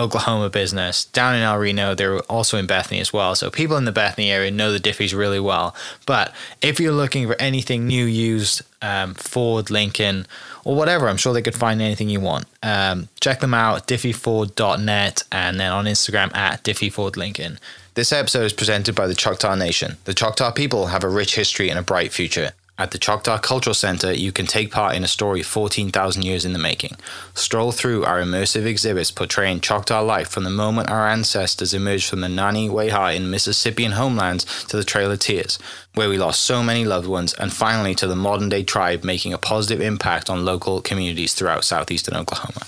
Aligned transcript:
Oklahoma 0.00 0.50
business 0.50 1.04
down 1.04 1.34
in 1.34 1.42
El 1.42 1.58
Reno. 1.58 1.94
They're 1.94 2.20
also 2.20 2.56
in 2.58 2.66
Bethany 2.66 3.00
as 3.00 3.12
well. 3.12 3.34
So 3.34 3.50
people 3.50 3.76
in 3.76 3.84
the 3.84 3.92
Bethany 3.92 4.30
area 4.30 4.50
know 4.50 4.72
the 4.72 4.80
Diffees 4.80 5.16
really 5.16 5.40
well. 5.40 5.74
But 6.06 6.34
if 6.60 6.80
you're 6.80 6.92
looking 6.92 7.26
for 7.26 7.36
anything 7.40 7.86
new, 7.86 8.04
used, 8.04 8.62
um, 8.82 9.14
Ford, 9.14 9.70
Lincoln, 9.70 10.26
or 10.64 10.74
whatever. 10.74 11.08
I'm 11.08 11.16
sure 11.16 11.32
they 11.32 11.42
could 11.42 11.54
find 11.54 11.80
anything 11.80 12.08
you 12.08 12.20
want. 12.20 12.46
Um, 12.62 13.08
check 13.20 13.40
them 13.40 13.54
out, 13.54 13.86
diffeeford.net, 13.86 15.22
and 15.32 15.60
then 15.60 15.72
on 15.72 15.84
Instagram 15.86 16.34
at 16.34 16.62
diffeefordlincoln. 16.64 17.58
This 17.94 18.12
episode 18.12 18.44
is 18.44 18.52
presented 18.52 18.94
by 18.94 19.06
the 19.06 19.14
Choctaw 19.14 19.54
Nation. 19.54 19.96
The 20.04 20.14
Choctaw 20.14 20.52
people 20.52 20.86
have 20.86 21.04
a 21.04 21.08
rich 21.08 21.34
history 21.34 21.68
and 21.70 21.78
a 21.78 21.82
bright 21.82 22.12
future. 22.12 22.52
At 22.80 22.92
the 22.92 22.98
Choctaw 22.98 23.36
Cultural 23.36 23.74
Center, 23.74 24.10
you 24.10 24.32
can 24.32 24.46
take 24.46 24.70
part 24.70 24.96
in 24.96 25.04
a 25.04 25.06
story 25.06 25.42
14,000 25.42 26.22
years 26.22 26.46
in 26.46 26.54
the 26.54 26.58
making. 26.58 26.96
Stroll 27.34 27.72
through 27.72 28.06
our 28.06 28.22
immersive 28.22 28.64
exhibits 28.64 29.10
portraying 29.10 29.60
Choctaw 29.60 30.00
life 30.00 30.28
from 30.30 30.44
the 30.44 30.50
moment 30.50 30.88
our 30.88 31.06
ancestors 31.06 31.74
emerged 31.74 32.08
from 32.08 32.22
the 32.22 32.26
Nanih 32.28 32.70
Waiya 32.70 33.14
in 33.14 33.30
Mississippian 33.30 33.92
homelands 33.92 34.64
to 34.64 34.78
the 34.78 34.82
Trail 34.82 35.10
of 35.10 35.18
Tears, 35.18 35.58
where 35.92 36.08
we 36.08 36.16
lost 36.16 36.40
so 36.40 36.62
many 36.62 36.86
loved 36.86 37.06
ones, 37.06 37.34
and 37.34 37.52
finally 37.52 37.94
to 37.96 38.06
the 38.06 38.16
modern 38.16 38.48
day 38.48 38.62
tribe 38.62 39.04
making 39.04 39.34
a 39.34 39.38
positive 39.38 39.82
impact 39.82 40.30
on 40.30 40.46
local 40.46 40.80
communities 40.80 41.34
throughout 41.34 41.64
southeastern 41.64 42.16
Oklahoma. 42.16 42.62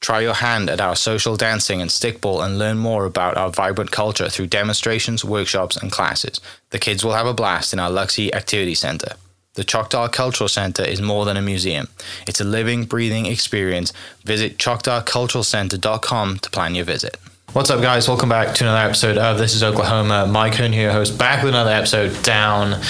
Try 0.00 0.20
your 0.20 0.32
hand 0.32 0.70
at 0.70 0.80
our 0.80 0.96
social 0.96 1.36
dancing 1.36 1.82
and 1.82 1.90
stickball 1.90 2.42
and 2.42 2.58
learn 2.58 2.78
more 2.78 3.04
about 3.04 3.36
our 3.36 3.50
vibrant 3.50 3.90
culture 3.90 4.30
through 4.30 4.46
demonstrations, 4.46 5.26
workshops, 5.26 5.76
and 5.76 5.92
classes. 5.92 6.40
The 6.70 6.78
kids 6.78 7.04
will 7.04 7.12
have 7.12 7.26
a 7.26 7.34
blast 7.34 7.74
in 7.74 7.78
our 7.78 7.90
Luksi 7.90 8.34
Activity 8.34 8.74
Center. 8.74 9.12
The 9.56 9.64
Choctaw 9.64 10.08
Cultural 10.08 10.48
Center 10.48 10.84
is 10.84 11.00
more 11.00 11.24
than 11.24 11.38
a 11.38 11.42
museum. 11.42 11.88
It's 12.28 12.42
a 12.42 12.44
living, 12.44 12.84
breathing 12.84 13.24
experience. 13.24 13.90
Visit 14.22 14.58
choctawculturalcenter.com 14.58 16.38
to 16.40 16.50
plan 16.50 16.74
your 16.74 16.84
visit. 16.84 17.16
What's 17.54 17.70
up, 17.70 17.80
guys? 17.80 18.06
Welcome 18.06 18.28
back 18.28 18.54
to 18.56 18.64
another 18.64 18.86
episode 18.86 19.16
of 19.16 19.38
This 19.38 19.54
is 19.54 19.62
Oklahoma. 19.62 20.26
Mike 20.26 20.56
Hearn 20.56 20.74
here, 20.74 20.92
host, 20.92 21.18
back 21.18 21.42
with 21.42 21.54
another 21.54 21.70
episode 21.70 22.22
down 22.22 22.82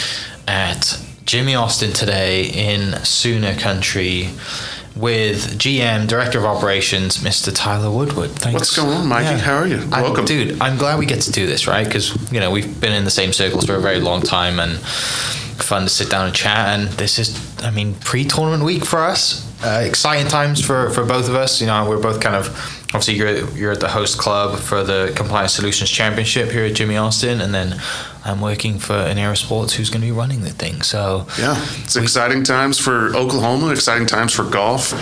at 0.49 1.01
Jimmie 1.25 1.55
Austin 1.55 1.93
today 1.93 2.47
in 2.47 2.95
Sooner 3.05 3.55
Country 3.55 4.31
with 4.97 5.57
GM, 5.61 6.09
Director 6.09 6.39
of 6.39 6.47
Operations, 6.47 7.19
Mr. 7.19 7.55
Tyler 7.55 7.93
Woodward. 7.93 8.31
Thanks. 8.31 8.55
What's 8.55 8.77
going 8.77 8.89
on, 8.89 9.07
Mikey? 9.07 9.25
Yeah. 9.27 9.39
How 9.39 9.57
are 9.59 9.69
you? 9.69 9.89
Welcome. 9.89 10.25
I, 10.25 10.27
dude, 10.27 10.61
I'm 10.61 10.77
glad 10.79 10.99
we 10.99 11.07
get 11.07 11.21
to 11.23 11.31
do 11.31 11.47
this, 11.47 11.69
right? 11.69 11.87
Because, 11.87 12.33
you 12.33 12.41
know, 12.41 12.51
we've 12.51 12.81
been 12.81 12.93
in 12.93 13.05
the 13.05 13.11
same 13.13 13.33
circles 13.33 13.67
for 13.67 13.77
a 13.77 13.81
very 13.81 14.01
long 14.01 14.21
time 14.21 14.59
and 14.59 14.81
fun 15.63 15.83
to 15.83 15.89
sit 15.89 16.11
down 16.11 16.27
and 16.27 16.35
chat. 16.35 16.79
And 16.79 16.89
this 16.99 17.19
is, 17.19 17.39
I 17.63 17.71
mean, 17.71 17.95
pre-tournament 17.95 18.65
week 18.65 18.85
for 18.85 19.01
us. 19.01 19.45
Uh, 19.65 19.83
exciting 19.85 20.29
times 20.29 20.65
for, 20.65 20.91
for 20.91 21.05
both 21.05 21.29
of 21.29 21.35
us. 21.35 21.61
You 21.61 21.67
know, 21.67 21.89
we're 21.89 22.01
both 22.01 22.21
kind 22.21 22.37
of 22.37 22.49
obviously 22.89 23.15
you're 23.15 23.51
you're 23.57 23.73
at 23.73 23.81
the 23.81 23.89
host 23.89 24.19
club 24.19 24.59
for 24.59 24.83
the 24.83 25.13
Compliance 25.17 25.55
Solutions 25.55 25.91
Championship 25.91 26.51
here 26.51 26.65
at 26.65 26.75
Jimmie 26.75 26.97
Austin, 26.97 27.41
and 27.41 27.55
then 27.55 27.81
I'm 28.27 28.41
working 28.41 28.81
for 28.81 28.95
Enera 28.95 29.37
Sports, 29.37 29.73
who's 29.73 29.89
going 29.89 30.01
to 30.01 30.07
be 30.07 30.13
running 30.13 30.41
the 30.41 30.51
thing. 30.51 30.83
So 30.83 31.27
yeah, 31.39 31.55
it's 31.83 31.95
we, 31.95 32.03
exciting 32.03 32.43
times 32.43 32.77
for 32.79 33.15
Oklahoma. 33.15 33.71
Exciting 33.71 34.09
times 34.09 34.33
for 34.33 34.43
golf. 34.43 34.93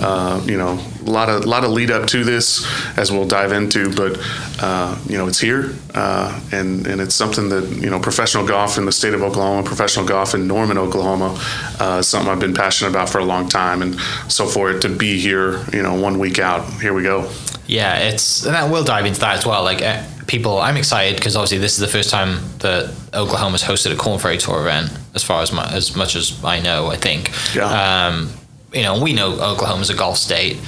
Uh, 0.00 0.40
you 0.46 0.56
know, 0.56 0.78
a 1.04 1.10
lot 1.10 1.28
of 1.28 1.44
lot 1.44 1.64
of 1.64 1.70
lead 1.70 1.90
up 1.90 2.06
to 2.08 2.22
this, 2.22 2.64
as 2.96 3.10
we'll 3.10 3.26
dive 3.26 3.50
into. 3.50 3.92
But 3.94 4.20
uh, 4.62 4.96
you 5.08 5.18
know, 5.18 5.26
it's 5.26 5.40
here, 5.40 5.74
uh, 5.94 6.40
and 6.52 6.86
and 6.86 7.00
it's 7.00 7.16
something 7.16 7.48
that 7.48 7.68
you 7.68 7.90
know, 7.90 7.98
professional 7.98 8.46
golf 8.46 8.78
in 8.78 8.84
the 8.84 8.92
state 8.92 9.12
of 9.12 9.22
Oklahoma, 9.22 9.64
professional 9.64 10.06
golf 10.06 10.34
in 10.34 10.46
Norman, 10.46 10.78
Oklahoma, 10.78 11.36
uh, 11.80 12.00
something 12.00 12.30
I've 12.30 12.40
been 12.40 12.54
passionate 12.54 12.90
about 12.90 13.08
for 13.08 13.18
a 13.18 13.24
long 13.24 13.48
time. 13.48 13.82
And 13.82 13.98
so 14.30 14.46
for 14.46 14.70
it 14.70 14.82
to 14.82 14.88
be 14.88 15.18
here, 15.18 15.64
you 15.72 15.82
know, 15.82 16.00
one 16.00 16.20
week 16.20 16.38
out, 16.38 16.64
here 16.80 16.94
we 16.94 17.02
go. 17.02 17.28
Yeah, 17.68 17.98
it's 17.98 18.44
and 18.44 18.54
that 18.54 18.70
we'll 18.70 18.82
dive 18.82 19.06
into 19.06 19.20
that 19.20 19.36
as 19.36 19.46
well. 19.46 19.62
Like 19.62 19.82
eh, 19.82 20.04
people, 20.26 20.58
I'm 20.58 20.76
excited 20.76 21.16
because 21.16 21.36
obviously 21.36 21.58
this 21.58 21.74
is 21.74 21.78
the 21.78 21.86
first 21.86 22.10
time 22.10 22.40
that 22.58 22.92
Oklahoma's 23.14 23.62
hosted 23.62 23.92
a 23.92 23.96
Korn 23.96 24.18
Ferry 24.18 24.38
Tour 24.38 24.60
event, 24.62 24.90
as 25.14 25.22
far 25.22 25.42
as 25.42 25.52
my, 25.52 25.70
as 25.70 25.94
much 25.94 26.16
as 26.16 26.42
I 26.42 26.60
know. 26.60 26.88
I 26.88 26.96
think. 26.96 27.30
Yeah. 27.54 28.08
Um, 28.08 28.30
you 28.72 28.82
know, 28.82 29.02
we 29.02 29.12
know 29.12 29.32
Oklahoma's 29.32 29.90
a 29.90 29.94
golf 29.94 30.16
state, 30.16 30.58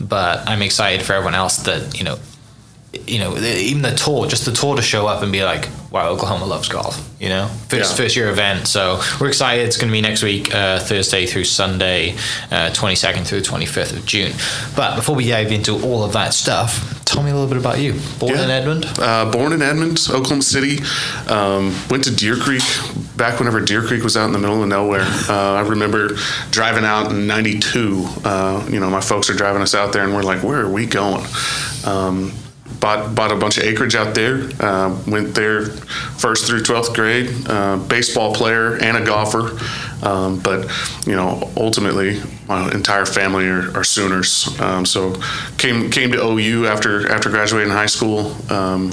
but 0.00 0.46
I'm 0.48 0.62
excited 0.62 1.04
for 1.04 1.12
everyone 1.12 1.34
else 1.34 1.58
that 1.58 1.96
you 1.96 2.04
know 2.04 2.18
you 3.06 3.18
know, 3.18 3.36
even 3.36 3.82
the 3.82 3.94
tour, 3.94 4.26
just 4.26 4.44
the 4.44 4.52
tour 4.52 4.76
to 4.76 4.82
show 4.82 5.06
up 5.06 5.22
and 5.22 5.32
be 5.32 5.44
like, 5.44 5.68
wow, 5.90 6.08
Oklahoma 6.08 6.44
loves 6.44 6.68
golf, 6.68 7.08
you 7.20 7.28
know, 7.28 7.46
first, 7.68 7.90
yeah. 7.90 7.96
first 8.04 8.16
year 8.16 8.28
event. 8.28 8.66
So 8.66 9.00
we're 9.20 9.28
excited. 9.28 9.66
It's 9.66 9.76
going 9.76 9.88
to 9.88 9.92
be 9.92 10.00
next 10.00 10.22
week, 10.22 10.54
uh, 10.54 10.78
Thursday 10.80 11.26
through 11.26 11.44
Sunday, 11.44 12.12
uh, 12.50 12.70
22nd 12.72 13.26
through 13.26 13.40
25th 13.40 13.96
of 13.96 14.04
June. 14.06 14.32
But 14.76 14.96
before 14.96 15.14
we 15.14 15.28
dive 15.28 15.52
into 15.52 15.82
all 15.82 16.04
of 16.04 16.12
that 16.12 16.34
stuff, 16.34 17.04
tell 17.04 17.22
me 17.22 17.30
a 17.30 17.34
little 17.34 17.48
bit 17.48 17.58
about 17.58 17.78
you. 17.78 17.94
Born 18.18 18.34
yeah. 18.34 18.44
in 18.44 18.50
Edmond? 18.50 18.86
Uh, 18.98 19.30
born 19.30 19.52
in 19.52 19.62
Edmond, 19.62 20.00
Oklahoma 20.10 20.42
City. 20.42 20.78
Um, 21.28 21.74
went 21.88 22.04
to 22.04 22.14
Deer 22.14 22.36
Creek 22.36 22.62
back 23.16 23.38
whenever 23.38 23.60
Deer 23.60 23.82
Creek 23.82 24.02
was 24.02 24.16
out 24.16 24.26
in 24.26 24.32
the 24.32 24.38
middle 24.38 24.62
of 24.62 24.68
nowhere. 24.68 25.06
Uh, 25.28 25.54
I 25.54 25.60
remember 25.60 26.10
driving 26.50 26.84
out 26.84 27.10
in 27.10 27.26
92. 27.26 28.04
Uh, 28.24 28.66
you 28.70 28.80
know, 28.80 28.90
my 28.90 29.00
folks 29.00 29.30
are 29.30 29.34
driving 29.34 29.62
us 29.62 29.74
out 29.74 29.92
there 29.92 30.04
and 30.04 30.14
we're 30.14 30.22
like, 30.22 30.42
where 30.42 30.60
are 30.60 30.70
we 30.70 30.86
going? 30.86 31.24
Um, 31.84 32.32
bought 32.80 33.14
bought 33.14 33.32
a 33.32 33.36
bunch 33.36 33.58
of 33.58 33.64
acreage 33.64 33.94
out 33.94 34.14
there. 34.14 34.48
Uh, 34.60 34.98
went 35.06 35.34
there 35.34 35.66
first 35.66 36.46
through 36.46 36.62
twelfth 36.62 36.94
grade. 36.94 37.30
Uh, 37.46 37.76
baseball 37.76 38.34
player 38.34 38.76
and 38.76 38.96
a 38.96 39.04
golfer, 39.04 39.58
um, 40.02 40.38
but 40.40 40.70
you 41.06 41.14
know 41.14 41.50
ultimately 41.56 42.20
my 42.48 42.70
entire 42.72 43.06
family 43.06 43.46
are, 43.48 43.76
are 43.76 43.84
Sooners. 43.84 44.48
Um, 44.60 44.86
so 44.86 45.20
came 45.58 45.90
came 45.90 46.12
to 46.12 46.22
OU 46.22 46.66
after 46.66 47.10
after 47.10 47.30
graduating 47.30 47.72
high 47.72 47.86
school. 47.86 48.36
Um, 48.50 48.92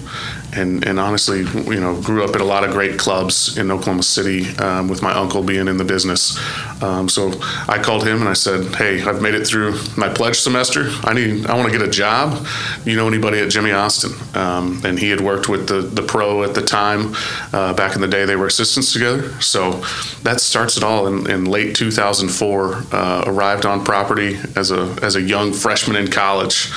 and, 0.56 0.86
and 0.86 1.00
honestly, 1.00 1.40
you 1.40 1.80
know, 1.80 2.00
grew 2.02 2.24
up 2.24 2.36
at 2.36 2.42
a 2.42 2.46
lot 2.46 2.64
of 2.64 2.72
great 2.72 2.98
clubs 3.00 3.58
in 3.58 3.72
Oklahoma 3.72 4.04
City 4.04 4.56
um, 4.58 4.88
with 4.88 5.02
my 5.02 5.14
uncle 5.14 5.44
being 5.44 5.68
in 5.68 5.78
the 5.78 5.84
business. 5.84 6.38
Um, 6.82 7.10
so 7.10 7.32
I 7.68 7.82
called 7.82 8.06
him 8.06 8.20
and 8.20 8.30
I 8.30 8.34
said, 8.34 8.76
"Hey, 8.76 9.02
I've 9.02 9.22
made 9.22 9.36
it 9.36 9.48
through 9.48 9.78
my 9.98 10.10
pledge 10.10 10.40
semester. 10.40 10.90
I 11.04 11.14
need, 11.14 11.46
I 11.46 11.56
want 11.56 11.72
to 11.72 11.78
get 11.78 11.88
a 11.88 11.92
job. 11.92 12.46
You 12.86 12.96
know 12.96 13.08
anybody 13.08 13.40
at 13.40 13.50
Jimmie 13.50 13.72
Austin?" 13.72 14.12
Um, 14.36 14.82
and 14.84 15.00
he 15.00 15.10
had 15.10 15.22
worked 15.22 15.50
with 15.50 15.68
the 15.68 15.82
the 15.82 16.04
pro 16.04 16.44
at 16.44 16.54
the 16.54 16.62
time. 16.62 17.16
Uh, 17.52 17.74
back 17.74 17.96
in 17.96 18.02
the 18.02 18.08
day, 18.08 18.26
they 18.26 18.36
were 18.36 18.48
assistants 18.48 18.94
together. 18.94 19.40
So 19.42 19.84
that 20.24 20.42
starts 20.42 20.78
it 20.78 20.84
all 20.84 21.08
in, 21.08 21.30
in 21.30 21.46
late 21.46 21.76
2004. 21.76 22.84
Uh, 22.92 23.24
arrived 23.26 23.66
on 23.66 23.84
property 23.84 24.40
as 24.56 24.72
a 24.72 24.96
as 25.02 25.16
a 25.16 25.22
young 25.22 25.54
freshman 25.54 25.96
in 25.96 26.10
college, 26.10 26.72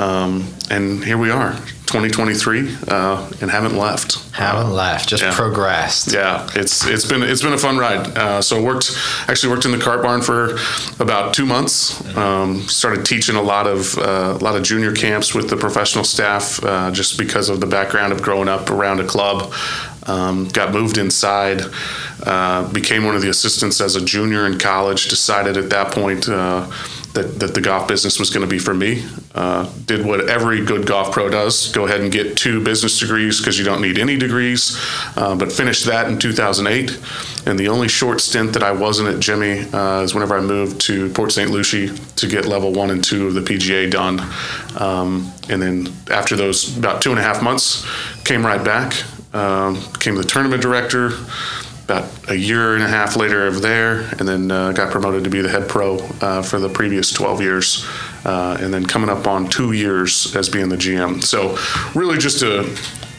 um, 0.00 0.46
and 0.70 1.04
here 1.04 1.18
we 1.18 1.30
are 1.30 1.52
2023 1.90 2.76
uh, 2.88 3.30
and 3.40 3.50
haven't 3.50 3.76
left. 3.76 4.30
Haven't 4.32 4.72
left, 4.72 5.08
just 5.08 5.24
yeah. 5.24 5.34
progressed. 5.34 6.12
Yeah, 6.12 6.48
it's 6.54 6.86
it's 6.86 7.04
been 7.04 7.22
it's 7.22 7.42
been 7.42 7.52
a 7.52 7.58
fun 7.58 7.76
ride. 7.76 8.16
Uh, 8.16 8.40
so 8.40 8.62
worked 8.62 8.96
actually 9.26 9.52
worked 9.52 9.64
in 9.64 9.72
the 9.72 9.78
cart 9.78 10.00
barn 10.00 10.22
for 10.22 10.56
about 11.00 11.34
two 11.34 11.44
months. 11.44 12.00
Um, 12.16 12.60
started 12.62 13.04
teaching 13.04 13.34
a 13.34 13.42
lot 13.42 13.66
of 13.66 13.98
uh, 13.98 14.38
a 14.40 14.42
lot 14.42 14.56
of 14.56 14.62
junior 14.62 14.94
camps 14.94 15.34
with 15.34 15.50
the 15.50 15.56
professional 15.56 16.04
staff, 16.04 16.64
uh, 16.64 16.90
just 16.92 17.18
because 17.18 17.48
of 17.48 17.60
the 17.60 17.66
background 17.66 18.12
of 18.12 18.22
growing 18.22 18.48
up 18.48 18.70
around 18.70 19.00
a 19.00 19.06
club. 19.06 19.52
Um, 20.06 20.48
got 20.48 20.72
moved 20.72 20.96
inside, 20.96 21.60
uh, 22.24 22.72
became 22.72 23.04
one 23.04 23.14
of 23.14 23.22
the 23.22 23.28
assistants 23.28 23.80
as 23.80 23.96
a 23.96 24.04
junior 24.04 24.46
in 24.46 24.58
college. 24.58 25.08
Decided 25.08 25.56
at 25.56 25.68
that 25.70 25.92
point 25.92 26.28
uh, 26.28 26.70
that, 27.14 27.40
that 27.40 27.54
the 27.54 27.60
golf 27.60 27.88
business 27.88 28.18
was 28.18 28.30
going 28.30 28.46
to 28.46 28.50
be 28.50 28.58
for 28.58 28.74
me. 28.74 29.04
Uh, 29.34 29.70
did 29.86 30.04
what 30.04 30.28
every 30.28 30.64
good 30.64 30.86
golf 30.86 31.12
pro 31.12 31.28
does 31.28 31.72
go 31.72 31.86
ahead 31.86 32.00
and 32.00 32.12
get 32.12 32.36
two 32.36 32.62
business 32.62 32.98
degrees 33.00 33.38
because 33.38 33.58
you 33.58 33.64
don't 33.64 33.82
need 33.82 33.98
any 33.98 34.16
degrees, 34.16 34.78
uh, 35.16 35.34
but 35.34 35.50
finished 35.50 35.86
that 35.86 36.08
in 36.08 36.18
2008. 36.18 36.98
And 37.46 37.58
the 37.58 37.68
only 37.68 37.88
short 37.88 38.20
stint 38.20 38.52
that 38.52 38.62
I 38.62 38.72
wasn't 38.72 39.08
at 39.08 39.20
Jimmie 39.20 39.60
uh, 39.72 40.02
is 40.02 40.14
whenever 40.14 40.36
I 40.36 40.40
moved 40.40 40.80
to 40.82 41.10
Port 41.10 41.32
St. 41.32 41.50
Lucie 41.50 41.88
to 42.16 42.26
get 42.28 42.44
level 42.44 42.72
one 42.72 42.90
and 42.90 43.02
two 43.02 43.26
of 43.26 43.34
the 43.34 43.40
PGA 43.40 43.90
done. 43.90 44.20
Um, 44.80 45.32
and 45.48 45.60
then 45.60 45.92
after 46.10 46.36
those 46.36 46.76
about 46.76 47.02
two 47.02 47.10
and 47.10 47.18
a 47.18 47.22
half 47.22 47.42
months, 47.42 47.84
came 48.24 48.46
right 48.46 48.62
back, 48.62 48.94
um, 49.34 49.80
became 49.92 50.14
the 50.14 50.24
tournament 50.24 50.62
director 50.62 51.10
about 51.90 52.30
a 52.30 52.36
year 52.36 52.74
and 52.74 52.84
a 52.84 52.88
half 52.88 53.16
later 53.16 53.42
over 53.42 53.58
there, 53.58 54.00
and 54.18 54.28
then 54.28 54.50
uh, 54.50 54.72
got 54.72 54.92
promoted 54.92 55.24
to 55.24 55.30
be 55.30 55.40
the 55.40 55.48
head 55.48 55.68
pro 55.68 55.98
uh, 56.20 56.42
for 56.42 56.60
the 56.60 56.68
previous 56.68 57.12
12 57.12 57.40
years, 57.40 57.86
uh, 58.24 58.56
and 58.60 58.72
then 58.72 58.86
coming 58.86 59.10
up 59.10 59.26
on 59.26 59.48
two 59.48 59.72
years 59.72 60.34
as 60.36 60.48
being 60.48 60.68
the 60.68 60.76
GM. 60.76 61.22
So, 61.22 61.58
really, 61.98 62.18
just 62.18 62.42
a 62.42 62.64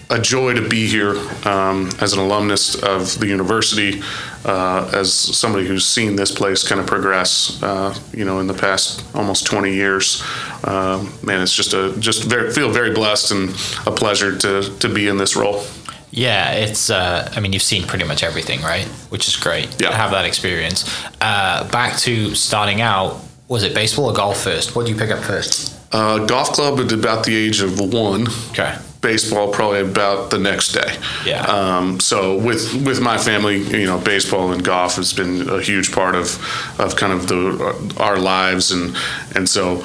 a 0.09 0.19
joy 0.19 0.53
to 0.53 0.67
be 0.67 0.87
here 0.87 1.15
um, 1.47 1.89
as 2.01 2.11
an 2.11 2.19
alumnus 2.19 2.75
of 2.83 3.17
the 3.19 3.27
university, 3.27 4.01
uh, 4.43 4.91
as 4.93 5.13
somebody 5.13 5.65
who's 5.65 5.87
seen 5.87 6.17
this 6.17 6.31
place 6.31 6.67
kind 6.67 6.81
of 6.81 6.85
progress, 6.85 7.63
uh, 7.63 7.97
you 8.11 8.25
know, 8.25 8.39
in 8.39 8.47
the 8.47 8.53
past 8.53 9.05
almost 9.15 9.45
20 9.45 9.73
years. 9.73 10.21
Uh, 10.65 11.01
man, 11.23 11.41
it's 11.41 11.55
just 11.55 11.73
a 11.73 11.95
just 11.97 12.25
very, 12.25 12.51
feel 12.51 12.69
very 12.69 12.93
blessed 12.93 13.31
and 13.31 13.49
a 13.87 13.91
pleasure 13.91 14.37
to 14.37 14.63
to 14.79 14.89
be 14.89 15.07
in 15.07 15.17
this 15.17 15.37
role. 15.37 15.63
Yeah, 16.11 16.51
it's. 16.51 16.89
Uh, 16.89 17.31
I 17.35 17.39
mean, 17.39 17.53
you've 17.53 17.63
seen 17.63 17.87
pretty 17.87 18.05
much 18.05 18.21
everything, 18.23 18.61
right? 18.61 18.85
Which 19.09 19.27
is 19.27 19.35
great. 19.35 19.81
Yeah. 19.81 19.89
To 19.89 19.95
have 19.95 20.11
that 20.11 20.25
experience. 20.25 20.85
Uh, 21.19 21.69
back 21.71 21.97
to 21.99 22.35
starting 22.35 22.81
out. 22.81 23.19
Was 23.47 23.63
it 23.63 23.73
baseball 23.73 24.05
or 24.05 24.13
golf 24.13 24.41
first? 24.41 24.75
What 24.75 24.85
did 24.85 24.93
you 24.93 24.99
pick 24.99 25.11
up 25.11 25.19
first? 25.19 25.77
Uh, 25.91 26.25
golf 26.25 26.53
club 26.53 26.79
at 26.79 26.91
about 26.91 27.25
the 27.25 27.35
age 27.35 27.61
of 27.61 27.79
one. 27.79 28.27
Okay. 28.51 28.77
Baseball 29.01 29.51
probably 29.51 29.81
about 29.81 30.29
the 30.29 30.37
next 30.37 30.73
day. 30.73 30.95
Yeah. 31.25 31.41
Um, 31.41 31.99
so 31.99 32.37
with 32.37 32.73
with 32.85 33.01
my 33.01 33.17
family, 33.17 33.57
you 33.57 33.87
know, 33.87 33.99
baseball 33.99 34.51
and 34.51 34.63
golf 34.63 34.95
has 34.95 35.11
been 35.11 35.49
a 35.49 35.59
huge 35.59 35.91
part 35.91 36.15
of 36.15 36.37
of 36.79 36.95
kind 36.95 37.11
of 37.11 37.27
the 37.27 37.95
our 37.97 38.19
lives, 38.19 38.71
and 38.71 38.95
and 39.35 39.49
so 39.49 39.83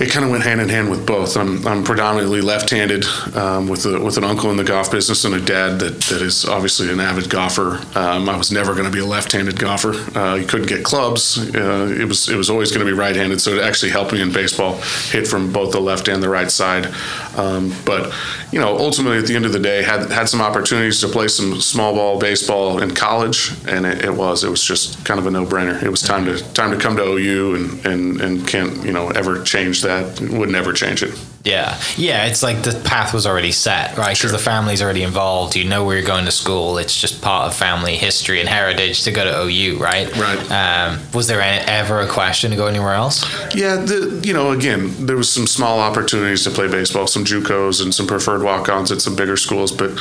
it 0.00 0.10
kind 0.10 0.24
of 0.24 0.30
went 0.30 0.42
hand 0.42 0.62
in 0.62 0.68
hand 0.70 0.88
with 0.88 1.06
both. 1.06 1.36
I'm, 1.36 1.66
I'm 1.66 1.84
predominantly 1.84 2.40
left-handed 2.40 3.04
um, 3.36 3.68
with 3.68 3.84
a, 3.84 4.00
with 4.00 4.16
an 4.16 4.24
uncle 4.24 4.50
in 4.50 4.56
the 4.56 4.64
golf 4.64 4.90
business 4.90 5.26
and 5.26 5.34
a 5.34 5.40
dad 5.40 5.78
that, 5.80 6.00
that 6.04 6.22
is 6.22 6.46
obviously 6.46 6.90
an 6.90 7.00
avid 7.00 7.28
golfer. 7.28 7.82
Um, 7.94 8.26
I 8.28 8.36
was 8.36 8.50
never 8.50 8.72
going 8.72 8.86
to 8.86 8.90
be 8.90 9.00
a 9.00 9.04
left-handed 9.04 9.58
golfer. 9.58 9.92
Uh, 10.18 10.36
you 10.36 10.46
couldn't 10.46 10.68
get 10.68 10.84
clubs. 10.84 11.54
Uh, 11.54 11.94
it 11.98 12.06
was 12.06 12.30
it 12.30 12.36
was 12.36 12.48
always 12.48 12.72
going 12.72 12.84
to 12.84 12.90
be 12.90 12.96
right-handed. 12.96 13.42
So 13.42 13.56
it 13.56 13.62
actually 13.62 13.90
helped 13.90 14.12
me 14.12 14.22
in 14.22 14.32
baseball, 14.32 14.76
hit 15.10 15.28
from 15.28 15.52
both 15.52 15.72
the 15.72 15.80
left 15.80 16.08
and 16.08 16.22
the 16.22 16.30
right 16.30 16.50
side. 16.50 16.88
Um, 17.36 17.74
but 17.84 18.12
you 18.52 18.58
know, 18.58 18.78
ultimately 18.78 19.18
at 19.18 19.26
the 19.26 19.36
end 19.36 19.44
of 19.44 19.52
the 19.52 19.60
day, 19.60 19.82
had 19.82 20.10
had 20.10 20.30
some 20.30 20.40
opportunities 20.40 21.00
to 21.02 21.08
play 21.08 21.28
some 21.28 21.60
small 21.60 21.94
ball 21.94 22.18
baseball 22.18 22.80
in 22.80 22.94
college, 22.94 23.52
and 23.68 23.84
it, 23.84 24.04
it 24.06 24.14
was 24.14 24.44
it 24.44 24.48
was 24.48 24.64
just 24.64 25.04
kind 25.04 25.20
of 25.20 25.26
a 25.26 25.30
no-brainer. 25.30 25.82
It 25.82 25.90
was 25.90 26.00
time 26.00 26.24
to 26.24 26.38
time 26.54 26.70
to 26.70 26.78
come 26.78 26.96
to 26.96 27.02
OU 27.02 27.54
and 27.54 27.86
and 27.86 28.20
and 28.20 28.48
can't 28.48 28.82
you 28.82 28.92
know 28.92 29.08
ever 29.10 29.42
change 29.42 29.82
that. 29.82 29.89
Would 30.38 30.48
never 30.50 30.72
change 30.72 31.02
it. 31.02 31.14
Yeah, 31.42 31.80
yeah. 31.96 32.26
It's 32.26 32.42
like 32.42 32.62
the 32.62 32.78
path 32.84 33.14
was 33.14 33.26
already 33.26 33.50
set, 33.52 33.96
right? 33.96 34.08
Because 34.08 34.18
Sure. 34.18 34.30
the 34.32 34.38
family's 34.38 34.82
already 34.82 35.02
involved. 35.02 35.56
You 35.56 35.64
know 35.64 35.84
where 35.86 35.96
you're 35.96 36.06
going 36.06 36.26
to 36.26 36.30
school. 36.30 36.76
It's 36.76 36.94
just 37.00 37.22
part 37.22 37.46
of 37.46 37.56
family 37.56 37.96
history 37.96 38.40
and 38.40 38.48
heritage 38.48 39.04
to 39.04 39.10
go 39.10 39.24
to 39.24 39.42
OU, 39.44 39.78
right? 39.78 40.14
Right. 40.18 40.40
Um, 40.52 40.98
was 41.14 41.28
there 41.28 41.40
any, 41.40 41.64
ever 41.66 42.00
a 42.00 42.06
question 42.06 42.50
to 42.50 42.56
go 42.58 42.66
anywhere 42.66 42.92
else? 42.92 43.24
Yeah, 43.54 43.76
the, 43.76 44.20
you 44.22 44.34
know, 44.34 44.50
again, 44.52 44.92
there 45.06 45.16
was 45.16 45.32
some 45.32 45.46
small 45.46 45.80
opportunities 45.80 46.44
to 46.44 46.50
play 46.50 46.68
baseball, 46.68 47.06
some 47.06 47.24
JUCOs 47.24 47.82
and 47.82 47.94
some 47.94 48.06
preferred 48.06 48.42
walk-ons 48.42 48.92
at 48.92 49.00
some 49.00 49.16
bigger 49.16 49.38
schools. 49.38 49.72
But 49.72 49.92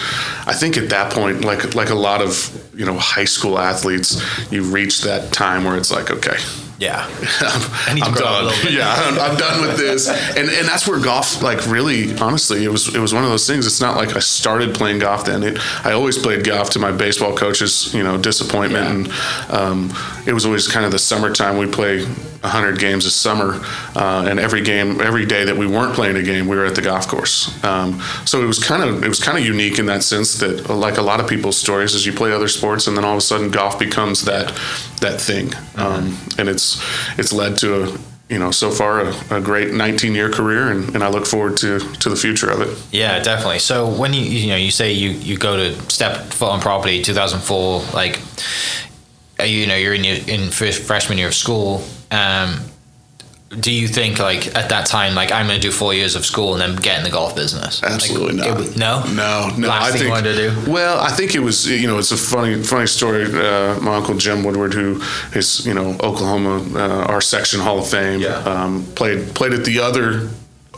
I 0.46 0.54
think 0.54 0.76
at 0.76 0.90
that 0.90 1.14
point, 1.14 1.46
like 1.46 1.74
like 1.74 1.90
a 1.90 1.96
lot 1.96 2.22
of 2.22 2.52
you 2.76 2.86
know 2.86 2.98
high 2.98 3.26
school 3.26 3.58
athletes, 3.58 4.22
you 4.52 4.64
reach 4.64 5.02
that 5.04 5.32
time 5.32 5.64
where 5.64 5.78
it's 5.78 5.90
like, 5.92 6.12
okay, 6.12 6.38
Yeah. 6.80 7.04
I'm, 7.42 7.96
need 7.96 8.02
to 8.02 8.08
I'm 8.08 8.14
grow 8.14 8.26
up 8.26 8.54
a 8.54 8.64
done. 8.64 8.74
Yeah, 8.74 8.94
I'm, 8.96 9.20
I'm 9.20 9.38
done 9.38 9.62
with 9.68 9.78
this. 9.78 10.08
And 10.08 10.50
and 10.50 10.68
that's 10.68 10.88
where 10.88 11.00
golf, 11.00 11.42
like, 11.42 11.66
really, 11.68 12.18
honestly, 12.20 12.64
it 12.64 12.70
was 12.72 12.94
it 12.96 13.00
was 13.00 13.14
one 13.14 13.24
of 13.24 13.30
those 13.30 13.46
things. 13.46 13.68
It's 13.68 13.82
not 13.82 13.98
like 13.98 14.16
I 14.16 14.20
started 14.20 14.74
playing 14.74 15.00
golf 15.00 15.26
then. 15.26 15.44
It, 15.44 15.60
I 15.86 15.92
always 15.92 16.18
played 16.18 16.46
golf 16.46 16.70
to 16.72 16.80
my 16.80 16.92
baseball 16.92 17.36
coach's, 17.36 17.94
you 17.94 18.04
know, 18.04 18.18
disappointment, 18.18 19.08
Yeah. 19.08 19.12
and 19.12 19.90
um, 19.92 19.94
it 20.26 20.34
was 20.34 20.46
always 20.46 20.68
kind 20.68 20.86
of 20.86 20.92
the 20.92 21.00
summertime. 21.00 21.58
We 21.58 21.68
play 21.68 22.06
100 22.06 22.80
games 22.80 23.06
a 23.06 23.12
summer, 23.12 23.60
uh, 23.98 24.26
and 24.30 24.40
every 24.40 24.62
game, 24.62 25.02
every 25.02 25.26
day 25.26 25.44
that 25.44 25.58
we 25.58 25.68
weren't 25.68 25.94
playing 25.94 26.16
a 26.16 26.24
game, 26.24 26.48
we 26.48 26.56
were 26.56 26.66
at 26.66 26.76
the 26.76 26.82
golf 26.82 27.08
course. 27.10 27.62
Um, 27.66 28.00
so 28.26 28.42
it 28.42 28.46
was 28.46 28.64
kind 28.64 28.82
of 28.84 29.04
it 29.04 29.10
was 29.10 29.20
kind 29.22 29.38
of 29.38 29.44
unique 29.46 29.80
in 29.80 29.86
that 29.88 30.04
sense 30.04 30.36
that, 30.40 30.70
like 30.70 30.98
a 30.98 31.02
lot 31.02 31.20
of 31.20 31.28
people's 31.28 31.58
stories, 31.58 31.94
is 31.94 32.06
you 32.06 32.14
play 32.14 32.32
other 32.32 32.48
sports, 32.48 32.88
and 32.88 32.96
then 32.96 33.04
all 33.04 33.12
of 33.14 33.18
a 33.18 33.22
sudden 33.22 33.52
golf 33.52 33.78
becomes 33.78 34.24
that 34.24 34.54
that 35.02 35.20
thing, 35.20 35.52
um, 35.76 36.18
and 36.38 36.48
it's 36.48 36.69
it's 37.18 37.32
led 37.34 37.58
to 37.60 37.84
a 37.84 37.98
you 38.30 38.38
know 38.38 38.52
so 38.52 38.70
far 38.70 39.02
a, 39.02 39.14
a 39.32 39.42
great 39.42 39.74
19 39.74 40.14
year 40.14 40.30
career, 40.30 40.70
and, 40.72 40.94
and 40.96 41.04
I 41.04 41.10
look 41.10 41.26
forward 41.26 41.58
to 41.58 41.80
to 41.80 42.10
the 42.10 42.16
future 42.16 42.50
of 42.50 42.62
it. 42.62 42.78
Yeah, 42.92 43.20
definitely. 43.20 43.60
So 43.60 43.88
when 43.88 44.14
you 44.14 44.22
you 44.22 44.48
know 44.50 44.56
you 44.56 44.72
say 44.72 44.94
you 44.94 45.12
you 45.12 45.38
go 45.38 45.58
to 45.58 45.74
step 45.90 46.32
foot 46.34 46.50
on 46.50 46.62
property 46.62 47.02
2004 47.02 47.94
like 47.94 48.20
uh, 49.40 49.44
you 49.44 49.68
know 49.68 49.76
you're 49.76 49.94
in 49.94 50.04
your 50.04 50.18
in 50.28 50.50
freshman 50.52 51.18
year 51.18 51.28
of 51.28 51.36
school 51.36 51.84
um 52.12 52.60
do 53.50 53.72
you 53.72 53.88
think 53.88 54.20
like 54.20 54.56
at 54.56 54.70
that 54.70 54.86
time 54.86 55.16
like 55.16 55.32
I'm 55.32 55.48
going 55.48 55.60
to 55.60 55.68
do 55.68 55.72
4 55.72 55.94
years 55.96 56.16
of 56.16 56.24
school 56.26 56.54
and 56.54 56.62
then 56.62 56.76
get 56.76 56.98
in 57.00 57.04
the 57.04 57.10
golf 57.10 57.36
business? 57.36 57.82
Absolutely 57.84 58.38
Like, 58.38 58.50
not. 58.58 58.62
it 58.68 58.78
no? 58.78 59.04
No, 59.14 59.50
no. 59.58 59.68
Last 59.68 59.84
I 59.84 59.86
thing 59.86 59.92
think, 59.94 60.04
you 60.04 60.10
wanted 60.12 60.36
to 60.36 60.66
do? 60.66 60.72
Well, 60.72 61.00
I 61.00 61.10
think 61.10 61.34
it 61.36 61.40
was. 61.40 61.68
You 61.70 61.88
know, 61.88 61.98
it's 61.98 62.12
a 62.12 62.18
funny, 62.18 62.62
funny 62.62 62.86
story. 62.88 63.26
Uh, 63.26 63.80
my 63.82 63.96
uncle 63.96 64.16
Jim 64.16 64.44
Woodward, 64.44 64.74
who 64.74 65.02
is 65.34 65.66
you 65.66 65.74
know 65.74 65.92
Oklahoma, 66.02 66.64
uh, 66.78 67.06
our 67.12 67.22
section 67.22 67.60
Hall 67.60 67.80
of 67.80 67.88
Fame, 67.90 68.20
Yeah. 68.22 68.38
um, 68.44 68.86
played 68.96 69.34
played 69.34 69.54
at 69.54 69.66
the 69.66 69.80
other. 69.80 70.30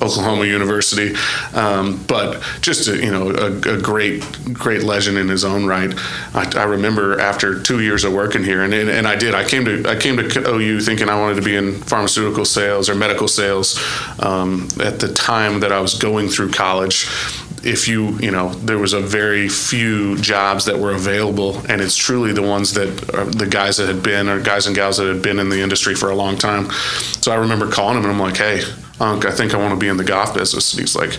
Oklahoma 0.02 0.46
University, 0.46 1.16
um, 1.54 2.04
but 2.08 2.42
just 2.62 2.88
a, 2.88 2.98
you 2.98 3.12
know 3.12 3.30
a, 3.30 3.76
a 3.76 3.82
great 3.82 4.24
great 4.54 4.84
legend 4.84 5.18
in 5.18 5.28
his 5.28 5.46
own 5.46 5.66
right. 5.66 5.94
I, 6.34 6.52
I 6.56 6.64
remember 6.64 7.20
after 7.20 7.62
two 7.62 7.82
years 7.82 8.04
of 8.04 8.14
working 8.14 8.44
here, 8.44 8.64
and, 8.64 8.74
and 8.74 8.90
and 8.90 9.08
I 9.08 9.16
did. 9.16 9.36
I 9.36 9.48
came 9.48 9.66
to 9.66 9.88
I 9.88 9.96
came 9.96 10.18
to 10.18 10.50
OU 10.50 10.82
thinking 10.82 11.10
I 11.10 11.20
wanted 11.20 11.36
to 11.36 11.42
be 11.42 11.56
in 11.56 11.74
pharmaceutical 11.82 12.46
sales 12.46 12.90
or 12.90 12.96
medical 12.96 13.28
sales. 13.28 13.80
Um, 14.20 14.68
at 14.84 15.00
the 15.00 15.12
time 15.14 15.60
that 15.62 15.72
I 15.72 15.80
was 15.80 15.96
going 15.96 16.30
through 16.30 16.52
college, 16.52 17.08
if 17.64 17.88
you 17.88 18.18
you 18.20 18.32
know 18.32 18.50
there 18.56 18.78
was 18.78 18.94
a 18.94 19.00
very 19.00 19.48
few 19.48 20.18
jobs 20.18 20.66
that 20.66 20.78
were 20.78 20.92
available 20.92 21.58
and 21.70 21.82
it's 21.82 21.96
truly 21.96 22.34
the 22.34 22.42
ones 22.42 22.74
that 22.74 23.14
are 23.14 23.26
the 23.26 23.48
guys 23.48 23.78
that 23.78 23.88
had 23.88 24.02
been 24.04 24.28
or 24.28 24.42
guys 24.42 24.68
and 24.68 24.76
gals 24.76 24.98
that 24.98 25.08
had 25.08 25.22
been 25.22 25.40
in 25.40 25.50
the 25.50 25.62
industry 25.62 25.96
for 25.96 26.10
a 26.10 26.16
long 26.16 26.38
time 26.38 26.70
so 26.72 27.32
i 27.32 27.36
remember 27.36 27.70
calling 27.70 27.98
him 27.98 28.04
and 28.04 28.14
i'm 28.14 28.20
like 28.20 28.38
hey 28.38 28.62
unc 29.00 29.26
i 29.26 29.32
think 29.32 29.54
i 29.54 29.58
want 29.58 29.74
to 29.74 29.80
be 29.80 29.88
in 29.88 29.98
the 29.98 30.04
golf 30.04 30.34
business 30.34 30.74
and 30.74 30.82
he's 30.82 30.96
like 30.96 31.18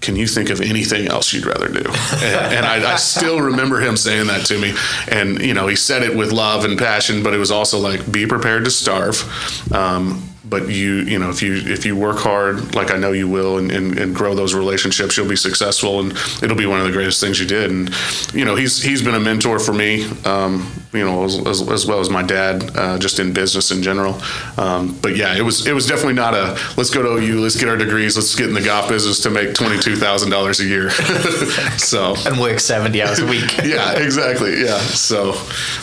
can 0.00 0.14
you 0.16 0.26
think 0.26 0.48
of 0.50 0.60
anything 0.60 1.08
else 1.08 1.32
you'd 1.32 1.44
rather 1.44 1.68
do? 1.68 1.82
And, 2.18 2.54
and 2.54 2.66
I, 2.66 2.92
I 2.92 2.96
still 2.96 3.40
remember 3.40 3.80
him 3.80 3.96
saying 3.96 4.28
that 4.28 4.46
to 4.46 4.58
me. 4.58 4.74
And, 5.08 5.40
you 5.40 5.54
know, 5.54 5.66
he 5.66 5.76
said 5.76 6.02
it 6.02 6.16
with 6.16 6.32
love 6.32 6.64
and 6.64 6.78
passion, 6.78 7.22
but 7.22 7.34
it 7.34 7.38
was 7.38 7.50
also 7.50 7.78
like, 7.78 8.10
be 8.10 8.26
prepared 8.26 8.64
to 8.64 8.70
starve. 8.70 9.72
Um, 9.72 10.22
but 10.48 10.68
you, 10.68 10.96
you 11.00 11.18
know, 11.18 11.30
if 11.30 11.42
you 11.42 11.54
if 11.54 11.84
you 11.84 11.96
work 11.96 12.18
hard, 12.18 12.74
like 12.74 12.90
I 12.90 12.96
know 12.96 13.12
you 13.12 13.28
will, 13.28 13.58
and, 13.58 13.70
and, 13.70 13.98
and 13.98 14.14
grow 14.14 14.34
those 14.34 14.54
relationships, 14.54 15.16
you'll 15.16 15.28
be 15.28 15.36
successful, 15.36 16.00
and 16.00 16.12
it'll 16.42 16.56
be 16.56 16.66
one 16.66 16.80
of 16.80 16.86
the 16.86 16.92
greatest 16.92 17.20
things 17.20 17.38
you 17.40 17.46
did. 17.46 17.70
And 17.70 17.90
you 18.32 18.44
know, 18.44 18.56
he's 18.56 18.82
he's 18.82 19.02
been 19.02 19.14
a 19.14 19.20
mentor 19.20 19.58
for 19.58 19.72
me, 19.72 20.04
um, 20.24 20.70
you 20.92 21.04
know, 21.04 21.24
as, 21.24 21.46
as, 21.46 21.68
as 21.68 21.86
well 21.86 22.00
as 22.00 22.10
my 22.10 22.22
dad, 22.22 22.76
uh, 22.76 22.98
just 22.98 23.18
in 23.18 23.32
business 23.32 23.70
in 23.70 23.82
general. 23.82 24.20
Um, 24.56 24.98
but 25.02 25.16
yeah, 25.16 25.36
it 25.36 25.42
was 25.42 25.66
it 25.66 25.72
was 25.72 25.86
definitely 25.86 26.14
not 26.14 26.34
a 26.34 26.58
let's 26.76 26.90
go 26.90 27.02
to 27.02 27.22
OU, 27.22 27.40
let's 27.40 27.56
get 27.56 27.68
our 27.68 27.76
degrees, 27.76 28.16
let's 28.16 28.34
get 28.34 28.48
in 28.48 28.54
the 28.54 28.62
golf 28.62 28.88
business 28.88 29.20
to 29.20 29.30
make 29.30 29.54
twenty 29.54 29.78
two 29.78 29.96
thousand 29.96 30.30
dollars 30.30 30.60
a 30.60 30.64
year. 30.64 30.90
so 31.78 32.14
And 32.26 32.40
work 32.40 32.60
70 32.60 33.02
hours 33.02 33.18
a 33.18 33.26
week. 33.26 33.56
yeah, 33.64 33.92
exactly. 33.92 34.62
Yeah. 34.62 34.78
So, 34.78 35.32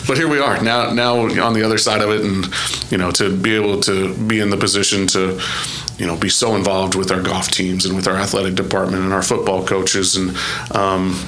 but 0.06 0.16
here 0.16 0.28
we 0.28 0.38
are 0.40 0.62
now. 0.62 0.90
Now 0.92 1.18
on 1.18 1.52
the 1.52 1.62
other 1.62 1.78
side 1.78 2.00
of 2.02 2.10
it, 2.10 2.22
and 2.22 2.46
you 2.90 2.98
know, 2.98 3.10
to 3.12 3.34
be 3.34 3.54
able 3.54 3.80
to 3.82 4.14
be 4.14 4.40
in 4.40 4.50
the 4.50 4.55
position 4.56 5.06
to, 5.08 5.40
you 5.98 6.06
know 6.06 6.16
be 6.16 6.28
so 6.28 6.54
involved 6.56 6.94
with 6.94 7.10
our 7.10 7.22
golf 7.22 7.50
teams 7.50 7.86
and 7.86 7.96
with 7.96 8.06
our 8.06 8.16
athletic 8.16 8.54
department 8.54 9.02
and 9.02 9.12
our 9.12 9.22
football 9.22 9.64
coaches 9.64 10.16
and 10.16 10.36
um, 10.74 11.18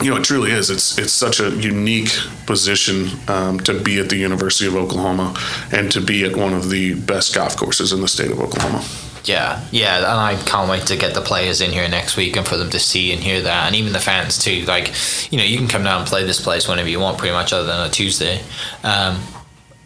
you 0.00 0.10
know 0.10 0.16
it 0.16 0.24
truly 0.24 0.50
is 0.50 0.70
it's 0.70 0.98
it's 0.98 1.12
such 1.12 1.40
a 1.40 1.50
unique 1.50 2.10
position 2.46 3.08
um, 3.28 3.58
to 3.60 3.78
be 3.80 3.98
at 3.98 4.08
the 4.08 4.16
University 4.16 4.66
of 4.66 4.76
Oklahoma 4.76 5.34
and 5.72 5.90
to 5.92 6.00
be 6.00 6.24
at 6.24 6.36
one 6.36 6.52
of 6.52 6.70
the 6.70 6.94
best 6.94 7.34
golf 7.34 7.56
courses 7.56 7.92
in 7.92 8.00
the 8.00 8.08
state 8.08 8.30
of 8.30 8.40
Oklahoma. 8.40 8.84
Yeah, 9.24 9.62
yeah, 9.72 9.96
and 9.98 10.06
I 10.06 10.36
can't 10.44 10.70
wait 10.70 10.86
to 10.86 10.96
get 10.96 11.12
the 11.12 11.20
players 11.20 11.60
in 11.60 11.70
here 11.70 11.86
next 11.88 12.16
week 12.16 12.36
and 12.36 12.46
for 12.46 12.56
them 12.56 12.70
to 12.70 12.78
see 12.78 13.12
and 13.12 13.20
hear 13.20 13.42
that, 13.42 13.66
and 13.66 13.76
even 13.76 13.92
the 13.92 13.98
fans 13.98 14.38
too. 14.38 14.64
Like, 14.64 14.94
you 15.30 15.36
know, 15.36 15.44
you 15.44 15.58
can 15.58 15.66
come 15.66 15.82
down 15.82 16.00
and 16.00 16.08
play 16.08 16.24
this 16.24 16.40
place 16.40 16.66
whenever 16.66 16.88
you 16.88 17.00
want, 17.00 17.18
pretty 17.18 17.34
much, 17.34 17.52
other 17.52 17.66
than 17.66 17.86
a 17.86 17.90
Tuesday, 17.90 18.40
um, 18.84 19.16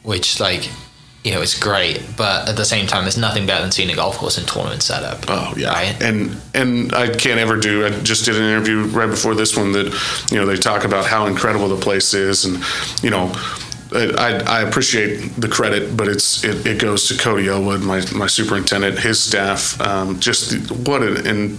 which 0.05 0.39
like 0.39 0.71
you 1.25 1.31
know, 1.31 1.41
it's 1.41 1.59
great, 1.59 2.05
but 2.17 2.49
at 2.49 2.57
the 2.57 2.65
same 2.65 2.89
time, 2.89 3.05
there's 3.05 3.17
nothing 3.17 3.47
better 3.47 3.63
than 3.63 3.71
seeing 3.71 3.91
a 3.91 3.95
golf 3.95 4.17
course 4.17 4.39
in 4.39 4.45
tournament 4.45 4.83
setup. 4.83 5.25
Oh 5.29 5.55
yeah, 5.57 5.73
right? 5.73 6.03
and 6.03 6.37
and 6.53 6.93
I 6.95 7.15
can't 7.15 7.39
ever 7.39 7.57
do. 7.57 7.87
I 7.87 7.91
just 8.01 8.25
did 8.25 8.37
an 8.37 8.43
interview 8.43 8.85
right 8.87 9.09
before 9.09 9.37
this 9.37 9.57
one 9.57 9.71
that 9.73 10.27
you 10.31 10.39
know 10.39 10.47
they 10.47 10.57
talk 10.57 10.85
about 10.85 11.07
how 11.07 11.27
incredible 11.27 11.69
the 11.69 11.81
place 11.81 12.15
is, 12.15 12.45
and 12.45 12.59
you 13.03 13.11
know. 13.11 13.33
I, 13.95 14.43
I 14.47 14.63
appreciate 14.63 15.19
the 15.37 15.49
credit, 15.49 15.99
but 15.99 16.09
it's 16.09 16.43
it, 16.45 16.65
it 16.65 16.81
goes 16.81 17.09
to 17.09 17.19
Cody 17.19 17.49
Elwood, 17.49 17.83
my, 17.83 18.03
my 18.15 18.27
superintendent, 18.27 18.99
his 18.99 19.21
staff. 19.23 19.79
Um, 19.83 20.19
just 20.19 20.71
what 20.71 21.03
an, 21.03 21.27
an 21.27 21.59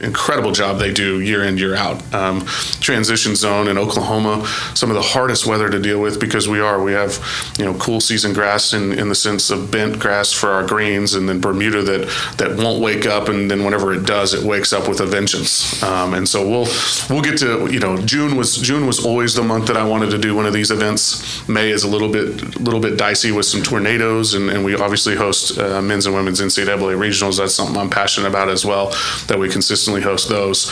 incredible 0.00 0.52
job 0.52 0.78
they 0.78 0.92
do 0.92 1.20
year 1.20 1.44
in 1.44 1.58
year 1.58 1.74
out. 1.74 2.02
Um, 2.14 2.44
transition 2.80 3.36
zone 3.36 3.68
in 3.68 3.78
Oklahoma, 3.78 4.46
some 4.74 4.90
of 4.90 4.96
the 4.96 5.02
hardest 5.02 5.46
weather 5.46 5.68
to 5.68 5.80
deal 5.80 6.00
with 6.00 6.18
because 6.18 6.48
we 6.48 6.60
are 6.60 6.82
we 6.82 6.92
have 6.92 7.18
you 7.58 7.64
know 7.64 7.74
cool 7.74 8.00
season 8.00 8.32
grass 8.32 8.72
in, 8.72 8.92
in 8.92 9.08
the 9.08 9.14
sense 9.14 9.50
of 9.50 9.70
bent 9.70 9.98
grass 9.98 10.32
for 10.32 10.50
our 10.50 10.66
greens, 10.66 11.14
and 11.14 11.28
then 11.28 11.40
Bermuda 11.40 11.82
that 11.82 12.36
that 12.38 12.56
won't 12.56 12.80
wake 12.80 13.06
up, 13.06 13.28
and 13.28 13.50
then 13.50 13.64
whenever 13.64 13.92
it 13.92 14.06
does, 14.06 14.34
it 14.34 14.44
wakes 14.44 14.72
up 14.72 14.88
with 14.88 15.00
a 15.00 15.06
vengeance. 15.06 15.82
Um, 15.82 16.14
and 16.14 16.28
so 16.28 16.48
we'll 16.48 16.68
we'll 17.08 17.22
get 17.22 17.38
to 17.38 17.70
you 17.72 17.80
know 17.80 17.96
June 17.98 18.36
was 18.36 18.56
June 18.56 18.86
was 18.86 19.04
always 19.04 19.34
the 19.34 19.42
month 19.42 19.66
that 19.66 19.76
I 19.76 19.84
wanted 19.84 20.10
to 20.10 20.18
do 20.18 20.34
one 20.34 20.46
of 20.46 20.52
these 20.52 20.70
events. 20.70 21.46
May 21.48 21.70
is 21.70 21.84
a 21.84 21.88
little 21.88 22.10
bit 22.10 22.58
little 22.60 22.80
bit 22.80 22.96
dicey 22.96 23.32
with 23.32 23.46
some 23.46 23.62
tornadoes, 23.62 24.34
and, 24.34 24.50
and 24.50 24.64
we 24.64 24.74
obviously 24.74 25.16
host 25.16 25.58
uh, 25.58 25.82
men's 25.82 26.06
and 26.06 26.14
women's 26.14 26.40
NCAA 26.40 26.96
regionals. 26.96 27.38
That's 27.38 27.54
something 27.54 27.76
I'm 27.76 27.90
passionate 27.90 28.28
about 28.28 28.48
as 28.48 28.64
well. 28.64 28.90
That 29.26 29.38
we 29.38 29.48
consistently 29.48 29.89
consistently 29.90 30.02
host 30.02 30.28
those. 30.28 30.70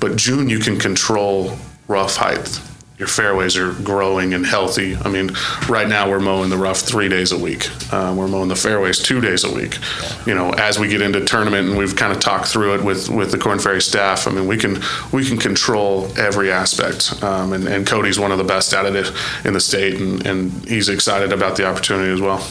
But 0.00 0.16
June, 0.16 0.48
you 0.48 0.58
can 0.58 0.78
control 0.78 1.56
rough 1.88 2.16
height. 2.16 2.60
Your 2.98 3.06
fairways 3.06 3.56
are 3.56 3.74
growing 3.84 4.34
and 4.34 4.44
healthy. 4.44 4.96
I 4.96 5.08
mean, 5.08 5.30
right 5.68 5.86
now 5.86 6.10
we're 6.10 6.18
mowing 6.18 6.50
the 6.50 6.56
rough 6.56 6.80
three 6.80 7.08
days 7.08 7.30
a 7.30 7.38
week. 7.38 7.68
Uh, 7.92 8.12
we're 8.16 8.26
mowing 8.26 8.48
the 8.48 8.56
fairways 8.56 8.98
two 8.98 9.20
days 9.20 9.44
a 9.44 9.54
week. 9.54 9.78
You 10.26 10.34
know, 10.34 10.50
as 10.50 10.80
we 10.80 10.88
get 10.88 11.00
into 11.00 11.24
tournament 11.24 11.68
and 11.68 11.78
we've 11.78 11.94
kind 11.94 12.12
of 12.12 12.18
talked 12.18 12.48
through 12.48 12.74
it 12.74 12.82
with 12.82 13.08
with 13.08 13.30
the 13.30 13.38
Korn 13.38 13.60
Ferry 13.60 13.80
staff. 13.80 14.26
I 14.26 14.32
mean, 14.32 14.48
we 14.48 14.56
can 14.56 14.82
we 15.12 15.24
can 15.24 15.38
control 15.38 16.10
every 16.18 16.50
aspect. 16.50 17.22
Um, 17.22 17.52
and, 17.52 17.68
and 17.68 17.86
Cody's 17.86 18.18
one 18.18 18.32
of 18.32 18.38
the 18.38 18.44
best 18.44 18.74
at 18.74 18.84
it 18.84 19.12
in 19.44 19.52
the 19.52 19.60
state, 19.60 20.00
and, 20.00 20.26
and 20.26 20.68
he's 20.68 20.88
excited 20.88 21.32
about 21.32 21.56
the 21.56 21.66
opportunity 21.66 22.12
as 22.12 22.20
well 22.20 22.44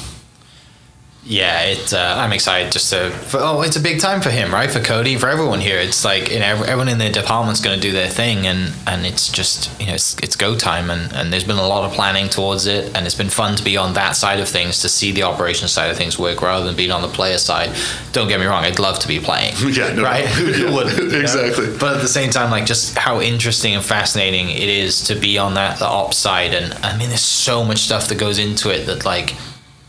yeah, 1.30 1.64
it. 1.64 1.94
Uh, 1.94 2.16
I'm 2.18 2.32
excited 2.32 2.72
just 2.72 2.90
to. 2.92 3.10
For, 3.10 3.40
oh, 3.42 3.62
it's 3.62 3.76
a 3.76 3.82
big 3.82 4.00
time 4.00 4.22
for 4.22 4.30
him, 4.30 4.54
right? 4.54 4.72
For 4.72 4.80
Cody, 4.80 5.18
for 5.18 5.28
everyone 5.28 5.60
here. 5.60 5.78
It's 5.78 6.06
like 6.06 6.32
you 6.32 6.40
know, 6.40 6.46
everyone 6.46 6.88
in 6.88 7.00
the 7.00 7.10
department's 7.10 7.60
going 7.60 7.76
to 7.76 7.82
do 7.82 7.92
their 7.92 8.08
thing, 8.08 8.48
and 8.48 8.74
and 8.88 9.06
it's 9.06 9.28
just 9.28 9.70
you 9.80 9.88
know, 9.88 9.96
it's, 9.96 10.18
it's 10.20 10.38
go 10.38 10.56
time, 10.56 10.90
and 10.90 11.12
and 11.12 11.34
there's 11.34 11.44
been 11.44 11.58
a 11.58 11.68
lot 11.68 11.84
of 11.84 11.92
planning 11.92 12.30
towards 12.30 12.66
it, 12.66 12.96
and 12.96 13.06
it's 13.06 13.16
been 13.16 13.30
fun 13.30 13.58
to 13.58 13.64
be 13.64 13.76
on 13.76 13.94
that 13.94 14.16
side 14.16 14.40
of 14.40 14.48
things 14.48 14.80
to 14.82 14.90
see 14.90 15.12
the 15.12 15.24
operation 15.24 15.68
side 15.68 15.92
of 15.92 15.98
things 15.98 16.18
work 16.18 16.42
rather 16.42 16.66
than 16.66 16.78
being 16.78 16.92
on 16.92 17.02
the 17.02 17.10
player 17.10 17.38
side. 17.38 17.76
Don't 18.14 18.30
get 18.30 18.40
me 18.40 18.46
wrong, 18.46 18.64
I'd 18.64 18.80
love 18.80 19.00
to 19.00 19.08
be 19.10 19.20
playing. 19.20 19.54
yeah, 19.68 19.92
no, 19.94 20.04
right. 20.04 20.24
yeah, 20.40 20.74
would, 20.74 21.14
exactly. 21.14 21.68
Know? 21.68 21.78
But 21.78 21.98
at 21.98 22.02
the 22.02 22.08
same 22.08 22.30
time, 22.30 22.52
like 22.52 22.66
just 22.66 22.98
how 22.98 23.20
interesting 23.20 23.76
and 23.76 23.84
fascinating 23.84 24.50
it 24.50 24.70
is 24.70 25.02
to 25.08 25.16
be 25.16 25.38
on 25.38 25.56
that 25.56 25.80
the 25.80 25.88
ops 25.88 26.16
side, 26.16 26.54
and 26.54 26.74
I 26.86 26.98
mean, 26.98 27.10
there's 27.10 27.20
so 27.20 27.66
much 27.66 27.80
stuff 27.80 28.08
that 28.08 28.18
goes 28.18 28.40
into 28.40 28.70
it 28.70 28.86
that 28.86 29.04
like 29.04 29.36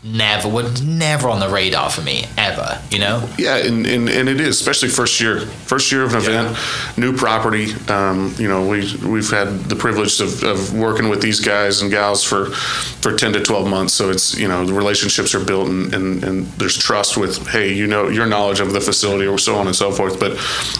never 0.01 0.47
would 0.47 0.81
never 0.85 1.27
on 1.27 1.41
the 1.41 1.49
radar 1.49 1.89
for 1.89 2.01
me 2.01 2.23
ever 2.37 2.81
you 2.89 2.97
know 2.97 3.27
yeah 3.37 3.57
and, 3.57 3.85
and, 3.85 4.07
and 4.07 4.29
it 4.29 4.39
is 4.39 4.57
especially 4.59 4.87
first 4.87 5.19
year 5.19 5.41
first 5.41 5.91
year 5.91 6.03
of 6.03 6.13
an 6.13 6.19
event 6.19 6.55
yeah. 6.55 6.93
new 6.95 7.15
property 7.15 7.73
um, 7.89 8.33
you 8.37 8.47
know 8.47 8.65
we 8.65 8.95
we've 9.05 9.29
had 9.29 9.47
the 9.65 9.75
privilege 9.75 10.21
of, 10.21 10.41
of 10.43 10.73
working 10.73 11.09
with 11.09 11.21
these 11.21 11.41
guys 11.41 11.81
and 11.81 11.91
gals 11.91 12.23
for 12.23 12.45
for 12.45 13.13
10 13.13 13.33
to 13.33 13.43
12 13.43 13.67
months 13.67 13.93
so 13.93 14.09
it's 14.09 14.37
you 14.37 14.47
know 14.47 14.65
the 14.65 14.73
relationships 14.73 15.35
are 15.35 15.43
built 15.43 15.67
and, 15.67 15.93
and, 15.93 16.23
and 16.23 16.45
there's 16.53 16.77
trust 16.77 17.17
with 17.17 17.45
hey 17.49 17.73
you 17.73 17.85
know 17.85 18.07
your 18.07 18.25
knowledge 18.25 18.61
of 18.61 18.71
the 18.71 18.79
facility 18.79 19.27
or 19.27 19.37
so 19.37 19.55
on 19.55 19.67
and 19.67 19.75
so 19.75 19.91
forth 19.91 20.17
but 20.17 20.31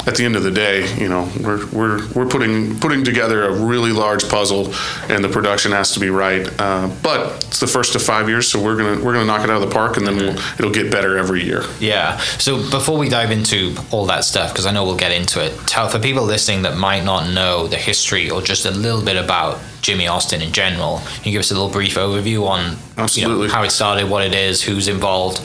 at 0.07 0.15
the 0.15 0.23
end 0.23 0.37
of 0.37 0.43
the 0.43 0.51
day 0.51 0.89
you 0.95 1.09
know 1.09 1.29
we're 1.41 1.65
we're 1.71 2.07
we're 2.13 2.27
putting 2.27 2.79
putting 2.79 3.03
together 3.03 3.43
a 3.43 3.53
really 3.53 3.91
large 3.91 4.29
puzzle 4.29 4.73
and 5.09 5.25
the 5.25 5.29
production 5.29 5.73
has 5.73 5.91
to 5.91 5.99
be 5.99 6.09
right 6.09 6.47
uh, 6.57 6.89
but 7.03 7.43
it's 7.47 7.59
the 7.59 7.67
first 7.67 7.95
of 7.95 8.01
five 8.01 8.29
years 8.29 8.47
so 8.47 8.63
we're 8.63 8.77
gonna 8.77 9.03
we're 9.08 9.08
going 9.13 9.25
to 9.25 9.31
knock 9.31 9.43
it 9.43 9.49
out 9.49 9.61
of 9.61 9.67
the 9.67 9.73
park, 9.73 9.97
and 9.97 10.05
then 10.05 10.15
we'll, 10.17 10.33
mm-hmm. 10.33 10.59
it'll 10.59 10.73
get 10.73 10.91
better 10.91 11.17
every 11.17 11.43
year. 11.43 11.63
Yeah. 11.79 12.17
So 12.37 12.69
before 12.69 12.97
we 12.97 13.09
dive 13.09 13.31
into 13.31 13.75
all 13.91 14.05
that 14.07 14.23
stuff, 14.23 14.51
because 14.51 14.65
I 14.65 14.71
know 14.71 14.85
we'll 14.85 14.95
get 14.95 15.11
into 15.11 15.43
it, 15.43 15.57
tell 15.67 15.89
for 15.89 15.99
people 15.99 16.23
listening 16.23 16.63
that 16.63 16.77
might 16.77 17.03
not 17.03 17.33
know 17.33 17.67
the 17.67 17.77
history 17.77 18.29
or 18.29 18.41
just 18.41 18.65
a 18.65 18.71
little 18.71 19.03
bit 19.03 19.15
about 19.15 19.59
Jimmie 19.81 20.07
Austin 20.07 20.41
in 20.41 20.51
general, 20.51 21.01
can 21.15 21.25
you 21.25 21.31
give 21.31 21.39
us 21.39 21.51
a 21.51 21.53
little 21.53 21.69
brief 21.69 21.95
overview 21.95 22.45
on 22.47 22.77
Absolutely. 22.97 23.43
You 23.43 23.47
know, 23.47 23.53
how 23.53 23.63
it 23.63 23.71
started, 23.71 24.09
what 24.09 24.25
it 24.25 24.33
is, 24.33 24.61
who's 24.61 24.87
involved? 24.87 25.41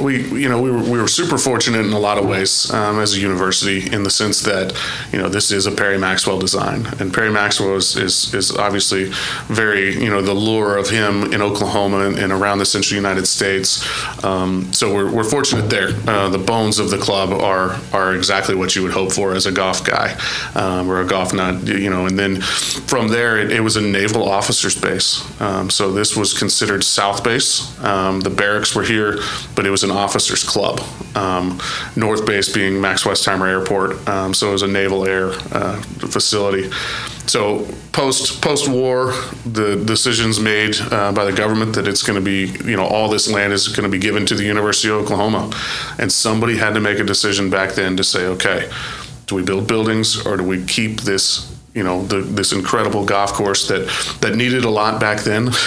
We 0.00 0.22
you 0.40 0.48
know 0.48 0.60
we 0.60 0.70
were, 0.70 0.82
we 0.82 0.98
were 0.98 1.08
super 1.08 1.38
fortunate 1.38 1.84
in 1.86 1.92
a 1.92 1.98
lot 1.98 2.18
of 2.18 2.26
ways 2.26 2.70
um, 2.72 2.98
as 2.98 3.14
a 3.14 3.20
university 3.20 3.92
in 3.92 4.02
the 4.02 4.10
sense 4.10 4.40
that 4.42 4.74
you 5.12 5.18
know 5.18 5.28
this 5.28 5.50
is 5.50 5.66
a 5.66 5.72
Perry 5.72 5.98
Maxwell 5.98 6.38
design. 6.38 6.86
And 6.98 7.12
Perry 7.12 7.30
Maxwell 7.30 7.76
is, 7.76 7.96
is, 7.96 8.34
is 8.34 8.56
obviously 8.56 9.10
very 9.46 10.02
you 10.02 10.10
know 10.10 10.22
the 10.22 10.34
lure 10.34 10.76
of 10.76 10.88
him 10.88 11.32
in 11.32 11.42
Oklahoma 11.42 12.00
and, 12.00 12.18
and 12.18 12.32
around 12.32 12.58
the 12.58 12.66
central 12.66 12.96
United 12.96 13.26
States. 13.26 13.84
Um, 14.24 14.72
so 14.72 14.94
we're, 14.94 15.10
we're 15.10 15.24
fortunate 15.24 15.68
there. 15.70 15.90
Uh, 16.06 16.28
the 16.28 16.38
bones 16.38 16.78
of 16.78 16.90
the 16.90 16.98
club 16.98 17.30
are 17.30 17.78
are 17.92 18.14
exactly 18.14 18.54
what 18.54 18.74
you 18.76 18.82
would 18.82 18.92
hope 18.92 19.12
for 19.12 19.34
as 19.34 19.46
a 19.46 19.52
golf 19.52 19.84
guy 19.84 20.16
um, 20.54 20.90
or 20.90 21.00
a 21.00 21.06
golf 21.06 21.32
nut 21.32 21.66
you 21.66 21.90
know 21.90 22.06
and 22.06 22.18
then 22.18 22.40
from 22.40 23.08
there 23.08 23.38
it, 23.38 23.50
it 23.52 23.60
was 23.60 23.76
a 23.76 23.80
naval 23.80 24.28
officers 24.28 24.78
base. 24.80 25.40
Um, 25.40 25.70
so 25.70 25.92
this 25.92 26.16
was 26.16 26.36
considered 26.38 26.84
South 26.84 27.22
Base. 27.24 27.78
Um, 27.80 28.20
the 28.20 28.30
barracks 28.30 28.74
were 28.74 28.82
here 28.82 29.18
but 29.54 29.66
it 29.66 29.70
was 29.70 29.84
an 29.84 29.89
an 29.90 29.96
officers 29.96 30.42
club. 30.44 30.80
Um, 31.14 31.60
North 31.96 32.24
Base 32.24 32.48
being 32.52 32.80
Max 32.80 33.04
Westheimer 33.04 33.48
Airport, 33.48 34.08
um, 34.08 34.32
so 34.32 34.48
it 34.48 34.52
was 34.52 34.62
a 34.62 34.68
naval 34.68 35.06
air 35.06 35.30
uh, 35.52 35.80
facility. 35.82 36.70
So 37.26 37.66
post 37.92 38.42
post 38.42 38.68
war, 38.68 39.12
the 39.44 39.82
decisions 39.84 40.40
made 40.40 40.76
uh, 40.80 41.12
by 41.12 41.24
the 41.24 41.32
government 41.32 41.74
that 41.74 41.86
it's 41.86 42.02
going 42.02 42.18
to 42.18 42.24
be, 42.24 42.46
you 42.68 42.76
know, 42.76 42.84
all 42.84 43.08
this 43.08 43.30
land 43.30 43.52
is 43.52 43.68
going 43.68 43.84
to 43.84 43.90
be 43.90 43.98
given 43.98 44.26
to 44.26 44.34
the 44.34 44.44
University 44.44 44.88
of 44.88 44.96
Oklahoma, 45.02 45.52
and 45.98 46.10
somebody 46.10 46.56
had 46.56 46.74
to 46.74 46.80
make 46.80 46.98
a 46.98 47.04
decision 47.04 47.50
back 47.50 47.72
then 47.72 47.96
to 47.96 48.04
say, 48.04 48.26
okay, 48.26 48.70
do 49.26 49.34
we 49.34 49.42
build 49.42 49.68
buildings 49.68 50.26
or 50.26 50.36
do 50.36 50.44
we 50.44 50.64
keep 50.64 51.02
this 51.02 51.59
you 51.74 51.84
know 51.84 52.02
the, 52.04 52.20
this 52.20 52.52
incredible 52.52 53.04
golf 53.04 53.32
course 53.32 53.68
that 53.68 53.86
that 54.20 54.34
needed 54.34 54.64
a 54.64 54.70
lot 54.70 55.00
back 55.00 55.20
then. 55.20 55.50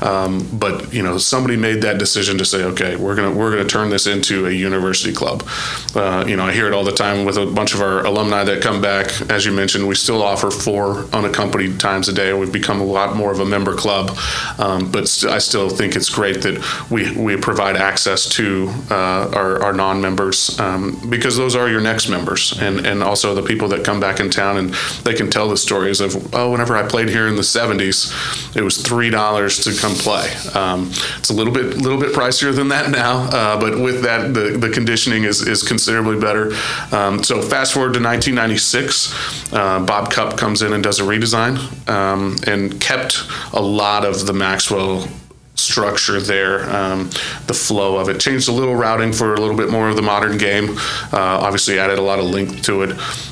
Um, 0.00 0.48
but 0.58 0.94
you 0.94 1.02
know 1.02 1.18
somebody 1.18 1.56
made 1.56 1.82
that 1.82 1.98
decision 1.98 2.38
to 2.38 2.44
say 2.44 2.64
okay 2.64 2.96
we're 2.96 3.14
gonna 3.14 3.30
we're 3.30 3.50
gonna 3.50 3.68
turn 3.68 3.90
this 3.90 4.06
into 4.06 4.46
a 4.46 4.50
university 4.50 5.12
club. 5.12 5.46
Uh, 5.94 6.24
you 6.26 6.36
know 6.36 6.44
I 6.44 6.52
hear 6.52 6.66
it 6.66 6.72
all 6.72 6.84
the 6.84 6.92
time 6.92 7.26
with 7.26 7.36
a 7.36 7.44
bunch 7.44 7.74
of 7.74 7.82
our 7.82 8.06
alumni 8.06 8.42
that 8.44 8.62
come 8.62 8.80
back. 8.80 9.08
As 9.30 9.44
you 9.44 9.52
mentioned 9.52 9.86
we 9.86 9.94
still 9.94 10.22
offer 10.22 10.50
four 10.50 11.04
unaccompanied 11.12 11.78
times 11.78 12.08
a 12.08 12.14
day. 12.14 12.32
We've 12.32 12.52
become 12.52 12.80
a 12.80 12.84
lot 12.84 13.14
more 13.14 13.30
of 13.30 13.40
a 13.40 13.44
member 13.44 13.74
club. 13.74 14.16
Um, 14.58 14.90
but 14.90 15.06
st- 15.06 15.32
I 15.32 15.38
still 15.38 15.68
think 15.68 15.96
it's 15.96 16.08
great 16.08 16.40
that 16.42 16.56
we 16.90 17.14
we 17.16 17.36
provide 17.36 17.76
access 17.76 18.26
to 18.30 18.72
uh, 18.90 19.30
our, 19.34 19.62
our 19.62 19.72
non-members 19.72 20.58
um, 20.58 20.98
because 21.10 21.36
those 21.36 21.54
are 21.56 21.68
your 21.68 21.82
next 21.82 22.08
members. 22.08 22.58
And 22.58 22.86
and 22.86 23.02
also 23.02 23.34
the 23.34 23.42
people 23.42 23.68
that 23.68 23.84
come 23.84 24.00
back 24.00 24.18
in 24.18 24.30
town 24.30 24.56
and 24.56 24.74
they 25.04 25.14
can 25.14 25.30
tell 25.30 25.39
tell 25.40 25.48
the 25.48 25.56
stories 25.56 26.02
of 26.02 26.34
oh, 26.34 26.50
whenever 26.50 26.76
I 26.76 26.86
played 26.86 27.08
here 27.08 27.26
in 27.26 27.34
the 27.34 27.42
'70s, 27.42 28.54
it 28.54 28.62
was 28.62 28.76
three 28.76 29.08
dollars 29.08 29.64
to 29.64 29.74
come 29.74 29.94
play. 29.94 30.30
Um, 30.54 30.90
it's 31.18 31.30
a 31.30 31.32
little 31.32 31.52
bit 31.52 31.78
little 31.78 31.98
bit 31.98 32.12
pricier 32.12 32.54
than 32.54 32.68
that 32.68 32.90
now, 32.90 33.22
uh, 33.32 33.58
but 33.58 33.80
with 33.80 34.02
that, 34.02 34.34
the, 34.34 34.58
the 34.58 34.68
conditioning 34.68 35.24
is 35.24 35.40
is 35.40 35.62
considerably 35.62 36.20
better. 36.20 36.52
Um, 36.92 37.24
so 37.24 37.40
fast 37.40 37.72
forward 37.72 37.94
to 37.94 38.02
1996, 38.02 39.54
uh, 39.54 39.80
Bob 39.86 40.10
Cupp 40.10 40.36
comes 40.36 40.60
in 40.60 40.74
and 40.74 40.84
does 40.84 41.00
a 41.00 41.04
redesign 41.04 41.56
um, 41.88 42.36
and 42.46 42.78
kept 42.78 43.24
a 43.54 43.62
lot 43.62 44.04
of 44.04 44.26
the 44.26 44.34
Maxwell 44.34 45.08
structure 45.54 46.20
there, 46.20 46.68
um, 46.74 47.10
the 47.46 47.54
flow 47.54 47.96
of 47.96 48.08
it. 48.08 48.18
Changed 48.20 48.48
a 48.48 48.52
little 48.52 48.74
routing 48.74 49.12
for 49.12 49.34
a 49.34 49.40
little 49.40 49.56
bit 49.56 49.70
more 49.70 49.88
of 49.88 49.96
the 49.96 50.02
modern 50.02 50.38
game. 50.38 50.76
Uh, 51.12 51.46
obviously, 51.46 51.78
added 51.78 51.98
a 51.98 52.02
lot 52.02 52.18
of 52.18 52.26
length 52.26 52.62
to 52.62 52.82
it. 52.82 52.90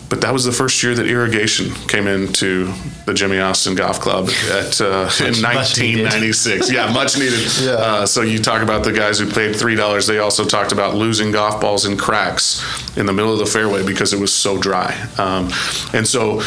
But 0.08 0.22
that 0.22 0.32
was 0.32 0.44
the 0.44 0.52
first 0.52 0.82
year 0.82 0.94
that 0.94 1.06
irrigation 1.06 1.74
came 1.86 2.06
into 2.06 2.72
the 3.04 3.12
Jimmie 3.12 3.40
Austin 3.40 3.74
Golf 3.74 4.00
Club 4.00 4.30
at 4.50 4.80
uh, 4.80 5.10
in 5.20 5.40
much 5.42 5.78
needed. 5.78 6.04
1996. 6.04 6.72
yeah, 6.72 6.92
much 6.92 7.18
needed. 7.18 7.38
Yeah. 7.58 7.72
Uh, 7.72 8.06
so 8.06 8.22
you 8.22 8.38
talk 8.38 8.62
about 8.62 8.84
the 8.84 8.92
guys 8.92 9.18
who 9.18 9.30
paid 9.30 9.56
three 9.56 9.74
dollars. 9.74 10.06
They 10.06 10.18
also 10.18 10.44
talked 10.44 10.70
about 10.72 10.94
losing 10.94 11.32
golf 11.32 11.60
balls 11.60 11.84
in 11.86 11.96
cracks 11.96 12.62
in 12.96 13.04
the 13.06 13.12
middle 13.12 13.32
of 13.32 13.38
the 13.38 13.46
fairway 13.46 13.84
because 13.84 14.12
it 14.12 14.20
was 14.20 14.32
so 14.32 14.58
dry. 14.58 14.94
Um, 15.18 15.50
and 15.92 16.06
so, 16.06 16.40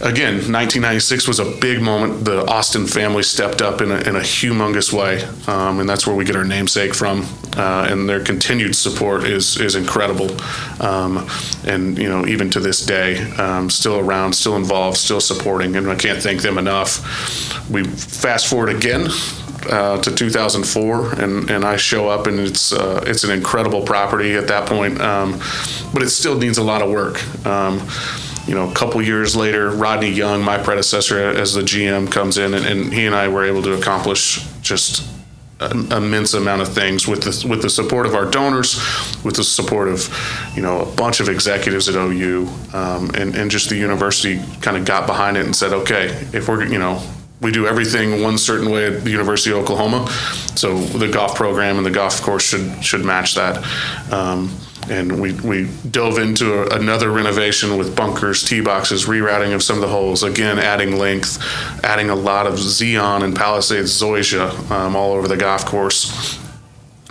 again, 0.00 0.34
1996 0.50 1.28
was 1.28 1.38
a 1.38 1.44
big 1.60 1.82
moment. 1.82 2.24
The 2.24 2.46
Austin 2.46 2.86
family 2.86 3.22
stepped 3.22 3.60
up 3.60 3.80
in 3.82 3.90
a, 3.90 3.98
in 4.00 4.16
a 4.16 4.20
humongous 4.20 4.92
way, 4.92 5.22
um, 5.46 5.80
and 5.80 5.88
that's 5.88 6.06
where 6.06 6.16
we 6.16 6.24
get 6.24 6.34
our 6.36 6.44
namesake 6.44 6.94
from. 6.94 7.26
Uh, 7.56 7.86
and 7.90 8.08
their 8.08 8.24
continued 8.24 8.74
support 8.74 9.24
is 9.24 9.60
is 9.60 9.74
incredible. 9.74 10.30
Um, 10.80 11.28
and 11.66 11.98
you 11.98 12.08
know, 12.08 12.26
even 12.26 12.48
to 12.50 12.60
this 12.60 12.71
day, 12.80 13.30
um, 13.32 13.68
still 13.68 13.98
around, 13.98 14.32
still 14.32 14.56
involved, 14.56 14.96
still 14.96 15.20
supporting, 15.20 15.76
and 15.76 15.88
I 15.90 15.96
can't 15.96 16.22
thank 16.22 16.42
them 16.42 16.58
enough. 16.58 17.70
We 17.70 17.84
fast 17.84 18.46
forward 18.46 18.70
again 18.70 19.08
uh, 19.70 20.00
to 20.00 20.14
2004, 20.14 21.20
and, 21.20 21.50
and 21.50 21.64
I 21.64 21.76
show 21.76 22.08
up, 22.08 22.26
and 22.26 22.38
it's 22.38 22.72
uh, 22.72 23.04
it's 23.06 23.24
an 23.24 23.30
incredible 23.30 23.82
property 23.82 24.34
at 24.34 24.48
that 24.48 24.68
point, 24.68 25.00
um, 25.00 25.40
but 25.92 26.02
it 26.02 26.10
still 26.10 26.36
needs 26.38 26.58
a 26.58 26.62
lot 26.62 26.82
of 26.82 26.90
work. 26.90 27.22
Um, 27.46 27.86
you 28.46 28.54
know, 28.54 28.68
a 28.68 28.74
couple 28.74 29.00
years 29.00 29.36
later, 29.36 29.70
Rodney 29.70 30.10
Young, 30.10 30.42
my 30.42 30.58
predecessor 30.58 31.18
as 31.18 31.54
the 31.54 31.62
GM, 31.62 32.10
comes 32.10 32.38
in, 32.38 32.54
and, 32.54 32.66
and 32.66 32.92
he 32.92 33.06
and 33.06 33.14
I 33.14 33.28
were 33.28 33.44
able 33.44 33.62
to 33.62 33.74
accomplish 33.74 34.44
just 34.62 35.11
an 35.60 35.92
immense 35.92 36.34
amount 36.34 36.62
of 36.62 36.68
things 36.68 37.06
with 37.06 37.22
the 37.22 37.48
with 37.48 37.62
the 37.62 37.70
support 37.70 38.06
of 38.06 38.14
our 38.14 38.28
donors, 38.30 38.76
with 39.24 39.36
the 39.36 39.44
support 39.44 39.88
of 39.88 40.08
you 40.56 40.62
know 40.62 40.80
a 40.80 40.86
bunch 40.96 41.20
of 41.20 41.28
executives 41.28 41.88
at 41.88 41.94
OU, 41.94 42.48
um, 42.72 43.10
and 43.14 43.34
and 43.34 43.50
just 43.50 43.68
the 43.68 43.76
university 43.76 44.40
kind 44.60 44.76
of 44.76 44.84
got 44.84 45.06
behind 45.06 45.36
it 45.36 45.44
and 45.44 45.54
said, 45.54 45.72
okay, 45.72 46.06
if 46.32 46.48
we're 46.48 46.64
you 46.64 46.78
know 46.78 47.02
we 47.40 47.50
do 47.50 47.66
everything 47.66 48.22
one 48.22 48.38
certain 48.38 48.70
way 48.70 48.86
at 48.86 49.04
the 49.04 49.10
University 49.10 49.50
of 49.50 49.58
Oklahoma, 49.58 50.08
so 50.54 50.78
the 50.78 51.08
golf 51.08 51.34
program 51.34 51.76
and 51.76 51.84
the 51.84 51.90
golf 51.90 52.20
course 52.22 52.44
should 52.44 52.84
should 52.84 53.04
match 53.04 53.34
that. 53.34 53.64
Um, 54.12 54.50
and 54.90 55.20
we, 55.20 55.32
we 55.40 55.68
dove 55.90 56.18
into 56.18 56.62
a, 56.62 56.78
another 56.78 57.10
renovation 57.10 57.76
with 57.76 57.94
bunkers, 57.94 58.42
tee 58.42 58.60
boxes, 58.60 59.06
rerouting 59.06 59.54
of 59.54 59.62
some 59.62 59.76
of 59.76 59.82
the 59.82 59.88
holes. 59.88 60.22
Again, 60.22 60.58
adding 60.58 60.98
length, 60.98 61.38
adding 61.84 62.10
a 62.10 62.14
lot 62.14 62.46
of 62.46 62.54
Zeon 62.54 63.22
and 63.22 63.34
Palisades 63.34 63.90
zoysia 64.00 64.70
um, 64.70 64.96
all 64.96 65.12
over 65.12 65.28
the 65.28 65.36
golf 65.36 65.64
course. 65.64 66.38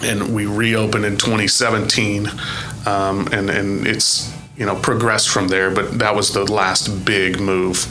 And 0.03 0.33
we 0.33 0.45
reopened 0.45 1.05
in 1.05 1.17
2017, 1.17 2.27
um, 2.87 3.27
and 3.31 3.51
and 3.51 3.85
it's 3.85 4.33
you 4.57 4.65
know 4.65 4.75
progressed 4.75 5.29
from 5.29 5.47
there. 5.47 5.69
But 5.69 5.99
that 5.99 6.15
was 6.15 6.33
the 6.33 6.43
last 6.43 7.05
big 7.05 7.39
move, 7.39 7.85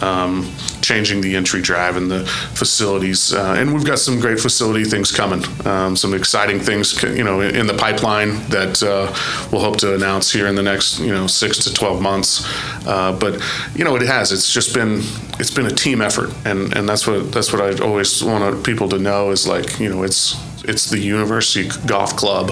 um, 0.00 0.50
changing 0.86 1.20
the 1.20 1.34
entry 1.34 1.60
drive 1.60 1.96
and 1.96 2.10
the 2.10 2.24
facilities. 2.54 3.34
Uh, 3.34 3.54
and 3.58 3.74
we've 3.74 3.84
got 3.84 3.98
some 3.98 4.20
great 4.20 4.38
facility 4.38 4.84
things 4.84 5.10
coming, 5.10 5.42
um, 5.66 5.96
some 5.96 6.14
exciting 6.14 6.60
things 6.60 7.02
you 7.02 7.24
know 7.24 7.40
in, 7.40 7.66
the 7.66 7.74
pipeline 7.74 8.30
that 8.50 8.80
uh, 8.82 9.12
we'll 9.50 9.60
hope 9.60 9.76
to 9.76 9.94
announce 9.94 10.30
here 10.30 10.46
in 10.46 10.54
the 10.54 10.62
next 10.62 11.00
you 11.00 11.12
know 11.12 11.26
six 11.26 11.58
to 11.64 11.74
12 11.74 12.00
months. 12.00 12.46
Uh, 12.86 13.12
but 13.18 13.42
you 13.74 13.84
know 13.84 13.96
it 13.96 14.02
has. 14.02 14.30
It's 14.30 14.52
just 14.52 14.72
been 14.72 15.00
it's 15.40 15.50
been 15.50 15.66
a 15.66 15.76
team 15.84 16.00
effort, 16.00 16.30
and 16.44 16.72
and 16.76 16.88
that's 16.88 17.06
what 17.06 17.32
that's 17.32 17.52
what 17.52 17.60
I 17.60 17.84
always 17.84 18.22
want 18.22 18.64
people 18.64 18.88
to 18.90 18.98
know 18.98 19.30
is 19.30 19.46
like 19.48 19.80
you 19.80 19.88
know 19.88 20.04
it's 20.04 20.36
it's 20.68 20.90
the 20.90 20.98
university 20.98 21.68
golf 21.86 22.16
club, 22.16 22.50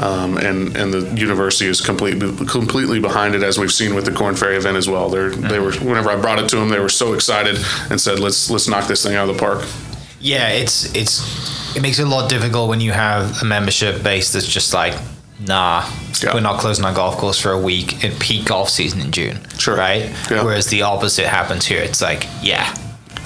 um, 0.00 0.36
and 0.38 0.76
and 0.76 0.92
the 0.92 1.00
university 1.20 1.66
is 1.68 1.80
completely 1.80 2.46
completely 2.46 3.00
behind 3.00 3.34
it, 3.34 3.42
as 3.42 3.58
we've 3.58 3.72
seen 3.72 3.94
with 3.94 4.04
the 4.04 4.12
Korn 4.12 4.34
Ferry 4.36 4.56
event 4.56 4.76
as 4.76 4.88
well. 4.88 5.08
They 5.08 5.28
they 5.28 5.58
were 5.60 5.72
whenever 5.72 6.10
I 6.10 6.16
brought 6.20 6.38
it 6.38 6.48
to 6.50 6.56
them, 6.56 6.68
they 6.68 6.80
were 6.80 6.88
so 6.88 7.12
excited 7.14 7.58
and 7.90 8.00
said, 8.00 8.18
"Let's 8.20 8.50
let's 8.50 8.68
knock 8.68 8.86
this 8.88 9.02
thing 9.02 9.14
out 9.16 9.28
of 9.28 9.36
the 9.36 9.40
park." 9.40 9.64
Yeah, 10.20 10.48
it's 10.48 10.94
it's 10.94 11.76
it 11.76 11.82
makes 11.82 11.98
it 11.98 12.06
a 12.06 12.10
lot 12.10 12.28
difficult 12.28 12.68
when 12.68 12.80
you 12.80 12.92
have 12.92 13.40
a 13.42 13.44
membership 13.44 14.02
base 14.02 14.32
that's 14.32 14.46
just 14.46 14.74
like, 14.74 14.94
nah, 15.38 15.88
Yeah. 16.22 16.34
we're 16.34 16.40
not 16.40 16.58
closing 16.60 16.84
our 16.84 16.92
golf 16.92 17.16
course 17.16 17.38
for 17.40 17.52
a 17.52 17.58
week 17.58 18.04
in 18.04 18.12
peak 18.18 18.44
golf 18.46 18.68
season 18.68 19.00
in 19.00 19.12
June. 19.12 19.38
Sure. 19.58 19.76
Right? 19.76 20.10
Yeah. 20.30 20.42
Whereas 20.44 20.66
the 20.66 20.82
opposite 20.82 21.26
happens 21.26 21.64
here. 21.64 21.80
It's 21.80 22.02
like, 22.02 22.26
yeah. 22.42 22.74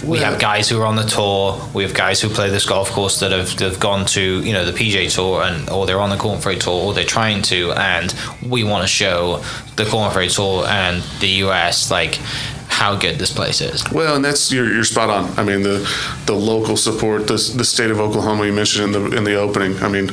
We 0.07 0.19
have 0.19 0.39
guys 0.39 0.69
who 0.69 0.81
are 0.81 0.87
on 0.87 0.97
the 0.97 1.05
tour. 1.05 1.61
We 1.73 1.83
have 1.83 1.95
guys 1.95 2.21
who 2.21 2.29
play 2.29 2.51
this 2.51 2.67
golf 2.67 2.91
course 2.91 3.21
that 3.21 3.33
have, 3.33 3.53
have 3.61 3.81
gone 3.81 4.05
to 4.07 4.43
you 4.43 4.53
know 4.53 4.65
the 4.65 4.73
PGA 4.73 5.13
Tour 5.13 5.43
and 5.43 5.69
or 5.71 5.87
they're 5.87 6.01
on 6.01 6.11
the 6.11 6.17
Korn 6.17 6.41
Ferry 6.41 6.57
Tour 6.59 6.75
or 6.75 6.95
they're 6.95 7.05
trying 7.05 7.43
to, 7.43 7.73
and 7.73 8.15
we 8.47 8.65
want 8.65 8.83
to 8.83 8.89
show 8.89 9.43
the 9.77 9.85
Korn 9.85 10.13
Ferry 10.13 10.29
Tour 10.29 10.67
and 10.67 11.03
the 11.21 11.29
US 11.45 11.91
like 11.91 12.17
how 12.69 12.97
good 12.97 13.19
this 13.19 13.33
place 13.33 13.61
is. 13.61 13.85
Well, 13.93 14.17
and 14.17 14.25
that's 14.25 14.51
you're, 14.53 14.73
you're 14.73 14.85
spot 14.85 15.09
on. 15.09 15.39
I 15.39 15.45
mean, 15.45 15.63
the 15.63 15.89
the 16.27 16.35
local 16.35 16.77
support, 16.77 17.27
the 17.27 17.53
the 17.57 17.65
state 17.65 17.91
of 17.91 18.01
Oklahoma 18.01 18.47
you 18.47 18.53
mentioned 18.53 18.95
in 18.95 19.11
the 19.11 19.17
in 19.17 19.25
the 19.25 19.37
opening. 19.37 19.77
I 19.83 19.89
mean, 19.89 20.11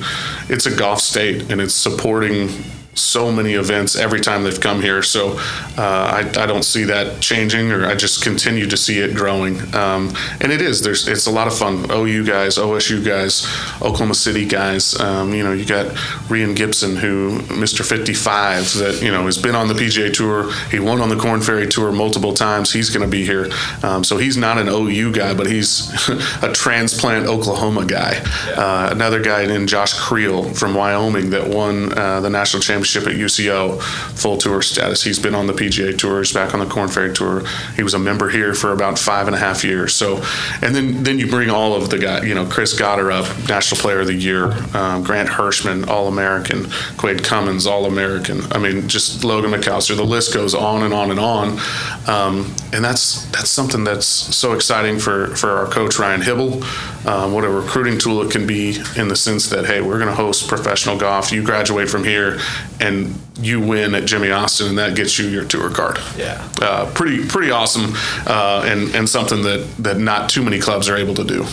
it's 0.47 0.65
a 0.65 0.75
golf 0.75 1.01
state, 1.01 1.51
and 1.51 1.59
it's 1.59 1.73
supporting 1.73 2.49
so 2.93 3.31
many 3.31 3.53
events 3.53 3.95
every 3.95 4.19
time 4.19 4.43
they've 4.43 4.59
come 4.59 4.81
here. 4.81 5.01
So 5.01 5.37
uh, 5.77 5.77
I, 5.77 6.19
I 6.37 6.45
don't 6.45 6.63
see 6.63 6.83
that 6.85 7.21
changing, 7.21 7.71
or 7.71 7.85
I 7.85 7.95
just 7.95 8.23
continue 8.23 8.67
to 8.67 8.77
see 8.77 8.99
it 8.99 9.15
growing. 9.15 9.59
Um, 9.73 10.13
and 10.41 10.51
it 10.51 10.61
is. 10.61 10.81
There's 10.81 11.07
it's 11.07 11.25
a 11.25 11.31
lot 11.31 11.47
of 11.47 11.57
fun. 11.57 11.89
OU 11.91 12.25
guys, 12.25 12.57
OSU 12.57 13.03
guys, 13.03 13.45
Oklahoma 13.81 14.13
City 14.13 14.45
guys. 14.45 14.99
Um, 14.99 15.33
you 15.33 15.43
know, 15.43 15.53
you 15.53 15.65
got 15.65 15.87
Rhein 16.29 16.53
Gibson, 16.53 16.97
who 16.97 17.39
Mr. 17.43 17.85
55, 17.85 18.73
that 18.75 19.01
you 19.01 19.11
know 19.11 19.25
has 19.25 19.37
been 19.37 19.55
on 19.55 19.67
the 19.67 19.73
PGA 19.73 20.13
Tour. 20.13 20.51
He 20.69 20.79
won 20.79 21.01
on 21.01 21.09
the 21.09 21.17
Korn 21.17 21.41
Ferry 21.41 21.67
Tour 21.67 21.91
multiple 21.91 22.33
times. 22.33 22.73
He's 22.73 22.89
going 22.89 23.05
to 23.05 23.11
be 23.11 23.25
here. 23.25 23.49
Um, 23.83 24.03
so 24.03 24.17
he's 24.17 24.35
not 24.35 24.57
an 24.57 24.67
OU 24.67 25.13
guy, 25.13 25.33
but 25.33 25.47
he's 25.47 25.89
a 26.43 26.51
transplant 26.51 27.27
Oklahoma 27.27 27.85
guy. 27.85 28.21
Uh, 28.55 28.89
another 28.91 29.21
guy 29.21 29.45
named 29.45 29.69
Josh 29.69 29.93
Creel 29.93 30.43
from 30.53 30.75
Wyoming 30.75 31.29
that 31.29 31.47
won 31.47 31.97
uh, 31.97 32.19
the 32.19 32.29
national 32.29 32.61
championship 32.61 32.80
at 32.81 33.15
UCO, 33.15 33.81
full 33.81 34.37
tour 34.37 34.61
status. 34.61 35.03
He's 35.03 35.19
been 35.19 35.35
on 35.35 35.47
the 35.47 35.53
PGA 35.53 35.97
Tours, 35.97 36.33
back 36.33 36.53
on 36.53 36.59
the 36.59 36.65
Korn 36.65 36.89
Ferry 36.89 37.13
Tour. 37.13 37.43
He 37.75 37.83
was 37.83 37.93
a 37.93 37.99
member 37.99 38.29
here 38.29 38.53
for 38.53 38.71
about 38.71 38.99
five 38.99 39.27
and 39.27 39.35
a 39.35 39.39
half 39.39 39.63
years. 39.63 39.93
So, 39.93 40.23
and 40.61 40.75
then 40.75 41.03
then 41.03 41.19
you 41.19 41.27
bring 41.27 41.49
all 41.49 41.73
of 41.73 41.89
the 41.89 41.97
guys. 41.97 42.25
You 42.25 42.35
know, 42.35 42.45
Chris 42.45 42.79
Gotterup, 42.79 43.49
National 43.49 43.79
Player 43.79 44.01
of 44.01 44.07
the 44.07 44.13
Year. 44.13 44.51
Um, 44.75 45.03
Grant 45.03 45.29
Hirschman, 45.29 45.87
All 45.87 46.07
American. 46.07 46.69
Quade 46.97 47.23
Cummins, 47.23 47.65
All 47.65 47.85
American. 47.85 48.41
I 48.51 48.57
mean, 48.57 48.87
just 48.87 49.23
Logan 49.23 49.51
McAllister. 49.51 49.95
The 49.95 50.03
list 50.03 50.33
goes 50.33 50.53
on 50.53 50.83
and 50.83 50.93
on 50.93 51.11
and 51.11 51.19
on. 51.19 51.59
Um, 52.07 52.53
and 52.73 52.83
that's 52.83 53.25
that's 53.31 53.49
something 53.49 53.83
that's 53.83 54.05
so 54.05 54.53
exciting 54.53 54.99
for 54.99 55.35
for 55.35 55.49
our 55.51 55.67
coach 55.67 55.99
Ryan 55.99 56.21
Hybl. 56.21 57.05
Um, 57.05 57.33
what 57.33 57.43
a 57.43 57.49
recruiting 57.49 57.97
tool 57.97 58.21
it 58.21 58.31
can 58.31 58.45
be 58.45 58.77
in 58.95 59.07
the 59.07 59.15
sense 59.15 59.49
that 59.49 59.65
hey, 59.65 59.81
we're 59.81 59.97
going 59.97 60.09
to 60.09 60.15
host 60.15 60.47
professional 60.47 60.97
golf. 60.97 61.31
You 61.31 61.43
graduate 61.43 61.89
from 61.89 62.03
here, 62.03 62.39
and 62.81 63.15
you 63.39 63.59
win 63.61 63.95
at 63.95 64.05
Jimmie 64.05 64.31
Austin, 64.31 64.67
and 64.69 64.77
that 64.77 64.95
gets 64.95 65.17
you 65.19 65.27
your 65.29 65.45
tour 65.45 65.69
card. 65.69 65.99
Yeah. 66.17 66.45
uh, 66.61 66.91
pretty 66.93 67.25
pretty 67.25 67.51
awesome, 67.51 67.93
uh, 68.27 68.63
and 68.65 68.93
and 68.95 69.07
something 69.07 69.43
that 69.43 69.65
that 69.79 69.97
not 69.99 70.29
too 70.29 70.43
many 70.43 70.59
clubs 70.59 70.89
are 70.89 70.97
able 70.97 71.13
to 71.15 71.23
do. 71.23 71.45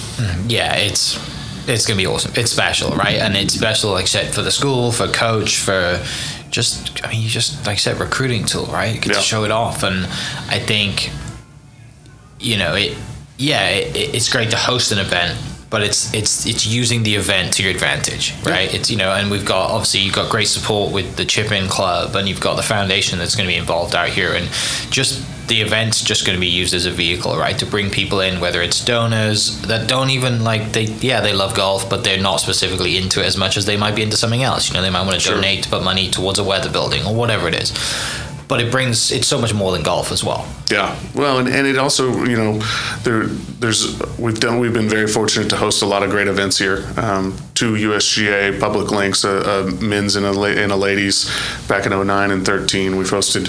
yeah, 0.48 0.74
it's 0.76 1.18
it's 1.68 1.86
gonna 1.86 1.98
be 1.98 2.06
awesome. 2.06 2.32
It's 2.34 2.50
special, 2.50 2.90
right? 2.92 3.16
And 3.18 3.36
it's 3.36 3.54
special, 3.54 3.90
like 3.90 4.04
I 4.04 4.06
said, 4.06 4.32
for 4.34 4.42
the 4.42 4.50
school, 4.50 4.90
for 4.90 5.06
coach, 5.08 5.58
for 5.58 6.02
just 6.50 7.04
I 7.04 7.10
mean, 7.10 7.20
you 7.22 7.28
just 7.28 7.66
like 7.66 7.74
I 7.74 7.78
said, 7.78 8.00
recruiting 8.00 8.44
tool, 8.46 8.66
right? 8.66 8.94
You 8.94 9.00
get 9.00 9.08
Yeah. 9.12 9.14
to 9.14 9.20
show 9.22 9.44
it 9.44 9.50
off, 9.50 9.82
and 9.82 10.06
I 10.50 10.58
think 10.58 11.10
you 12.40 12.56
know 12.56 12.74
it. 12.74 12.96
Yeah, 13.36 13.68
it, 13.68 14.14
it's 14.14 14.28
great 14.28 14.50
to 14.50 14.56
host 14.56 14.90
an 14.92 14.98
event, 14.98 15.38
but 15.70 15.82
it's 15.82 16.12
it's 16.14 16.46
it's 16.46 16.66
using 16.66 17.02
the 17.02 17.14
event 17.14 17.52
to 17.54 17.62
your 17.62 17.70
advantage, 17.72 18.34
right? 18.44 18.72
It's 18.72 18.90
you 18.90 18.96
know, 18.96 19.12
and 19.12 19.30
we've 19.30 19.44
got 19.44 19.70
obviously 19.70 20.00
you've 20.00 20.14
got 20.14 20.30
great 20.30 20.48
support 20.48 20.92
with 20.92 21.16
the 21.16 21.24
Chip 21.24 21.52
In 21.52 21.68
Club, 21.68 22.14
and 22.16 22.28
you've 22.28 22.40
got 22.40 22.56
the 22.56 22.62
foundation 22.62 23.18
that's 23.18 23.34
going 23.36 23.46
to 23.46 23.52
be 23.52 23.58
involved 23.58 23.94
out 23.94 24.08
here, 24.08 24.32
and 24.34 24.46
just 24.90 25.22
the 25.48 25.60
event's 25.62 26.02
just 26.02 26.26
going 26.26 26.36
to 26.36 26.40
be 26.40 26.46
used 26.46 26.74
as 26.74 26.84
a 26.84 26.90
vehicle, 26.90 27.34
right, 27.36 27.58
to 27.58 27.64
bring 27.64 27.88
people 27.90 28.20
in, 28.20 28.38
whether 28.38 28.60
it's 28.60 28.84
donors 28.84 29.60
that 29.62 29.88
don't 29.88 30.10
even 30.10 30.44
like 30.44 30.72
they, 30.72 30.84
yeah, 30.84 31.20
they 31.22 31.32
love 31.32 31.54
golf, 31.54 31.88
but 31.88 32.04
they're 32.04 32.20
not 32.20 32.36
specifically 32.38 32.98
into 32.98 33.22
it 33.22 33.26
as 33.26 33.36
much 33.38 33.56
as 33.56 33.64
they 33.64 33.76
might 33.76 33.94
be 33.94 34.02
into 34.02 34.16
something 34.16 34.42
else. 34.42 34.68
You 34.68 34.74
know, 34.74 34.82
they 34.82 34.90
might 34.90 35.02
want 35.06 35.14
to 35.14 35.20
Sure. 35.20 35.34
donate 35.36 35.62
to 35.64 35.70
put 35.70 35.82
money 35.82 36.10
towards 36.10 36.38
a 36.38 36.44
weather 36.44 36.70
building 36.70 37.04
or 37.06 37.14
whatever 37.14 37.48
it 37.48 37.54
is. 37.54 37.72
But 38.48 38.60
it 38.62 38.72
brings 38.72 39.12
it's 39.12 39.26
so 39.28 39.38
much 39.38 39.52
more 39.52 39.72
than 39.72 39.82
golf 39.82 40.10
as 40.10 40.24
well. 40.24 40.46
Yeah, 40.70 40.98
well, 41.14 41.38
and, 41.38 41.48
and 41.48 41.66
it 41.66 41.76
also, 41.76 42.24
you 42.24 42.36
know, 42.36 42.58
there, 43.02 43.24
there's 43.60 43.98
we've 44.18 44.40
done 44.40 44.58
we've 44.58 44.72
been 44.72 44.88
very 44.88 45.06
fortunate 45.06 45.50
to 45.50 45.56
host 45.56 45.82
a 45.82 45.86
lot 45.86 46.02
of 46.02 46.08
great 46.10 46.28
events 46.28 46.56
here. 46.58 46.86
Um, 46.96 47.36
two 47.54 47.74
USGA 47.74 48.58
public 48.58 48.90
links, 48.90 49.24
a, 49.24 49.30
a 49.30 49.70
men's 49.82 50.16
and 50.16 50.24
a, 50.24 50.32
la- 50.32 50.46
and 50.46 50.72
a 50.72 50.76
ladies, 50.76 51.30
back 51.68 51.84
in 51.86 51.92
09 51.92 52.30
and 52.30 52.44
13. 52.46 52.96
We've 52.96 53.10
hosted. 53.10 53.48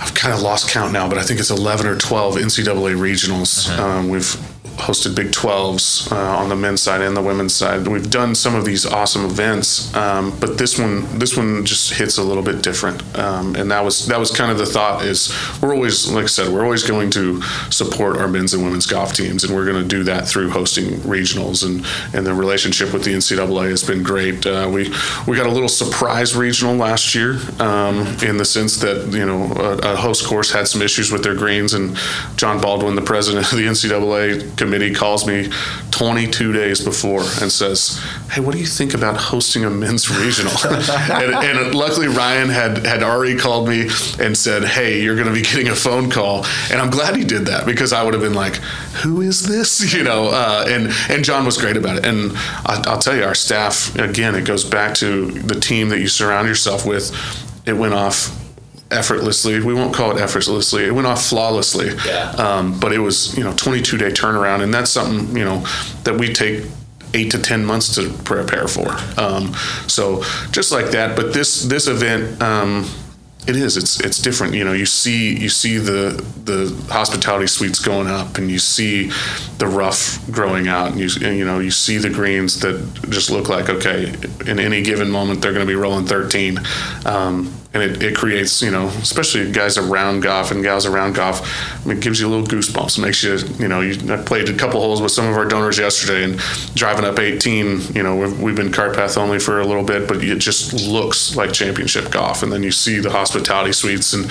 I've 0.00 0.14
kind 0.14 0.34
of 0.34 0.42
lost 0.42 0.68
count 0.70 0.92
now, 0.92 1.08
but 1.08 1.18
I 1.18 1.22
think 1.22 1.40
it's 1.40 1.50
11 1.50 1.86
or 1.86 1.96
12 1.96 2.36
NCAA 2.36 2.96
regionals. 2.96 3.68
Um, 3.78 4.08
we've 4.08 4.36
hosted 4.76 5.14
Big 5.14 5.28
12s 5.28 6.12
uh, 6.12 6.36
on 6.36 6.48
the 6.48 6.56
men's 6.56 6.82
side 6.82 7.00
and 7.00 7.16
the 7.16 7.22
women's 7.22 7.54
side. 7.54 7.86
We've 7.86 8.10
done 8.10 8.34
some 8.34 8.54
of 8.54 8.64
these 8.64 8.84
awesome 8.86 9.24
events, 9.24 9.94
um, 9.94 10.38
but 10.38 10.58
this 10.58 10.78
one 10.78 11.18
this 11.18 11.36
one 11.36 11.64
just 11.64 11.94
hits 11.94 12.18
a 12.18 12.22
little 12.22 12.42
bit 12.42 12.62
different. 12.62 13.02
Um, 13.18 13.56
and 13.56 13.70
that 13.70 13.84
was 13.84 14.06
that 14.06 14.18
was 14.18 14.30
kind 14.30 14.50
of 14.50 14.58
the 14.58 14.66
thought 14.66 15.04
is 15.04 15.32
we're 15.62 15.74
always 15.74 16.10
like 16.12 16.24
I 16.24 16.28
said 16.28 16.52
we're 16.52 16.64
always 16.64 16.82
going 16.82 17.10
to 17.12 17.42
support 17.70 18.18
our 18.18 18.28
men's 18.28 18.54
and 18.54 18.62
women's 18.62 18.86
golf 18.86 19.14
teams, 19.14 19.44
and 19.44 19.54
we're 19.54 19.66
going 19.66 19.82
to 19.82 19.88
do 19.88 20.04
that 20.04 20.28
through 20.28 20.50
hosting 20.50 21.00
regionals 21.00 21.64
and 21.64 21.84
and 22.14 22.26
the 22.26 22.34
relationship 22.34 22.92
with 22.92 23.04
the 23.04 23.12
NCAA 23.12 23.70
has 23.70 23.82
been 23.82 24.02
great. 24.02 24.44
Uh, 24.46 24.70
we 24.72 24.92
we 25.26 25.36
got 25.36 25.46
a 25.46 25.50
little 25.52 25.68
surprise 25.68 26.36
regional 26.36 26.76
last 26.76 27.14
year 27.14 27.38
um, 27.60 28.06
in 28.22 28.36
the 28.36 28.44
sense 28.44 28.76
that 28.78 29.12
you 29.12 29.24
know 29.24 29.52
a, 29.56 29.92
a 29.92 29.96
host 29.96 30.26
course 30.26 30.52
had 30.52 30.68
some 30.68 30.82
issues 30.82 31.10
with 31.10 31.22
their 31.22 31.34
greens, 31.34 31.74
and 31.74 31.96
John 32.36 32.60
Baldwin, 32.60 32.94
the 32.94 33.02
president 33.02 33.50
of 33.50 33.58
the 33.58 33.66
NCAA 33.66 34.56
committee, 34.66 34.92
calls 34.92 35.26
me 35.26 35.48
22 35.92 36.52
days 36.52 36.84
before 36.84 37.22
and 37.40 37.50
says, 37.50 37.98
"Hey, 38.30 38.40
what 38.40 38.52
do 38.52 38.58
you 38.58 38.66
think 38.66 38.94
about 38.94 39.16
hosting 39.16 39.64
a 39.64 39.70
men's 39.70 40.10
regional?" 40.20 40.52
and, 40.64 41.34
and 41.34 41.74
luckily 41.74 42.08
Ryan 42.08 42.48
had 42.48 42.84
had 42.84 43.02
already 43.02 43.36
called 43.36 43.68
me 43.68 43.88
and 44.18 44.36
said, 44.36 44.64
"Hey, 44.64 45.00
you're 45.00 45.14
going 45.14 45.28
to 45.28 45.32
be 45.32 45.42
getting 45.42 45.68
a 45.68 45.76
phone 45.76 46.10
call," 46.10 46.44
and 46.70 46.80
I'm 46.80 46.90
glad 46.90 47.16
he 47.16 47.24
did 47.24 47.46
that 47.46 47.64
because 47.64 47.92
I 47.92 48.02
would 48.02 48.14
have 48.14 48.22
been 48.22 48.34
like, 48.34 48.56
"Who 49.02 49.20
is 49.20 49.46
this?" 49.46 49.76
You 49.96 50.02
know, 50.02 50.28
uh, 50.28 50.66
and 50.68 50.92
and 51.08 51.24
John 51.24 51.46
was 51.46 51.56
great 51.56 51.76
about 51.76 51.98
it, 51.98 52.04
and 52.04 52.32
I, 52.66 52.82
I'll 52.86 52.98
tell 52.98 53.16
you, 53.16 53.24
our 53.24 53.34
staff 53.34 53.94
again, 53.96 54.34
it 54.34 54.44
goes 54.44 54.62
back 54.62 54.94
to 54.96 55.30
the 55.30 55.58
team 55.58 55.88
that 55.88 56.00
you 56.00 56.08
surround 56.08 56.48
yourself 56.48 56.84
with. 56.84 57.12
It 57.66 57.72
went 57.72 57.94
off 57.94 58.45
effortlessly. 58.90 59.60
We 59.60 59.74
won't 59.74 59.94
call 59.94 60.16
it 60.16 60.20
effortlessly. 60.20 60.84
It 60.84 60.92
went 60.92 61.06
off 61.06 61.26
flawlessly. 61.26 61.90
Yeah. 62.06 62.30
Um, 62.32 62.78
but 62.78 62.92
it 62.92 62.98
was 62.98 63.36
you 63.36 63.44
know 63.44 63.52
22 63.54 63.98
day 63.98 64.10
turnaround, 64.10 64.62
and 64.62 64.72
that's 64.72 64.90
something 64.90 65.36
you 65.36 65.44
know 65.44 65.60
that 66.04 66.16
we 66.18 66.32
take 66.32 66.64
eight 67.14 67.30
to 67.30 67.38
ten 67.40 67.64
months 67.64 67.94
to 67.94 68.12
prepare 68.24 68.68
for. 68.68 68.96
Um, 69.20 69.54
so 69.86 70.22
just 70.50 70.72
like 70.72 70.90
that. 70.90 71.16
But 71.16 71.32
this 71.32 71.62
this 71.62 71.86
event. 71.86 72.42
Um, 72.42 72.88
it 73.46 73.54
is. 73.54 73.76
It's 73.76 74.00
it's 74.00 74.20
different. 74.20 74.54
You 74.54 74.64
know, 74.64 74.72
you 74.72 74.86
see 74.86 75.36
you 75.36 75.48
see 75.48 75.78
the 75.78 76.24
the 76.44 76.74
hospitality 76.92 77.46
suites 77.46 77.78
going 77.78 78.08
up, 78.08 78.38
and 78.38 78.50
you 78.50 78.58
see 78.58 79.12
the 79.58 79.68
rough 79.68 80.18
growing 80.32 80.66
out, 80.66 80.90
and 80.90 80.98
you 81.00 81.08
and, 81.24 81.38
you 81.38 81.44
know 81.44 81.60
you 81.60 81.70
see 81.70 81.98
the 81.98 82.10
greens 82.10 82.58
that 82.60 82.76
just 83.08 83.30
look 83.30 83.48
like 83.48 83.68
okay. 83.68 84.12
In 84.46 84.58
any 84.58 84.82
given 84.82 85.10
moment, 85.10 85.42
they're 85.42 85.52
going 85.52 85.64
to 85.64 85.70
be 85.70 85.76
rolling 85.76 86.06
13. 86.06 86.58
Um, 87.04 87.52
and 87.76 87.82
it, 87.82 88.02
it 88.02 88.16
creates, 88.16 88.62
you 88.62 88.70
know, 88.70 88.86
especially 88.88 89.50
guys 89.52 89.76
around 89.76 90.20
golf 90.20 90.50
and 90.50 90.62
gals 90.62 90.86
around 90.86 91.14
golf, 91.14 91.46
it 91.86 92.00
gives 92.00 92.20
you 92.20 92.26
a 92.26 92.30
little 92.30 92.46
goosebumps. 92.46 92.98
It 92.98 93.02
makes 93.02 93.22
you, 93.22 93.36
you 93.58 93.68
know, 93.68 93.82
you, 93.82 94.12
I 94.12 94.22
played 94.22 94.48
a 94.48 94.56
couple 94.56 94.80
holes 94.80 95.02
with 95.02 95.12
some 95.12 95.26
of 95.26 95.36
our 95.36 95.44
donors 95.44 95.78
yesterday 95.78 96.24
and 96.24 96.38
driving 96.74 97.04
up 97.04 97.18
18, 97.18 97.94
you 97.94 98.02
know, 98.02 98.16
we've, 98.16 98.40
we've 98.40 98.56
been 98.56 98.72
cart 98.72 98.96
path 98.96 99.18
only 99.18 99.38
for 99.38 99.60
a 99.60 99.66
little 99.66 99.84
bit, 99.84 100.08
but 100.08 100.24
it 100.24 100.38
just 100.38 100.72
looks 100.88 101.36
like 101.36 101.52
championship 101.52 102.10
golf. 102.10 102.42
And 102.42 102.50
then 102.50 102.62
you 102.62 102.70
see 102.70 102.98
the 102.98 103.10
hospitality 103.10 103.72
suites 103.72 104.14
and 104.14 104.24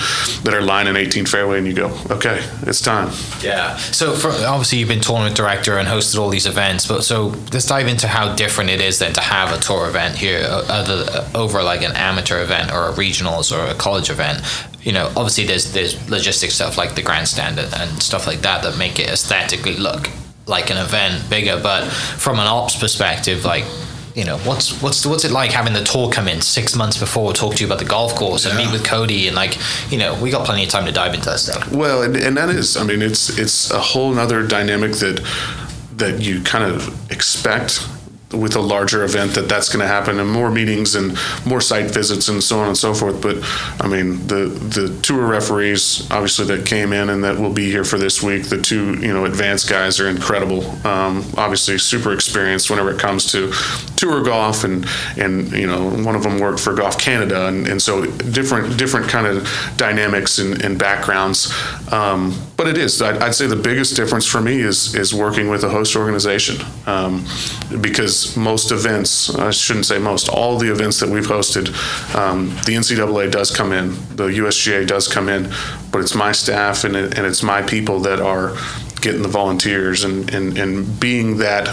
that 0.44 0.52
are 0.52 0.62
lining 0.62 0.96
18 0.96 1.26
fairway 1.26 1.58
and 1.58 1.66
you 1.66 1.74
go, 1.74 1.96
okay, 2.10 2.44
it's 2.62 2.80
time. 2.80 3.12
Yeah. 3.42 3.76
So 3.76 4.14
for, 4.14 4.30
obviously 4.30 4.78
you've 4.78 4.88
been 4.88 5.00
tournament 5.00 5.36
director 5.36 5.78
and 5.78 5.86
hosted 5.86 6.18
all 6.18 6.30
these 6.30 6.46
events, 6.46 6.86
but 6.86 7.04
so 7.04 7.28
let's 7.52 7.66
dive 7.66 7.86
into 7.86 8.08
how 8.08 8.34
different 8.34 8.70
it 8.70 8.80
is 8.80 8.98
then 8.98 9.12
to 9.12 9.20
have 9.20 9.56
a 9.56 9.60
tour 9.60 9.88
event 9.88 10.16
here 10.16 10.40
uh, 10.42 10.64
other, 10.68 11.04
uh, 11.08 11.28
over 11.34 11.62
like 11.62 11.82
an 11.82 11.92
amateur 11.92 12.42
event 12.42 12.72
or 12.72 12.88
a 12.88 12.92
regional 12.94 13.35
or 13.52 13.66
a 13.66 13.74
college 13.74 14.10
event, 14.10 14.42
you 14.82 14.92
know, 14.92 15.06
obviously 15.16 15.44
there's 15.44 15.72
there's 15.72 15.94
logistic 16.06 16.50
stuff 16.50 16.78
like 16.78 16.94
the 16.94 17.02
grandstand 17.02 17.58
and 17.58 18.02
stuff 18.02 18.26
like 18.26 18.40
that 18.40 18.62
that 18.62 18.78
make 18.78 18.98
it 18.98 19.08
aesthetically 19.08 19.76
look 19.76 20.08
like 20.46 20.70
an 20.70 20.76
event 20.76 21.28
bigger. 21.28 21.60
But 21.60 21.86
from 21.86 22.38
an 22.38 22.46
ops 22.46 22.78
perspective, 22.78 23.44
like 23.44 23.64
you 24.16 24.24
know 24.24 24.38
what's 24.38 24.80
what's 24.80 25.04
what's 25.04 25.24
it 25.24 25.30
like 25.30 25.52
having 25.52 25.74
the 25.74 25.84
tour 25.84 26.10
come 26.10 26.26
in 26.26 26.40
six 26.40 26.74
months 26.74 26.96
before 26.96 27.34
talk 27.34 27.54
to 27.54 27.60
you 27.60 27.66
about 27.66 27.78
the 27.78 27.84
golf 27.84 28.14
course 28.14 28.46
and 28.46 28.56
meet 28.56 28.72
with 28.72 28.82
Cody 28.82 29.26
and 29.26 29.36
like 29.36 29.58
you 29.92 29.98
know 29.98 30.18
we 30.22 30.30
got 30.30 30.46
plenty 30.46 30.64
of 30.64 30.70
time 30.70 30.86
to 30.86 30.92
dive 30.92 31.12
into 31.12 31.28
that 31.28 31.38
stuff 31.38 31.70
well 31.70 32.02
and, 32.02 32.16
and 32.16 32.34
that 32.34 32.48
is 32.48 32.78
i 32.78 32.82
mean 32.82 33.02
it's 33.02 33.38
it's 33.38 33.70
a 33.70 33.78
whole 33.78 34.18
other 34.18 34.46
dynamic 34.46 34.92
that 34.92 35.20
that 35.96 36.22
you 36.22 36.40
kind 36.40 36.64
of 36.64 37.12
expect 37.12 37.86
with 38.36 38.56
a 38.56 38.60
larger 38.60 39.04
event 39.04 39.34
that 39.34 39.48
that's 39.48 39.68
going 39.68 39.80
to 39.80 39.86
happen 39.86 40.18
and 40.20 40.30
more 40.30 40.50
meetings 40.50 40.94
and 40.94 41.16
more 41.44 41.60
site 41.60 41.90
visits 41.90 42.28
and 42.28 42.42
so 42.42 42.60
on 42.60 42.68
and 42.68 42.78
so 42.78 42.94
forth. 42.94 43.20
But 43.20 43.36
i 43.84 43.88
mean 43.88 44.26
the 44.26 44.46
the 44.46 44.98
tour 45.02 45.26
referees 45.26 46.08
obviously 46.10 46.46
that 46.46 46.66
came 46.66 46.92
in 46.92 47.10
and 47.10 47.24
that 47.24 47.38
will 47.38 47.52
be 47.52 47.70
here 47.70 47.84
for 47.84 47.98
this 47.98 48.22
week 48.22 48.48
the 48.48 48.60
two 48.60 48.94
you 49.00 49.12
know 49.12 49.24
advanced 49.24 49.68
guys 49.68 50.00
are 50.00 50.08
incredible. 50.08 50.64
Um, 50.86 51.24
obviously 51.36 51.78
super 51.78 52.12
experienced 52.12 52.70
whenever 52.70 52.90
it 52.90 52.98
comes 52.98 53.30
to 53.32 53.52
tour 53.96 54.22
golf 54.22 54.64
and 54.64 54.86
and 55.16 55.52
you 55.52 55.66
know 55.66 55.88
one 56.04 56.14
of 56.14 56.22
them 56.22 56.38
worked 56.38 56.60
for 56.60 56.74
golf 56.74 56.98
canada 56.98 57.46
and, 57.46 57.66
and 57.66 57.80
so 57.80 58.06
different 58.06 58.76
different 58.76 59.08
kind 59.08 59.26
of 59.26 59.48
dynamics 59.76 60.38
and, 60.38 60.62
and 60.62 60.78
backgrounds. 60.78 61.52
Um, 61.92 62.34
but 62.56 62.66
it 62.66 62.78
is 62.78 63.00
I'd, 63.02 63.34
say 63.34 63.46
the 63.46 63.56
biggest 63.56 63.96
difference 63.96 64.26
for 64.26 64.40
me 64.40 64.60
is 64.60 64.94
is 64.94 65.14
working 65.14 65.48
with 65.48 65.62
a 65.64 65.68
host 65.68 65.94
organization. 65.96 66.56
Um, 66.86 67.24
because 67.80 68.25
most 68.34 68.72
events, 68.72 69.34
I 69.34 69.50
shouldn't 69.50 69.84
say 69.84 69.98
most, 69.98 70.30
all 70.30 70.56
the 70.56 70.72
events 70.72 71.00
that 71.00 71.10
we've 71.10 71.26
hosted, 71.26 71.68
um, 72.14 72.48
the 72.64 72.74
NCAA 72.74 73.30
does 73.30 73.50
come 73.50 73.72
in, 73.72 73.90
the 74.16 74.28
USGA 74.28 74.86
does 74.86 75.06
come 75.06 75.28
in, 75.28 75.52
but 75.92 76.00
it's 76.00 76.14
my 76.14 76.32
staff 76.32 76.84
and, 76.84 76.96
it, 76.96 77.18
and 77.18 77.26
it's 77.26 77.42
my 77.42 77.60
people 77.60 78.00
that 78.00 78.20
are 78.20 78.56
getting 79.02 79.20
the 79.20 79.28
volunteers 79.28 80.04
and, 80.04 80.32
and, 80.32 80.56
and 80.56 80.98
being 80.98 81.36
that 81.36 81.68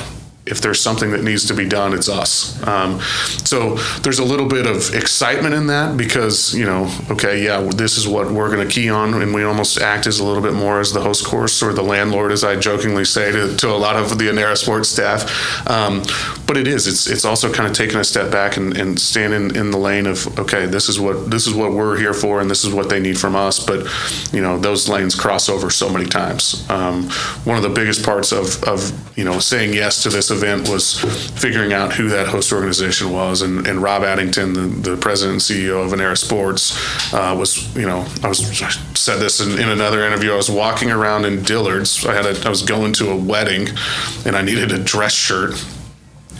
if 0.46 0.60
there's 0.60 0.82
something 0.82 1.12
that 1.12 1.24
needs 1.24 1.48
to 1.48 1.54
be 1.54 1.68
done, 1.68 1.94
it's 1.94 2.10
us. 2.10 2.62
Um, 2.68 3.00
so 3.46 3.76
there's 4.02 4.20
a 4.20 4.26
little 4.26 4.48
bit 4.48 4.66
of 4.66 4.94
excitement 4.94 5.56
in 5.56 5.68
that 5.68 5.96
because 5.96 6.54
you 6.54 6.66
know, 6.66 6.94
okay, 7.10 7.44
yeah, 7.44 7.62
this 7.76 7.98
is 7.98 8.08
what 8.08 8.30
we're 8.30 8.54
going 8.54 8.68
to 8.68 8.74
key 8.74 8.90
on, 8.90 9.14
and 9.22 9.34
we 9.34 9.44
almost 9.44 9.80
act 9.80 10.06
as 10.06 10.20
a 10.20 10.24
little 10.24 10.44
bit 10.44 10.54
more 10.54 10.80
as 10.82 10.92
the 10.92 11.02
host 11.02 11.26
course 11.26 11.64
or 11.64 11.72
the 11.72 11.82
landlord, 11.82 12.32
as 12.32 12.44
I 12.44 12.58
jokingly 12.58 13.06
say 13.06 13.32
to, 13.32 13.56
to 13.56 13.70
a 13.70 13.78
lot 13.78 13.96
of 13.96 14.18
the 14.18 14.26
Anera 14.26 14.58
Sports 14.58 14.90
staff. 14.90 15.70
Um, 15.70 16.04
but 16.46 16.58
it 16.58 16.68
is. 16.68 16.88
It's 16.88 17.08
it's 17.08 17.24
also 17.26 17.52
kind 17.52 17.70
of 17.70 17.76
taking 17.76 17.98
a 17.98 18.04
step 18.04 18.32
back 18.32 18.58
and, 18.58 18.78
and 18.78 19.00
staying 19.00 19.32
in, 19.32 19.56
in 19.56 19.72
the 19.72 19.78
lane 19.78 20.06
of 20.06 20.38
okay, 20.40 20.66
this 20.66 20.90
is 20.90 21.00
what 21.00 21.32
this 21.32 21.48
is 21.48 21.54
what 21.54 21.72
we're 21.72 21.98
here 21.98 22.14
for, 22.14 22.42
and 22.42 22.52
this 22.52 22.66
is 22.66 22.74
what 22.74 22.90
they 22.90 23.00
need 23.00 23.18
from 23.18 23.36
us. 23.36 23.66
But 23.66 23.88
you 24.34 24.42
know, 24.42 24.60
those 24.60 24.90
lanes 24.90 25.16
cross 25.16 25.48
over 25.48 25.70
so 25.70 25.90
many 25.90 26.06
times. 26.06 26.70
Um, 26.70 27.10
one 27.46 27.56
of 27.56 27.64
the 27.64 27.70
biggest 27.70 28.04
parts 28.06 28.34
of 28.34 28.62
of 28.64 28.92
you 29.18 29.24
know 29.24 29.40
saying 29.40 29.74
yes 29.74 30.04
to 30.04 30.10
this 30.10 30.33
event 30.34 30.70
was 30.70 31.00
figuring 31.40 31.74
out 31.74 31.94
who 31.94 32.10
that 32.10 32.28
host 32.28 32.52
organization 32.52 33.12
was. 33.12 33.42
And, 33.42 33.66
and 33.68 33.82
Rob 33.82 34.04
Addington, 34.04 34.54
the, 34.54 34.90
the 34.92 34.98
president 34.98 35.34
and 35.34 35.42
CEO 35.42 35.86
of 35.86 35.92
Anera 35.92 36.18
Sports, 36.18 36.74
uh, 37.14 37.36
was, 37.38 37.74
you 37.76 37.86
know, 37.86 38.06
I 38.24 38.28
was 38.28 38.62
I 38.62 38.70
said 38.96 39.18
this 39.18 39.40
in, 39.40 39.60
in, 39.60 39.70
another 39.70 40.06
interview. 40.06 40.34
I 40.34 40.36
was 40.36 40.50
walking 40.50 40.92
around 40.92 41.26
in 41.26 41.44
Dillard's. 41.44 42.06
I 42.06 42.14
had 42.14 42.26
a, 42.26 42.46
I 42.46 42.50
was 42.50 42.62
going 42.62 42.94
to 42.94 43.12
a 43.12 43.16
wedding 43.16 43.68
and 44.26 44.36
I 44.36 44.42
needed 44.42 44.72
a 44.72 44.80
dress 44.80 45.14
shirt 45.14 45.54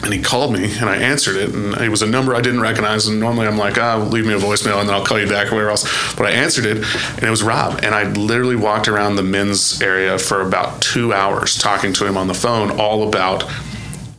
and 0.02 0.12
he 0.12 0.20
called 0.20 0.52
me 0.52 0.64
and 0.78 0.88
I 0.88 0.96
answered 0.96 1.36
it 1.36 1.54
and 1.54 1.74
it 1.76 1.88
was 1.88 2.02
a 2.02 2.06
number 2.06 2.34
I 2.34 2.40
didn't 2.40 2.60
recognize 2.60 3.06
and 3.06 3.18
normally 3.18 3.46
I'm 3.46 3.56
like 3.56 3.78
ah 3.78 3.96
leave 3.96 4.26
me 4.26 4.34
a 4.34 4.38
voicemail 4.38 4.80
and 4.80 4.88
then 4.88 4.94
I'll 4.94 5.04
call 5.04 5.18
you 5.18 5.28
back 5.28 5.48
or 5.48 5.54
whatever 5.54 5.70
else 5.70 6.14
but 6.14 6.26
I 6.26 6.32
answered 6.32 6.66
it 6.66 6.76
and 6.76 7.22
it 7.22 7.30
was 7.30 7.42
Rob 7.42 7.80
and 7.82 7.94
I 7.94 8.04
literally 8.12 8.56
walked 8.56 8.88
around 8.88 9.16
the 9.16 9.22
men's 9.22 9.80
area 9.80 10.18
for 10.18 10.42
about 10.42 10.82
two 10.82 11.12
hours 11.12 11.56
talking 11.56 11.92
to 11.94 12.06
him 12.06 12.16
on 12.16 12.26
the 12.26 12.34
phone 12.34 12.78
all 12.78 13.08
about 13.08 13.44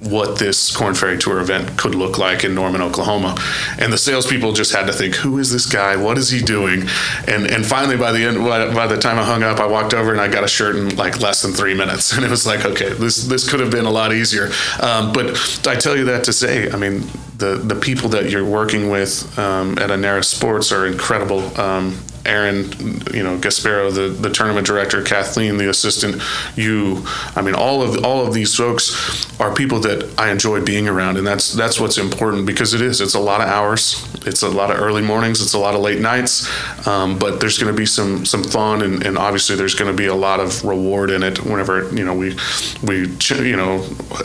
what 0.06 0.40
this 0.40 0.76
Korn 0.76 0.94
Ferry 0.94 1.18
Tour 1.18 1.40
event 1.40 1.78
could 1.78 1.96
look 1.96 2.18
like 2.18 2.44
in 2.44 2.54
Norman, 2.54 2.82
Oklahoma. 2.82 3.36
And 3.80 3.92
the 3.92 3.98
salespeople 3.98 4.54
just 4.54 4.74
had 4.74 4.86
to 4.88 4.94
think, 4.94 5.16
who 5.16 5.40
is 5.40 5.52
this 5.52 5.66
guy? 5.66 5.96
What 5.96 6.18
is 6.18 6.30
he 6.30 6.42
doing? 6.42 6.84
And 7.28 7.50
and 7.50 7.66
finally, 7.66 7.98
by 7.98 8.12
the 8.12 8.24
end, 8.24 8.38
by 8.44 8.88
the 8.88 8.98
time 8.98 9.18
I 9.18 9.24
hung 9.24 9.44
up, 9.44 9.60
I 9.60 9.66
walked 9.68 9.94
over 9.94 10.12
and 10.12 10.22
I 10.22 10.28
got 10.28 10.44
a 10.44 10.48
shirt 10.48 10.76
in 10.76 10.96
like 10.96 11.20
less 11.20 11.42
than 11.42 11.52
three 11.52 11.74
minutes. 11.74 12.06
And 12.16 12.24
it 12.24 12.32
was 12.32 12.48
like, 12.48 12.64
okay, 12.64 12.94
this 12.94 13.26
this 13.26 13.50
could 13.50 13.60
have 13.60 13.72
been 13.72 13.86
a 13.86 13.92
lot 13.92 14.14
easier. 14.14 14.50
Um, 14.82 15.12
but 15.12 15.60
I 15.68 15.76
tell 15.76 15.98
you 15.98 16.06
that 16.06 16.24
to 16.26 16.34
say, 16.34 16.72
I 16.72 16.78
mean, 16.78 17.04
the 17.38 17.58
the 17.58 17.76
people 17.76 18.10
that 18.10 18.30
you're 18.30 18.46
working 18.46 18.90
with 18.90 19.38
um, 19.38 19.78
at 19.78 19.90
Anera 19.90 20.24
Sports 20.24 20.72
are 20.72 20.86
incredible. 20.86 21.42
Um, 21.60 21.98
Aaron, 22.26 22.72
you 23.14 23.24
know, 23.24 23.38
Gasparo, 23.38 23.94
the, 23.94 24.10
the 24.10 24.30
tournament 24.30 24.68
director, 24.68 25.02
Kathleen, 25.02 25.58
the 25.58 25.70
assistant, 25.70 26.22
you, 26.56 27.04
I 27.36 27.42
mean, 27.42 27.56
all 27.56 27.82
of 27.82 28.04
all 28.04 28.26
of 28.26 28.34
these 28.34 28.56
folks 28.56 29.30
are 29.40 29.54
people 29.54 29.80
that 29.82 30.14
I 30.18 30.32
enjoy 30.32 30.64
being 30.64 30.88
around, 30.88 31.18
and 31.18 31.26
that's 31.26 31.54
that's 31.54 31.80
what's 31.80 31.98
important 31.98 32.46
because 32.46 32.74
it 32.74 32.82
is. 32.82 33.02
It's 33.02 33.16
a 33.16 33.20
lot 33.20 33.42
of 33.42 33.48
hours. 33.48 34.06
It's 34.26 34.42
a 34.42 34.50
lot 34.50 34.72
of 34.72 34.80
early 34.80 35.02
mornings. 35.02 35.42
It's 35.42 35.54
a 35.54 35.60
lot 35.60 35.76
of 35.76 35.82
late 35.82 36.02
nights. 36.02 36.50
Um, 36.88 37.20
but 37.20 37.40
there's 37.40 37.58
going 37.58 37.74
to 37.74 37.78
be 37.78 37.86
some 37.86 38.26
some 38.26 38.44
fun, 38.44 38.82
and, 38.82 39.06
and 39.06 39.18
obviously 39.18 39.56
there's 39.56 39.76
going 39.76 39.92
to 39.92 39.98
be 39.98 40.08
a 40.08 40.16
lot 40.16 40.40
of 40.40 40.64
reward 40.64 41.10
in 41.10 41.24
it. 41.24 41.44
Whenever 41.46 41.94
you 41.96 42.06
know 42.06 42.14
we 42.14 42.36
we 42.84 43.08
you 43.30 43.56
know 43.56 43.80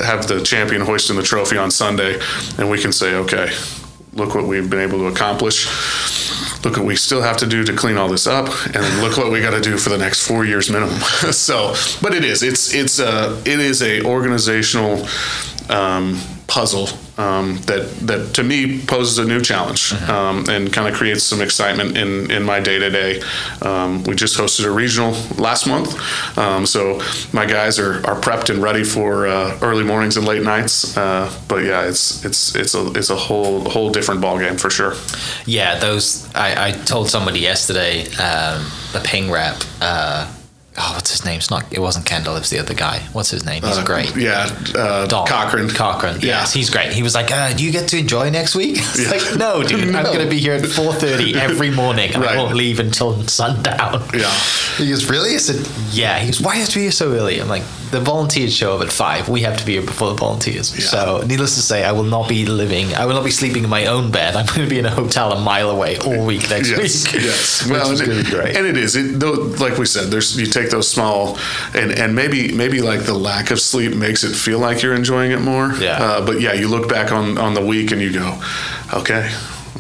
have 0.05 0.27
the 0.27 0.43
champion 0.45 0.83
hoisting 0.83 1.17
the 1.17 1.23
trophy 1.23 1.57
on 1.57 1.71
Sunday, 1.71 2.21
and 2.59 2.71
we 2.71 2.81
can 2.81 2.93
say, 2.93 3.15
okay, 3.15 3.51
look 4.13 4.35
what 4.35 4.45
we've 4.45 4.69
been 4.69 4.81
able 4.81 4.99
to 4.99 5.07
accomplish 5.07 5.67
look 6.65 6.77
what 6.77 6.87
we 6.87 6.97
still 6.97 7.23
have 7.23 7.37
to 7.39 7.47
do 7.47 7.65
to 7.65 7.75
clean 7.75 7.97
all 7.97 8.09
this 8.09 8.27
up, 8.27 8.47
and 8.75 9.01
look 9.01 9.17
what 9.17 9.31
we 9.31 9.41
got 9.41 9.53
to 9.53 9.61
do 9.61 9.79
for 9.79 9.89
the 9.89 9.99
next 9.99 10.27
four 10.27 10.45
years 10.45 10.71
minimum. 10.71 10.99
so, 11.33 11.75
but 12.03 12.15
it 12.15 12.25
is 12.25 12.43
it's 12.43 12.75
it's 12.75 12.99
a 12.99 13.41
it 13.45 13.61
is 13.61 13.83
a 13.83 14.03
organizational 14.03 15.07
um, 15.71 16.21
puzzle 16.51 16.89
um, 17.17 17.59
that 17.67 17.89
that 18.01 18.35
to 18.35 18.43
me 18.43 18.81
poses 18.81 19.19
a 19.19 19.25
new 19.25 19.41
challenge 19.41 19.93
um, 20.09 20.45
and 20.49 20.73
kind 20.73 20.89
of 20.89 20.95
creates 20.95 21.23
some 21.23 21.41
excitement 21.41 21.97
in 21.97 22.31
in 22.31 22.43
my 22.43 22.59
day 22.61 22.79
to 22.79 22.91
day. 22.91 23.21
We 24.07 24.15
just 24.17 24.37
hosted 24.37 24.65
a 24.65 24.71
regional 24.71 25.13
last 25.39 25.67
month, 25.67 25.95
um, 26.37 26.67
so 26.67 27.01
my 27.33 27.47
guys 27.47 27.79
are, 27.79 28.05
are 28.07 28.21
prepped 28.21 28.51
and 28.51 28.63
ready 28.63 28.85
for 28.85 29.27
uh, 29.27 29.59
early 29.63 29.85
mornings 29.85 30.17
and 30.17 30.27
late 30.27 30.43
nights. 30.43 30.97
Uh, 30.97 31.31
but 31.47 31.65
yeah, 31.65 31.87
it's 31.87 32.25
it's 32.25 32.57
it's 32.57 32.75
a 32.75 32.93
it's 32.93 33.11
a 33.11 33.17
whole 33.17 33.69
whole 33.69 33.91
different 33.91 34.21
ball 34.21 34.39
game 34.39 34.57
for 34.57 34.71
sure. 34.71 34.95
Yeah, 35.47 35.79
those. 35.79 36.29
I, 36.35 36.69
I 36.69 36.71
told 36.73 37.09
somebody 37.09 37.41
yesterday, 37.41 38.07
um, 38.17 38.67
the 38.93 39.01
ping 39.05 39.31
rep. 39.31 39.63
Uh, 39.81 40.33
oh, 40.79 40.93
what's 40.95 41.11
his 41.11 41.25
name? 41.25 41.37
It's 41.39 41.51
not. 41.51 41.65
It 41.73 41.81
wasn't 41.81 42.07
Kendall. 42.07 42.37
It 42.37 42.41
was 42.41 42.51
the 42.51 42.59
other 42.59 42.75
guy. 42.75 43.01
What's 43.13 43.31
his 43.31 43.45
name? 43.45 43.63
He's 43.63 43.77
Uh, 43.79 43.85
great. 43.85 44.15
Yeah, 44.17 44.49
uh, 44.75 45.07
Dom. 45.07 45.27
Cochran. 45.27 45.69
Cochran. 45.71 46.21
Yeah. 46.21 46.41
Yes, 46.41 46.53
he's 46.53 46.71
great. 46.71 46.93
He 46.93 47.03
was 47.03 47.15
like, 47.15 47.31
uh, 47.31 47.53
"Do 47.55 47.65
you 47.65 47.71
get 47.73 47.89
to 47.89 47.99
enjoy 47.99 48.31
next 48.31 48.55
week?" 48.55 48.79
It's 48.95 49.01
Yeah. 49.05 49.11
like, 49.11 49.37
"No, 49.37 49.63
dude. 49.63 49.95
I'm 49.95 50.05
going 50.05 50.21
to 50.25 50.31
be 50.31 50.39
here 50.39 50.55
at 50.55 50.63
4:30 50.63 51.35
every 51.37 51.71
morning, 51.83 52.13
and 52.15 52.25
I 52.25 52.37
won't 52.37 52.55
leave 52.55 52.79
until 52.81 53.27
sundown." 53.27 54.03
Yeah. 54.15 54.31
He 54.79 54.89
goes, 54.89 55.05
"Really?" 55.11 55.35
I 55.35 55.39
said, 55.39 55.67
"Yeah." 55.93 56.19
He 56.19 56.27
goes, 56.27 56.41
"Why 56.41 56.57
have 56.57 56.69
to 56.69 56.75
be 56.77 56.83
here 56.83 56.93
so 56.93 57.13
early?" 57.13 57.41
I'm 57.41 57.49
like, 57.49 57.63
"The 57.91 58.01
volunteers 58.01 58.55
show 58.55 58.77
up 58.77 58.83
at 58.83 58.93
five. 58.93 59.29
We 59.29 59.43
have 59.43 59.57
to 59.59 59.65
be 59.67 59.73
here 59.73 59.83
before 59.83 60.09
the 60.11 60.15
volunteers." 60.17 60.73
Yeah. 60.79 60.87
So, 60.87 61.23
needless 61.27 61.55
to 61.57 61.63
say, 61.63 61.85
I 61.85 61.93
will 61.93 62.05
not 62.17 62.29
be 62.29 62.47
living. 62.47 62.95
I 62.95 63.07
will 63.07 63.15
not 63.15 63.25
be 63.25 63.31
sleeping 63.33 63.65
in 63.65 63.71
my 63.71 63.87
own 63.87 64.11
bed. 64.11 64.37
I'm 64.37 64.47
going 64.47 64.61
to 64.69 64.69
be 64.71 64.79
in 64.79 64.87
a 64.87 64.91
hotel 64.91 65.33
a 65.33 65.41
mile 65.41 65.71
away 65.71 65.99
all 65.99 66.25
week 66.25 66.49
next 66.51 66.69
Yes, 66.71 66.79
week. 67.13 67.23
yes. 67.25 67.67
which 67.71 67.83
is 67.83 68.01
and, 68.01 68.09
going 68.09 68.19
to 68.19 68.21
it, 68.21 68.25
be 68.25 68.31
great. 68.31 68.57
and 68.57 68.67
it 68.67 68.77
is. 68.77 68.95
It, 68.97 69.19
though, 69.19 69.33
like 69.59 69.77
we 69.79 69.87
said, 69.87 70.11
there's 70.11 70.37
you 70.37 70.47
take 70.47 70.60
those 70.69 70.91
small, 70.91 71.39
and 71.75 71.91
and 71.91 72.15
maybe 72.15 72.53
maybe 72.53 72.83
like 72.83 73.05
the 73.05 73.15
lack 73.15 73.51
of 73.51 73.61
sleep 73.61 73.95
makes 73.95 74.25
it 74.25 74.35
feel 74.35 74.59
like 74.59 74.83
you're 74.83 74.95
enjoying 74.95 75.31
it 75.31 75.41
more. 75.41 75.73
Yeah. 75.75 75.97
Uh, 75.97 76.27
but 76.27 76.41
yeah, 76.43 76.53
you 76.53 76.69
look 76.69 76.89
back 76.89 77.13
on 77.13 77.39
on 77.39 77.55
the 77.55 77.65
week 77.65 77.93
and 77.93 78.03
you 78.03 78.13
go, 78.13 78.39
okay, 78.93 79.31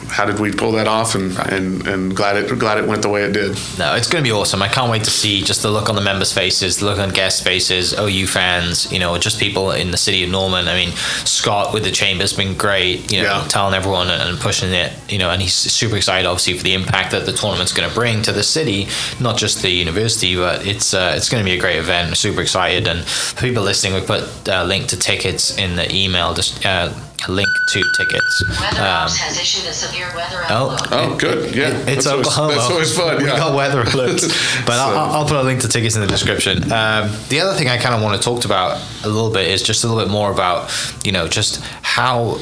how 0.09 0.25
did 0.27 0.39
we 0.41 0.53
pull 0.53 0.73
that 0.73 0.89
off? 0.89 1.15
And 1.15 1.37
and 1.39 1.87
and 1.87 2.17
glad 2.17 2.37
it 2.37 2.59
glad 2.59 2.79
it 2.79 2.87
went 2.87 3.03
the 3.03 3.09
way 3.09 3.23
it 3.25 3.33
did. 3.33 3.57
No, 3.79 3.95
it's 3.95 4.09
going 4.09 4.23
to 4.23 4.29
be 4.29 4.33
awesome. 4.33 4.63
I 4.63 4.69
can't 4.69 4.91
wait 4.91 5.05
to 5.05 5.11
see 5.11 5.43
just 5.43 5.63
the 5.63 5.71
look 5.71 5.89
on 5.89 5.95
the 5.95 6.01
members' 6.01 6.33
faces, 6.33 6.79
the 6.79 6.87
look 6.87 6.99
on 6.99 7.11
guest 7.11 7.45
faces, 7.45 7.93
OU 7.99 8.27
fans, 8.27 8.93
you 8.93 8.99
know, 8.99 9.17
just 9.19 9.39
people 9.41 9.71
in 9.73 9.91
the 9.91 9.97
city 9.97 10.25
of 10.25 10.31
Norman. 10.31 10.69
I 10.69 10.75
mean, 10.75 10.91
Scott 11.25 11.73
with 11.73 11.85
the 11.85 11.91
Chamber's 11.91 12.33
been 12.33 12.55
great, 12.57 13.11
you 13.13 13.23
know, 13.23 13.41
Yeah. 13.41 13.47
telling 13.49 13.75
everyone 13.75 14.09
and 14.09 14.39
pushing 14.41 14.73
it, 14.73 14.93
you 15.09 15.19
know, 15.19 15.31
and 15.31 15.41
he's 15.41 15.55
super 15.55 15.97
excited, 15.97 16.27
obviously, 16.27 16.55
for 16.57 16.65
the 16.65 16.75
impact 16.75 17.13
that 17.13 17.27
the 17.27 17.33
tournament's 17.33 17.73
going 17.73 17.89
to 17.89 17.95
bring 17.95 18.23
to 18.23 18.33
the 18.33 18.43
city, 18.43 18.89
not 19.21 19.37
just 19.37 19.63
the 19.63 19.71
university, 19.71 20.35
but 20.37 20.67
it's 20.67 20.93
uh, 20.95 21.15
it's 21.17 21.29
going 21.29 21.43
to 21.43 21.49
be 21.49 21.57
a 21.57 21.61
great 21.61 21.77
event. 21.77 22.09
I'm 22.09 22.15
super 22.15 22.41
excited. 22.43 22.87
And 22.89 23.05
for 23.07 23.41
people 23.43 23.63
listening, 23.63 23.95
we 23.95 24.01
put 24.01 24.29
a 24.49 24.65
link 24.65 24.89
to 24.89 24.97
tickets 24.97 25.57
in 25.57 25.77
the 25.77 25.93
email, 25.95 26.35
just 26.35 26.65
uh, 26.67 26.91
link 27.29 27.49
to 27.69 27.83
tickets. 27.97 28.43
Weather 28.61 28.81
Um, 28.81 29.09
has 29.11 29.39
issued 29.39 29.69
a 29.69 29.73
severe 29.73 30.07
weather 30.15 30.43
oh, 30.51 30.71
alert. 30.71 30.89
Oh, 30.93 31.17
good. 31.17 31.55
Yeah, 31.55 31.69
it's 31.71 31.85
that's 31.87 32.07
always- 32.07 32.27
Oklahoma. 32.27 32.55
that's 32.55 32.71
always 32.71 32.97
fun. 32.97 33.17
We 33.19 33.25
yeah. 33.29 33.37
got 33.37 33.55
weather 33.55 33.83
alerts, 33.85 34.23
but 34.67 34.75
So- 34.77 34.81
I'll, 34.97 35.13
I'll 35.17 35.25
put 35.27 35.37
a 35.37 35.43
link 35.43 35.61
to 35.63 35.69
tickets 35.69 35.95
in 35.97 36.01
the 36.01 36.07
description. 36.07 36.65
Um, 36.73 37.11
the 37.29 37.41
other 37.41 37.55
thing 37.59 37.69
I 37.69 37.77
kind 37.79 37.95
of 37.95 38.03
want 38.03 38.21
to 38.21 38.25
talk 38.25 38.45
about 38.45 38.81
a 39.05 39.09
little 39.09 39.31
bit 39.31 39.49
is 39.49 39.63
just 39.63 39.85
a 39.85 39.89
little 39.89 40.03
bit 40.03 40.11
more 40.11 40.31
about 40.33 40.71
you 41.05 41.13
know 41.13 41.29
just 41.29 41.61
how 41.83 42.39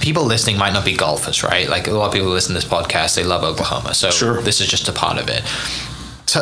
people 0.00 0.24
listening 0.24 0.56
might 0.58 0.72
not 0.72 0.84
be 0.84 0.94
golfers, 0.94 1.42
right? 1.42 1.68
Like 1.68 1.88
a 1.88 1.90
lot 1.92 2.06
of 2.06 2.12
people 2.12 2.28
listen 2.28 2.54
to 2.54 2.60
this 2.60 2.64
podcast, 2.70 3.16
they 3.16 3.24
love 3.24 3.42
Oklahoma, 3.42 3.92
so 3.94 4.10
Sure. 4.10 4.40
this 4.42 4.60
is 4.60 4.68
just 4.68 4.88
a 4.88 4.92
part 4.92 5.18
of 5.18 5.28
it. 5.28 5.42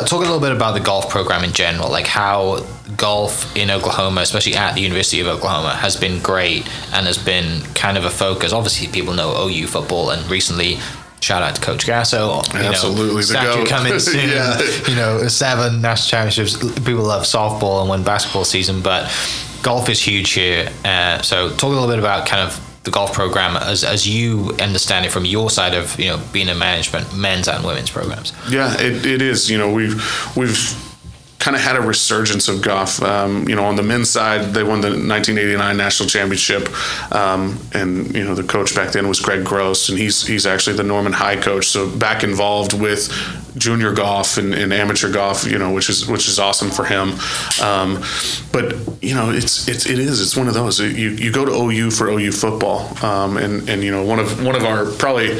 Talk 0.03 0.11
a 0.11 0.17
little 0.17 0.39
bit 0.39 0.51
about 0.51 0.73
the 0.73 0.79
golf 0.81 1.09
program 1.09 1.43
in 1.43 1.53
general, 1.53 1.89
like 1.89 2.05
how 2.05 2.65
golf 2.97 3.55
in 3.55 3.69
Oklahoma, 3.71 4.21
especially 4.21 4.55
at 4.55 4.75
the 4.75 4.81
University 4.81 5.21
of 5.21 5.27
Oklahoma, 5.27 5.69
has 5.69 5.95
been 5.95 6.21
great 6.21 6.67
and 6.93 7.05
has 7.07 7.17
been 7.17 7.61
kind 7.73 7.97
of 7.97 8.03
a 8.05 8.09
focus. 8.09 8.51
Obviously, 8.51 8.87
people 8.87 9.13
know 9.13 9.47
OU 9.47 9.67
football, 9.67 10.09
and 10.11 10.29
recently, 10.29 10.79
shout 11.21 11.41
out 11.41 11.55
to 11.55 11.61
Coach 11.61 11.85
Gasso. 11.85 12.43
Absolutely, 12.53 13.07
know, 13.07 13.15
the 13.15 13.23
statue 13.23 13.65
coming 13.65 13.99
soon. 13.99 14.29
Yeah. 14.29 14.61
You 14.87 14.95
know, 14.95 15.27
seven 15.27 15.81
national 15.81 16.09
championships. 16.09 16.57
People 16.81 17.03
love 17.03 17.23
softball 17.23 17.81
and 17.81 17.89
when 17.89 18.03
basketball 18.03 18.45
season, 18.45 18.81
but 18.81 19.11
golf 19.63 19.89
is 19.89 20.01
huge 20.01 20.31
here. 20.31 20.69
Uh, 20.83 21.21
so 21.21 21.49
talk 21.49 21.63
a 21.63 21.67
little 21.67 21.87
bit 21.87 21.99
about 21.99 22.27
kind 22.27 22.41
of 22.47 22.64
the 22.85 22.91
golf 22.91 23.13
program 23.13 23.57
as, 23.57 23.83
as 23.83 24.07
you 24.07 24.55
understand 24.61 25.05
it 25.05 25.11
from 25.11 25.25
your 25.25 25.49
side 25.49 25.73
of 25.73 25.99
you 25.99 26.07
know 26.07 26.21
being 26.31 26.47
in 26.47 26.57
management, 26.57 27.15
men's 27.15 27.47
and 27.47 27.65
women's 27.65 27.89
programs. 27.89 28.31
Yeah, 28.49 28.73
it, 28.79 29.05
it 29.05 29.21
is. 29.21 29.49
You 29.51 29.57
know, 29.57 29.71
we've 29.73 29.95
we've 30.37 30.84
kind 31.45 31.55
of 31.55 31.61
had 31.61 31.75
a 31.75 31.81
resurgence 31.81 32.47
of 32.47 32.63
golf. 32.63 32.99
Um, 33.03 33.47
you 33.47 33.55
know, 33.55 33.65
on 33.65 33.75
the 33.75 33.83
men's 33.83 34.09
side, 34.09 34.51
they 34.55 34.63
won 34.63 34.81
the 34.81 34.87
1989 34.87 35.77
national 35.77 36.09
championship, 36.09 36.67
um, 37.13 37.59
and 37.71 38.15
you 38.15 38.23
know 38.23 38.33
the 38.33 38.43
coach 38.43 38.73
back 38.73 38.93
then 38.93 39.07
was 39.07 39.19
Gregg 39.19 39.45
Grost, 39.45 39.89
and 39.89 39.97
he's 39.97 40.25
he's 40.25 40.47
actually 40.47 40.75
the 40.75 40.83
Norman 40.83 41.13
High 41.13 41.35
coach, 41.35 41.67
so 41.67 41.87
back 41.87 42.23
involved 42.23 42.73
with 42.73 43.11
junior 43.57 43.93
golf 43.93 44.37
and, 44.37 44.55
and 44.55 44.73
amateur 44.73 45.11
golf. 45.13 45.45
You 45.45 45.59
know, 45.59 45.71
which 45.71 45.87
is 45.87 46.07
which 46.07 46.27
is 46.27 46.39
awesome 46.39 46.71
for 46.71 46.83
him. 46.83 47.13
Um, 47.61 48.03
but 48.51 48.73
you 49.03 49.13
know, 49.13 49.29
it's 49.29 49.67
it's 49.67 49.85
it 49.85 49.99
is 49.99 50.21
it's 50.21 50.35
one 50.35 50.47
of 50.47 50.55
those. 50.55 50.79
You 50.79 51.09
you 51.11 51.31
go 51.31 51.45
to 51.45 51.51
OU 51.51 51.91
for 51.91 52.09
OU 52.09 52.31
football, 52.31 53.05
um, 53.05 53.37
and 53.37 53.69
and 53.69 53.83
you 53.83 53.91
know 53.91 54.03
one 54.03 54.17
of 54.17 54.43
one 54.43 54.55
of 54.55 54.63
our 54.63 54.89
probably. 54.93 55.39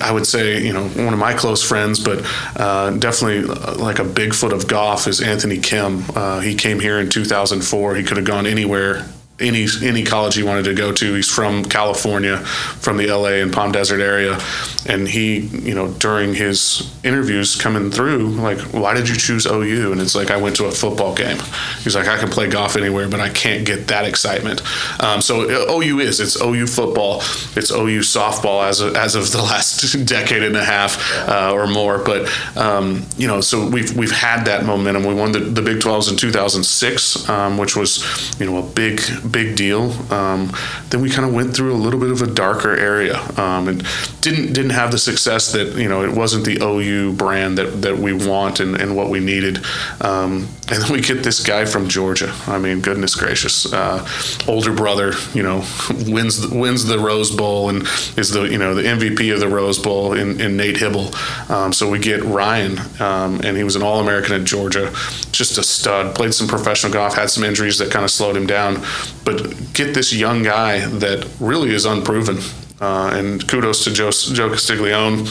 I 0.00 0.12
would 0.12 0.26
say, 0.26 0.62
you 0.62 0.72
know, 0.72 0.86
one 0.88 1.12
of 1.12 1.18
my 1.18 1.34
close 1.34 1.62
friends, 1.62 2.00
but 2.00 2.24
uh, 2.56 2.90
definitely 2.90 3.48
uh, 3.52 3.76
like 3.76 3.98
a 3.98 4.04
Bigfoot 4.04 4.52
of 4.52 4.68
golf 4.68 5.06
is 5.06 5.20
Anthony 5.20 5.58
Kim. 5.58 6.04
Uh, 6.14 6.40
he 6.40 6.54
came 6.54 6.80
here 6.80 7.00
in 7.00 7.08
2004. 7.08 7.94
He 7.94 8.02
could 8.02 8.16
have 8.16 8.26
gone 8.26 8.46
anywhere, 8.46 9.06
any 9.42 9.66
any 9.82 10.04
college 10.04 10.34
he 10.34 10.42
wanted 10.42 10.64
to 10.64 10.74
go 10.74 10.92
to. 10.92 11.14
He's 11.14 11.28
from 11.28 11.64
California, 11.64 12.38
from 12.38 12.96
the 12.96 13.08
LA 13.08 13.42
and 13.42 13.52
Palm 13.52 13.72
Desert 13.72 14.00
area, 14.00 14.38
and 14.86 15.06
he, 15.06 15.38
you 15.38 15.74
know, 15.74 15.88
during 15.92 16.34
his 16.34 16.90
interviews 17.04 17.56
coming 17.56 17.90
through, 17.90 18.28
like, 18.30 18.58
why 18.72 18.94
did 18.94 19.08
you 19.08 19.16
choose 19.16 19.46
OU? 19.46 19.92
And 19.92 20.00
it's 20.00 20.14
like 20.14 20.30
I 20.30 20.36
went 20.36 20.56
to 20.56 20.66
a 20.66 20.72
football 20.72 21.14
game. 21.14 21.38
He's 21.82 21.94
like, 21.94 22.08
I 22.08 22.18
can 22.18 22.28
play 22.28 22.48
golf 22.48 22.76
anywhere, 22.76 23.08
but 23.08 23.20
I 23.20 23.28
can't 23.28 23.66
get 23.66 23.88
that 23.88 24.04
excitement. 24.04 24.62
Um, 25.02 25.20
so 25.20 25.42
uh, 25.42 25.72
OU 25.72 26.00
is 26.00 26.20
it's 26.20 26.40
OU 26.40 26.66
football, 26.66 27.18
it's 27.56 27.70
OU 27.70 28.00
softball 28.00 28.66
as 28.66 28.80
of, 28.80 28.96
as 28.96 29.14
of 29.14 29.30
the 29.32 29.42
last 29.42 29.92
decade 30.06 30.42
and 30.42 30.56
a 30.56 30.64
half 30.64 31.28
uh, 31.28 31.52
or 31.52 31.66
more. 31.66 31.98
But 31.98 32.30
um, 32.56 33.06
you 33.16 33.26
know, 33.26 33.40
so 33.40 33.68
we've 33.68 33.96
we've 33.96 34.12
had 34.12 34.44
that 34.44 34.64
momentum. 34.64 35.04
We 35.04 35.14
won 35.14 35.32
the, 35.32 35.40
the 35.40 35.62
Big 35.62 35.78
12s 35.78 36.10
in 36.10 36.16
2006, 36.16 37.28
um, 37.28 37.58
which 37.58 37.76
was 37.76 38.02
you 38.40 38.46
know 38.46 38.58
a 38.58 38.62
big 38.62 39.00
big 39.32 39.56
deal. 39.56 39.90
Um, 40.12 40.52
then 40.90 41.00
we 41.00 41.10
kind 41.10 41.26
of 41.26 41.34
went 41.34 41.56
through 41.56 41.72
a 41.72 41.80
little 41.80 41.98
bit 41.98 42.10
of 42.10 42.22
a 42.22 42.26
darker 42.26 42.74
area 42.76 43.18
um, 43.38 43.68
and 43.68 43.84
didn't 44.20 44.52
didn't 44.52 44.70
have 44.70 44.92
the 44.92 44.98
success 44.98 45.52
that 45.52 45.74
you 45.76 45.88
know 45.88 46.04
it 46.04 46.12
wasn't 46.12 46.44
the 46.44 46.58
OU 46.62 47.14
brand 47.14 47.58
that, 47.58 47.82
that 47.82 47.98
we 47.98 48.12
want 48.12 48.60
and, 48.60 48.76
and 48.76 48.96
what 48.96 49.08
we 49.08 49.20
needed. 49.20 49.64
Um, 50.00 50.48
and 50.68 50.82
then 50.82 50.92
we 50.92 51.00
get 51.00 51.22
this 51.22 51.40
guy 51.40 51.64
from 51.64 51.88
Georgia. 51.88 52.32
I 52.46 52.58
mean, 52.58 52.80
goodness 52.80 53.14
gracious, 53.14 53.70
uh, 53.72 54.06
older 54.48 54.72
brother, 54.72 55.12
you 55.34 55.42
know, 55.42 55.64
wins 56.06 56.40
the, 56.40 56.56
wins 56.56 56.84
the 56.84 56.98
Rose 56.98 57.30
Bowl 57.34 57.68
and 57.68 57.82
is 58.16 58.30
the 58.30 58.44
you 58.44 58.58
know 58.58 58.74
the 58.74 58.82
MVP 58.82 59.32
of 59.34 59.40
the 59.40 59.48
Rose 59.48 59.78
Bowl 59.78 60.12
in, 60.14 60.40
in 60.40 60.56
Nate 60.56 60.76
Hybl. 60.76 61.50
Um, 61.50 61.72
so 61.72 61.90
we 61.90 61.98
get 61.98 62.22
Ryan, 62.22 62.78
um, 63.00 63.40
and 63.44 63.56
he 63.56 63.64
was 63.64 63.76
an 63.76 63.82
All 63.82 64.00
American 64.00 64.34
at 64.34 64.44
Georgia, 64.44 64.90
just 65.32 65.58
a 65.58 65.62
stud. 65.62 66.14
Played 66.14 66.34
some 66.34 66.48
professional 66.48 66.92
golf, 66.92 67.14
had 67.14 67.30
some 67.30 67.44
injuries 67.44 67.78
that 67.78 67.90
kind 67.90 68.04
of 68.04 68.10
slowed 68.10 68.36
him 68.36 68.46
down, 68.46 68.76
but 69.24 69.72
get 69.72 69.94
this 69.94 70.12
young 70.12 70.42
guy 70.42 70.80
that 70.86 71.28
really 71.40 71.74
is 71.74 71.84
unproven. 71.84 72.38
Uh, 72.80 73.10
and 73.14 73.48
kudos 73.48 73.84
to 73.84 73.92
Joe, 73.92 74.10
Joe 74.10 74.50
Castiglione 74.50 75.26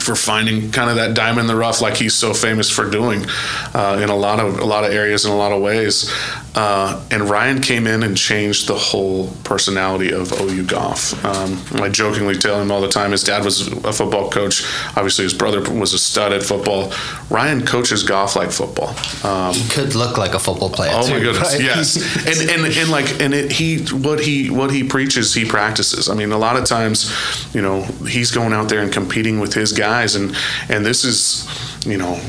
for 0.00 0.14
finding 0.14 0.70
kind 0.70 0.90
of 0.90 0.96
that 0.96 1.14
diamond 1.14 1.40
in 1.40 1.46
the 1.46 1.56
rough, 1.56 1.80
like 1.80 1.96
he's 1.96 2.14
so 2.14 2.32
famous 2.34 2.70
for 2.70 2.88
doing 2.88 3.24
uh, 3.74 3.98
in 4.02 4.08
a 4.10 4.16
lot 4.16 4.38
of 4.38 4.58
a 4.58 4.64
lot 4.64 4.84
of 4.84 4.92
areas 4.92 5.24
in 5.24 5.32
a 5.32 5.36
lot 5.36 5.52
of 5.52 5.60
ways. 5.60 6.12
Uh, 6.54 7.00
and 7.12 7.28
Ryan 7.30 7.60
came 7.60 7.86
in 7.86 8.02
and 8.02 8.16
changed 8.16 8.66
the 8.68 8.74
whole 8.74 9.28
personality 9.44 10.12
of 10.12 10.32
OU 10.40 10.64
golf. 10.66 11.24
Um, 11.24 11.62
I 11.80 11.88
jokingly 11.88 12.34
tell 12.36 12.60
him 12.60 12.72
all 12.72 12.80
the 12.80 12.88
time. 12.88 13.12
His 13.12 13.22
dad 13.22 13.44
was 13.44 13.68
a 13.68 13.92
football 13.92 14.28
coach. 14.28 14.64
Obviously, 14.96 15.22
his 15.24 15.34
brother 15.34 15.60
was 15.72 15.94
a 15.94 15.98
stud 15.98 16.32
at 16.32 16.42
football. 16.42 16.92
Ryan 17.30 17.64
coaches 17.64 18.02
golf 18.02 18.34
like 18.34 18.50
football. 18.50 18.88
Um, 19.24 19.54
He 19.54 19.68
could 19.68 19.94
look 19.94 20.18
like 20.18 20.34
a 20.34 20.38
football 20.40 20.70
player. 20.70 20.90
Oh 20.94 21.08
my 21.08 21.20
goodness, 21.20 21.52
right? 21.54 21.62
yes, 21.62 21.96
and 22.26 22.50
and 22.50 22.76
and 22.76 22.90
like 22.90 23.20
and 23.20 23.32
it, 23.34 23.52
he 23.52 23.78
what 23.92 24.20
he 24.20 24.50
what 24.50 24.72
he 24.72 24.82
preaches 24.82 25.34
he 25.34 25.44
practices. 25.44 26.08
I 26.08 26.14
mean, 26.14 26.32
a 26.32 26.38
lot 26.38 26.56
of 26.56 26.64
times, 26.64 27.12
you 27.54 27.62
know, 27.62 27.82
he's 28.08 28.32
going 28.32 28.52
out 28.52 28.68
there 28.68 28.80
and 28.80 28.92
competing 28.92 29.38
with 29.38 29.54
his 29.54 29.72
guys, 29.78 30.14
and 30.14 30.36
and 30.68 30.84
this 30.84 31.04
is, 31.04 31.46
you 31.86 31.98
know. 31.98 32.20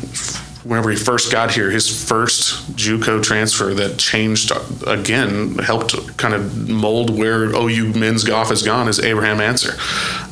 Whenever 0.65 0.89
he 0.91 0.97
first 0.97 1.31
got 1.31 1.51
here, 1.51 1.71
his 1.71 1.87
first 1.87 2.75
JUCO 2.75 3.23
transfer 3.23 3.73
that 3.75 3.97
changed 3.97 4.51
again 4.85 5.57
helped 5.57 6.17
kind 6.17 6.33
of 6.33 6.69
mold 6.69 7.17
where 7.17 7.45
OU 7.45 7.93
men's 7.93 8.25
golf 8.25 8.49
has 8.49 8.61
gone 8.61 8.89
is 8.89 8.99
Abraham 8.99 9.39
Ancer, 9.39 9.75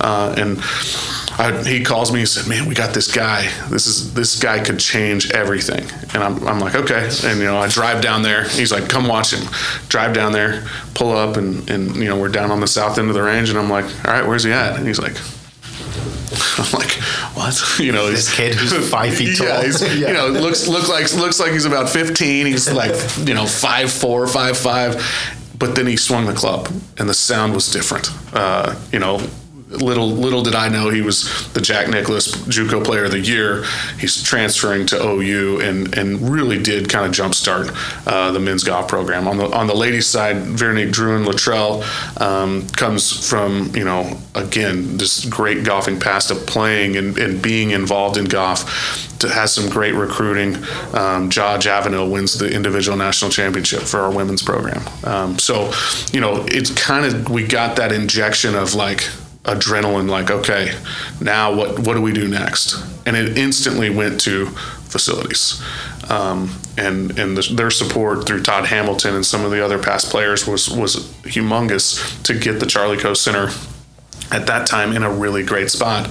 uh, 0.01 0.36
and 0.38 0.60
I, 1.39 1.63
he 1.63 1.84
calls 1.84 2.12
me. 2.12 2.21
He 2.21 2.25
said, 2.25 2.47
"Man, 2.47 2.65
we 2.65 2.73
got 2.73 2.93
this 2.93 3.12
guy. 3.12 3.47
This 3.69 3.86
is 3.86 4.13
this 4.13 4.39
guy 4.39 4.63
could 4.63 4.80
change 4.80 5.32
everything." 5.32 5.86
And 6.13 6.23
I'm, 6.23 6.47
I'm 6.47 6.60
like, 6.60 6.75
"Okay." 6.75 7.10
And 7.23 7.39
you 7.39 7.45
know, 7.45 7.58
I 7.58 7.67
drive 7.67 8.01
down 8.01 8.23
there. 8.23 8.47
He's 8.49 8.71
like, 8.71 8.89
"Come 8.89 9.08
watch 9.08 9.34
him." 9.34 9.47
Drive 9.88 10.13
down 10.13 10.32
there, 10.32 10.67
pull 10.95 11.12
up, 11.12 11.38
and 11.38 11.69
and 11.69 11.95
you 11.95 12.06
know, 12.10 12.19
we're 12.19 12.30
down 12.30 12.49
on 12.49 12.60
the 12.60 12.67
south 12.67 12.97
end 12.97 13.10
of 13.10 13.15
the 13.15 13.21
range. 13.21 13.49
And 13.49 13.60
I'm 13.60 13.69
like, 13.69 13.86
"All 14.06 14.12
right, 14.13 14.27
where's 14.27 14.43
he 14.43 14.51
at?" 14.51 14.77
And 14.77 14.88
he's 14.88 14.99
like. 14.99 15.15
I'm 16.58 16.72
like, 16.72 16.91
what? 17.36 17.56
You 17.80 17.91
know, 17.91 18.10
This 18.10 18.34
kid 18.34 18.56
who's 18.56 18.89
five 18.98 19.13
feet 19.15 19.39
Yeah, 19.39 19.54
tall. 19.54 19.62
he's, 19.63 19.82
you 20.00 20.12
know, 20.13 20.28
looks 20.28 20.67
look 20.67 20.88
like 20.89 21.13
looks 21.15 21.39
like 21.39 21.52
he's 21.52 21.65
about 21.65 21.89
15. 21.89 22.46
He's 22.46 22.72
like, 22.72 22.93
you 23.28 23.34
know, 23.34 23.46
five 23.46 23.91
four, 23.91 24.28
five 24.28 24.58
five. 24.58 24.96
But 25.60 25.74
then 25.76 25.88
he 25.88 25.98
swung 25.98 26.26
the 26.28 26.34
club, 26.34 26.67
and 27.00 27.10
the 27.10 27.13
sound 27.15 27.54
was 27.56 27.72
different. 27.72 28.10
Uh, 28.32 28.76
you 28.91 29.00
know, 29.00 29.20
little 29.69 30.08
little 30.08 30.41
did 30.41 30.56
I 30.56 30.69
know 30.69 30.89
he 30.89 31.01
was 31.01 31.51
the 31.53 31.62
Jack 31.62 31.89
Nicklaus 31.89 32.32
JUCO 32.47 32.84
Player 32.84 33.06
of 33.06 33.12
the 33.12 33.19
Year. 33.19 33.65
He's 33.99 34.23
transferring 34.23 34.86
to 34.88 35.01
OU, 35.01 35.62
and 35.62 35.97
and 35.97 36.30
really 36.30 36.62
did 36.62 36.89
kind 36.89 37.06
of 37.06 37.12
jumpstart 37.12 37.75
uh, 38.08 38.32
the 38.32 38.39
men's 38.39 38.63
golf 38.63 38.88
program. 38.88 39.27
On 39.27 39.38
the 39.38 39.45
on 39.51 39.67
the 39.67 39.75
ladies' 39.75 40.08
side, 40.08 40.38
Veronique 40.38 40.89
Drouin 40.89 41.25
Luttrell 41.25 41.84
um, 42.21 42.67
comes 42.69 43.27
from 43.30 43.75
you 43.75 43.84
know 43.84 44.17
again 44.36 44.97
this 44.97 45.25
great 45.25 45.65
golfing 45.65 45.99
past 45.99 46.32
of 46.32 46.45
playing 46.47 46.95
and, 46.95 47.17
and 47.17 47.41
being 47.41 47.71
involved 47.71 48.17
in 48.17 48.25
golf. 48.25 49.06
To, 49.17 49.27
has 49.27 49.51
some 49.51 49.67
great 49.67 49.95
recruiting. 49.95 50.58
Um, 50.93 51.32
Avenel 51.32 52.12
wins 52.12 52.38
the 52.38 52.51
individual 52.51 52.95
national 52.95 53.32
championship 53.32 53.82
for 53.82 54.01
our 54.01 54.12
women's 54.12 54.43
program. 54.43 54.84
Um, 55.03 55.39
so, 55.39 55.71
you 56.12 56.21
know, 56.21 56.45
it's 56.47 56.69
kind 56.69 57.03
of 57.03 57.27
we 57.27 57.47
got 57.47 57.77
that 57.77 57.91
injection 57.91 58.53
of 58.53 58.75
like 58.75 59.10
adrenaline. 59.48 60.10
Like, 60.10 60.30
okay, 60.30 60.78
now 61.20 61.54
what? 61.54 61.80
What 61.80 61.96
do 61.96 62.02
we 62.02 62.14
do 62.14 62.28
next? 62.28 62.76
And 63.06 63.16
it 63.16 63.38
instantly 63.38 63.90
went 63.90 64.20
to 64.22 64.48
facilities. 64.88 65.62
Um, 66.10 66.54
and 66.78 67.18
and 67.18 67.38
the, 67.38 67.54
their 67.54 67.72
support 67.72 68.28
through 68.28 68.44
Todd 68.44 68.66
Hamilton 68.66 69.16
and 69.16 69.26
some 69.26 69.44
of 69.44 69.52
the 69.52 69.64
other 69.64 69.80
past 69.80 70.10
players 70.10 70.48
was 70.48 70.70
was 70.70 70.96
humongous 71.24 72.22
to 72.24 72.38
get 72.38 72.60
the 72.60 72.66
Charlie 72.66 72.98
Coe 72.98 73.14
Center 73.14 73.50
at 74.32 74.47
that 74.47 74.67
time 74.67 74.91
in 74.91 75.03
a 75.03 75.12
really 75.12 75.43
great 75.43 75.71
spot. 75.71 76.10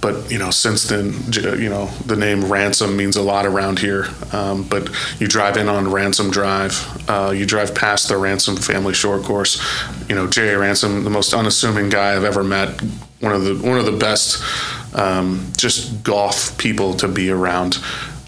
But 0.00 0.30
you 0.30 0.38
know, 0.38 0.50
since 0.50 0.84
then, 0.84 1.12
you 1.60 1.68
know, 1.68 1.86
the 2.06 2.16
name 2.16 2.50
Ransom 2.50 2.96
means 2.96 3.16
a 3.16 3.22
lot 3.22 3.44
around 3.44 3.78
here. 3.78 4.06
Um, 4.32 4.62
but 4.62 4.88
you 5.18 5.28
drive 5.28 5.58
in 5.58 5.68
on 5.68 5.90
Ransom 5.90 6.30
Drive, 6.30 7.08
uh, 7.08 7.32
you 7.36 7.44
drive 7.44 7.74
past 7.74 8.08
the 8.08 8.16
Ransom 8.16 8.56
Family 8.56 8.94
Short 8.94 9.22
Course. 9.22 9.62
You 10.08 10.14
know, 10.14 10.26
J.A. 10.26 10.58
Ransom, 10.58 11.04
the 11.04 11.10
most 11.10 11.34
unassuming 11.34 11.90
guy 11.90 12.16
I've 12.16 12.24
ever 12.24 12.42
met. 12.42 12.80
One 13.20 13.32
of 13.32 13.44
the 13.44 13.54
one 13.56 13.78
of 13.78 13.84
the 13.84 13.92
best, 13.92 14.42
um, 14.94 15.52
just 15.54 16.02
golf 16.02 16.56
people 16.56 16.94
to 16.94 17.08
be 17.08 17.30
around 17.30 17.78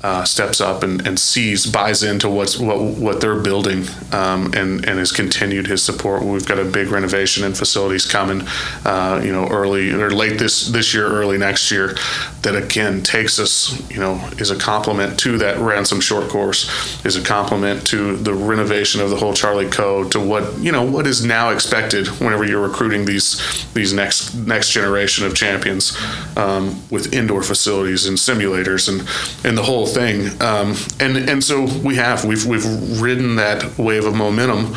uh, 0.03 0.25
steps 0.25 0.61
up 0.61 0.83
and, 0.83 1.07
and 1.07 1.19
sees, 1.19 1.67
buys 1.67 2.03
into 2.03 2.29
what's 2.29 2.59
what 2.59 2.81
what 2.81 3.21
they're 3.21 3.41
building, 3.41 3.85
um, 4.13 4.53
and 4.55 4.85
and 4.85 4.99
has 4.99 5.13
continued 5.13 5.67
his 5.67 5.83
support. 5.83 6.23
We've 6.25 6.47
got 6.47 6.59
a 6.59 6.65
big 6.65 6.89
renovation 6.89 7.45
and 7.45 7.57
facilities 7.57 8.05
coming, 8.05 8.43
uh, 8.85 9.21
you 9.25 9.33
know, 9.33 9.47
early 9.49 9.93
or 9.93 10.11
late 10.11 10.39
this 10.39 10.69
this 10.69 10.93
year, 10.93 11.07
early 11.07 11.39
next 11.39 11.71
year, 11.71 11.97
that 12.43 12.57
again 12.57 13.03
takes 13.03 13.39
us, 13.39 13.89
you 13.91 14.01
know, 14.01 14.15
is 14.39 14.51
a 14.51 14.57
complement 14.57 15.19
to 15.21 15.39
that 15.39 15.59
ransom 15.59 16.01
short 16.01 16.29
course, 16.29 17.05
is 17.05 17.17
a 17.17 17.23
complement 17.23 17.87
to 17.87 18.17
the 18.17 18.35
renovation 18.35 19.01
of 19.01 19.11
the 19.11 19.17
whole 19.17 19.35
Charlie 19.35 19.71
Coe, 19.71 20.09
to 20.09 20.19
what 20.19 20.59
you 20.59 20.73
know 20.73 20.83
what 20.83 21.07
is 21.07 21.25
now 21.25 21.51
expected 21.51 22.09
whenever 22.09 22.45
you're 22.45 22.67
recruiting 22.67 23.05
these 23.05 23.41
these 23.73 23.93
next 23.93 24.35
next 24.35 24.71
generation 24.71 25.25
of 25.25 25.35
champions 25.35 25.97
um, 26.37 26.83
with 26.91 27.13
indoor 27.13 27.43
facilities 27.43 28.07
and 28.07 28.19
simulators 28.19 28.89
and 28.89 29.09
and 29.45 29.57
the 29.57 29.63
whole 29.63 29.87
thing. 29.95 30.29
Um, 30.43 30.75
and 31.01 31.17
and 31.29 31.43
so 31.43 31.65
we 31.85 31.97
have 31.97 32.25
we've 32.25 32.45
we've 32.47 33.01
ridden 33.01 33.37
that 33.37 33.79
wave 33.79 34.05
of 34.05 34.15
momentum 34.15 34.75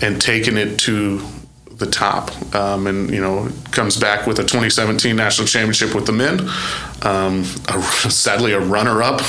and 0.00 0.20
taken 0.20 0.56
it 0.56 0.78
to 0.80 1.20
the 1.78 1.86
top. 1.86 2.30
Um, 2.54 2.86
and 2.86 3.10
you 3.10 3.20
know 3.20 3.48
comes 3.70 3.96
back 3.96 4.26
with 4.26 4.38
a 4.38 4.42
2017 4.42 5.14
national 5.14 5.46
championship 5.46 5.94
with 5.94 6.06
the 6.06 6.12
men. 6.12 6.40
Um, 7.02 7.44
a, 7.68 7.82
sadly, 8.10 8.52
a 8.52 8.60
runner-up 8.60 9.18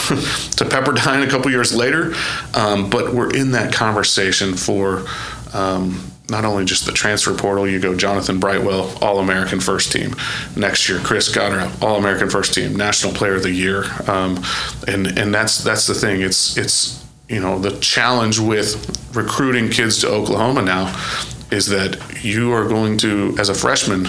to 0.58 0.66
Pepperdine 0.66 1.26
a 1.26 1.30
couple 1.30 1.52
years 1.52 1.74
later. 1.76 2.14
Um, 2.54 2.90
but 2.90 3.14
we're 3.14 3.32
in 3.36 3.52
that 3.52 3.74
conversation 3.74 4.56
for. 4.56 5.06
Um, 5.54 6.12
not 6.30 6.46
only 6.46 6.66
just 6.66 6.86
the 6.86 6.92
transfer 6.92 7.34
portal, 7.36 7.68
you 7.68 7.80
go 7.80 7.96
Jonathan 7.96 8.40
Brightwell, 8.40 8.98
All 9.02 9.20
American 9.20 9.60
First 9.60 9.92
Team. 9.92 10.16
Next 10.56 10.90
year, 10.90 11.00
Chris 11.00 11.34
Gotterup, 11.34 11.82
All 11.82 11.98
American 11.98 12.30
First 12.30 12.54
Team, 12.54 12.76
National 12.76 13.14
Player 13.14 13.36
of 13.36 13.44
the 13.44 13.52
Year, 13.52 13.86
um, 14.08 14.44
and 14.88 15.08
and 15.18 15.34
that's 15.34 15.64
that's 15.64 15.88
the 15.88 15.94
thing. 15.94 16.22
It's 16.22 16.58
it's 16.58 17.06
you 17.28 17.40
know 17.40 17.60
the 17.60 17.78
challenge 17.80 18.40
with 18.40 18.98
recruiting 19.16 19.70
kids 19.70 20.00
to 20.02 20.10
Oklahoma 20.10 20.62
now 20.62 20.96
is 21.52 21.68
that 21.68 22.24
you 22.24 22.54
are 22.54 22.68
going 22.68 22.98
to, 23.00 23.36
as 23.40 23.50
a 23.50 23.56
freshman, 23.56 24.06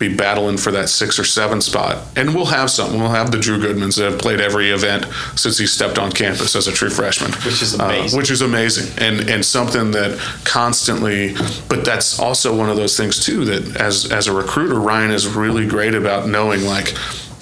be 0.00 0.12
battling 0.12 0.56
for 0.56 0.70
that 0.72 0.88
six 0.88 1.18
or 1.18 1.24
seven 1.24 1.60
spot. 1.60 1.98
And 2.16 2.34
we'll 2.34 2.46
have 2.46 2.70
some. 2.70 2.98
We'll 2.98 3.10
have 3.10 3.30
the 3.30 3.38
Drew 3.38 3.58
Goodmans 3.60 3.96
that 3.98 4.10
have 4.10 4.18
played 4.18 4.40
every 4.40 4.70
event 4.70 5.04
since 5.36 5.58
he 5.58 5.66
stepped 5.66 5.98
on 5.98 6.10
campus 6.10 6.56
as 6.56 6.66
a 6.66 6.72
true 6.72 6.88
freshman. 6.90 7.32
Which 7.44 7.60
is 7.62 7.78
Uh, 7.78 7.84
amazing. 7.84 8.18
which 8.18 8.30
is 8.30 8.40
amazing. 8.40 8.88
And 8.98 9.28
and 9.28 9.44
something 9.44 9.90
that 9.92 10.18
constantly 10.44 11.36
but 11.68 11.84
that's 11.84 12.18
also 12.18 12.54
one 12.56 12.70
of 12.70 12.76
those 12.76 12.96
things 12.96 13.24
too 13.24 13.44
that 13.44 13.76
as 13.76 14.10
as 14.10 14.26
a 14.26 14.32
recruiter, 14.32 14.80
Ryan 14.80 15.10
is 15.10 15.26
really 15.28 15.66
great 15.66 15.94
about 15.94 16.26
knowing 16.26 16.64
like 16.64 16.94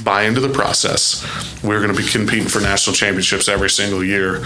buy 0.09 0.23
into 0.23 0.40
the 0.40 0.49
process. 0.49 1.23
We're 1.62 1.83
going 1.83 1.94
to 1.94 2.03
be 2.03 2.09
competing 2.09 2.49
for 2.49 2.61
national 2.61 2.97
championships 2.97 3.47
every 3.47 3.68
single 3.68 4.03
year, 4.03 4.42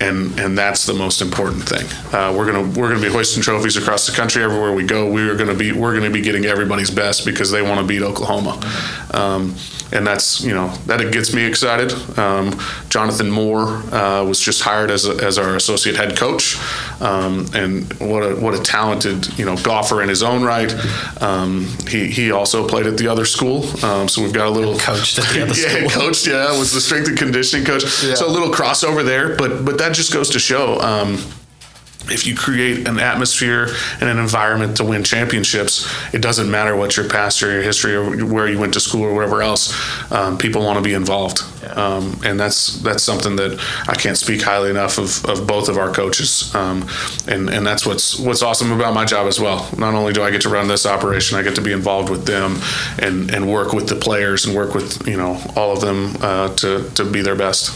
and 0.00 0.40
and 0.40 0.56
that's 0.56 0.86
the 0.86 0.94
most 0.94 1.20
important 1.20 1.68
thing. 1.68 1.86
Uh, 2.14 2.34
we're 2.34 2.50
gonna 2.50 2.66
we're 2.78 2.88
gonna 2.88 3.02
be 3.02 3.12
hoisting 3.12 3.42
trophies 3.42 3.76
across 3.76 4.06
the 4.06 4.14
country 4.14 4.42
everywhere 4.42 4.72
we 4.72 4.84
go. 4.84 5.10
We 5.10 5.28
are 5.28 5.36
going 5.36 5.50
to 5.50 5.54
be 5.54 5.72
we're 5.72 5.92
going 5.92 6.10
to 6.10 6.16
be 6.18 6.22
getting 6.22 6.46
everybody's 6.46 6.90
best 6.90 7.26
because 7.26 7.50
they 7.50 7.60
want 7.60 7.78
to 7.80 7.86
beat 7.86 8.00
Oklahoma, 8.00 8.58
um, 9.10 9.54
and 9.92 10.06
that's 10.06 10.40
you 10.42 10.54
know 10.54 10.68
that 10.86 11.00
it 11.00 11.12
gets 11.12 11.34
me 11.34 11.44
excited. 11.44 11.92
Um, 12.18 12.58
Jonathan 12.88 13.30
Moore 13.30 13.66
uh, 13.92 14.24
was 14.24 14.40
just 14.40 14.62
hired 14.62 14.90
as 14.90 15.06
a, 15.06 15.14
as 15.24 15.38
our 15.38 15.56
associate 15.56 15.96
head 15.96 16.16
coach, 16.16 16.58
um, 17.00 17.46
and 17.54 17.92
what 18.00 18.22
a 18.22 18.34
what 18.36 18.54
a 18.54 18.60
talented 18.62 19.38
you 19.38 19.44
know 19.44 19.56
golfer 19.56 20.02
in 20.02 20.08
his 20.08 20.22
own 20.22 20.42
right. 20.42 20.72
Um, 21.22 21.66
he 21.88 22.08
he 22.08 22.30
also 22.30 22.66
played 22.66 22.86
at 22.86 22.96
the 22.96 23.08
other 23.08 23.24
school, 23.24 23.64
um, 23.84 24.08
so 24.08 24.22
we've 24.22 24.32
got 24.32 24.46
a 24.46 24.50
little 24.50 24.78
coached 24.78 25.18
at 25.18 25.26
the 25.26 25.42
other 25.42 25.54
yeah, 25.60 25.86
school. 25.86 25.90
coached. 25.90 26.26
Yeah, 26.26 26.58
was 26.58 26.72
the 26.72 26.80
strength 26.80 27.08
and 27.08 27.18
conditioning 27.18 27.66
coach. 27.66 27.84
So 27.84 28.26
a 28.26 28.28
little 28.28 28.50
crossover 28.50 29.04
there, 29.04 29.36
but 29.36 29.64
but 29.64 29.78
that 29.78 29.94
just 29.94 30.12
goes 30.12 30.30
to 30.30 30.38
show. 30.38 30.78
If 32.12 32.26
you 32.26 32.36
create 32.36 32.86
an 32.86 32.98
atmosphere 32.98 33.68
and 34.00 34.08
an 34.08 34.18
environment 34.18 34.76
to 34.76 34.84
win 34.84 35.02
championships, 35.02 35.90
it 36.12 36.20
doesn't 36.20 36.50
matter 36.50 36.76
what 36.76 36.96
your 36.96 37.08
past 37.08 37.42
or 37.42 37.50
your 37.50 37.62
history 37.62 37.94
or 37.94 38.24
where 38.26 38.48
you 38.48 38.58
went 38.58 38.74
to 38.74 38.80
school 38.80 39.02
or 39.02 39.14
whatever 39.14 39.42
else. 39.42 39.72
Um, 40.12 40.38
people 40.38 40.62
want 40.62 40.78
to 40.78 40.82
be 40.82 40.94
involved, 40.94 41.42
um, 41.76 42.20
and 42.24 42.38
that's 42.38 42.78
that's 42.82 43.02
something 43.02 43.36
that 43.36 43.60
I 43.88 43.94
can't 43.94 44.18
speak 44.18 44.42
highly 44.42 44.70
enough 44.70 44.98
of, 44.98 45.24
of 45.26 45.46
both 45.46 45.68
of 45.68 45.78
our 45.78 45.92
coaches. 45.92 46.54
Um, 46.54 46.88
and 47.26 47.48
and 47.48 47.66
that's 47.66 47.86
what's 47.86 48.18
what's 48.18 48.42
awesome 48.42 48.72
about 48.72 48.94
my 48.94 49.04
job 49.04 49.26
as 49.26 49.40
well. 49.40 49.68
Not 49.76 49.94
only 49.94 50.12
do 50.12 50.22
I 50.22 50.30
get 50.30 50.42
to 50.42 50.48
run 50.48 50.68
this 50.68 50.86
operation, 50.86 51.38
I 51.38 51.42
get 51.42 51.54
to 51.56 51.62
be 51.62 51.72
involved 51.72 52.10
with 52.10 52.26
them 52.26 52.58
and 52.98 53.30
and 53.30 53.50
work 53.50 53.72
with 53.72 53.88
the 53.88 53.96
players 53.96 54.44
and 54.44 54.54
work 54.54 54.74
with 54.74 55.06
you 55.06 55.16
know 55.16 55.40
all 55.56 55.72
of 55.72 55.80
them 55.80 56.16
uh, 56.20 56.54
to 56.56 56.90
to 56.90 57.04
be 57.04 57.22
their 57.22 57.36
best. 57.36 57.72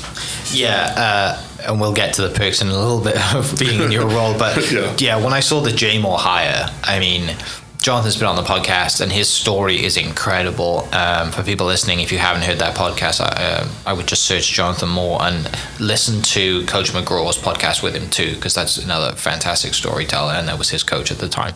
Yeah, 0.55 0.93
uh, 0.97 1.43
and 1.67 1.81
we'll 1.81 1.93
get 1.95 2.15
to 2.15 2.23
the 2.23 2.31
perks 2.35 2.61
in 2.63 2.69
a 2.69 2.73
little 2.79 3.01
bit 3.01 3.17
of 3.35 3.59
being 3.59 3.83
in 3.83 3.93
your 3.93 4.07
role. 4.07 4.37
But 4.39 4.71
Yeah. 4.73 4.95
yeah. 4.99 5.17
when 5.25 5.33
I 5.33 5.41
saw 5.41 5.61
the 5.61 5.73
J 5.73 5.99
Moore 6.01 6.19
hire, 6.19 6.71
I 6.85 6.99
mean, 6.99 7.35
Jonathan's 7.83 8.17
been 8.17 8.27
on 8.27 8.35
the 8.37 8.43
podcast, 8.43 9.01
and 9.01 9.13
his 9.13 9.29
story 9.29 9.85
is 9.85 9.97
incredible. 9.97 10.89
Um, 10.93 11.31
for 11.31 11.43
people 11.45 11.67
listening, 11.67 12.01
if 12.01 12.11
you 12.11 12.19
haven't 12.19 12.43
heard 12.43 12.59
that 12.59 12.75
podcast, 12.77 13.21
I, 13.21 13.27
uh, 13.45 13.69
I 13.87 13.93
would 13.93 14.09
just 14.09 14.23
search 14.23 14.51
Jonathan 14.51 14.89
Moore 14.89 15.23
and 15.23 15.49
listen 15.79 16.21
to 16.23 16.65
Coach 16.67 16.91
McGraw's 16.93 17.39
podcast 17.39 17.83
with 17.85 17.95
him 17.95 18.09
too, 18.11 18.35
because 18.35 18.55
that's 18.55 18.77
another 18.79 19.15
fantastic 19.15 19.73
storyteller, 19.75 20.33
and 20.33 20.49
that 20.49 20.59
was 20.59 20.71
his 20.71 20.83
coach 20.83 21.13
at 21.13 21.19
the 21.19 21.29
time. 21.29 21.55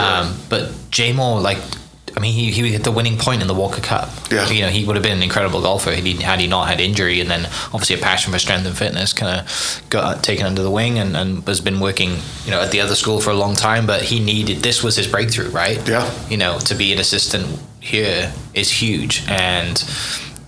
Um, 0.00 0.36
but 0.48 0.72
J 0.90 1.12
Moore, 1.12 1.40
like. 1.40 1.58
I 2.18 2.20
mean, 2.20 2.32
he, 2.32 2.50
he 2.50 2.72
hit 2.72 2.82
the 2.82 2.90
winning 2.90 3.16
point 3.16 3.42
in 3.42 3.46
the 3.46 3.54
Walker 3.54 3.80
Cup. 3.80 4.08
Yeah. 4.28 4.48
You 4.50 4.62
know, 4.62 4.68
he 4.70 4.84
would 4.84 4.96
have 4.96 5.04
been 5.04 5.16
an 5.18 5.22
incredible 5.22 5.62
golfer 5.62 5.92
had 5.94 6.02
he, 6.04 6.14
had 6.14 6.40
he 6.40 6.48
not 6.48 6.66
had 6.66 6.80
injury, 6.80 7.20
and 7.20 7.30
then 7.30 7.44
obviously 7.72 7.94
a 7.94 7.98
passion 8.00 8.32
for 8.32 8.40
strength 8.40 8.66
and 8.66 8.76
fitness 8.76 9.12
kind 9.12 9.38
of 9.40 9.82
got 9.88 10.24
taken 10.24 10.44
under 10.44 10.62
the 10.64 10.70
wing, 10.70 10.98
and, 10.98 11.16
and 11.16 11.46
has 11.46 11.60
been 11.60 11.78
working, 11.78 12.16
you 12.44 12.50
know, 12.50 12.60
at 12.60 12.72
the 12.72 12.80
other 12.80 12.96
school 12.96 13.20
for 13.20 13.30
a 13.30 13.34
long 13.36 13.54
time. 13.54 13.86
But 13.86 14.02
he 14.02 14.18
needed 14.18 14.58
this 14.64 14.82
was 14.82 14.96
his 14.96 15.06
breakthrough, 15.06 15.50
right? 15.50 15.78
Yeah. 15.88 16.12
You 16.28 16.38
know, 16.38 16.58
to 16.58 16.74
be 16.74 16.92
an 16.92 16.98
assistant 16.98 17.46
here 17.78 18.32
is 18.52 18.68
huge, 18.68 19.22
and 19.28 19.84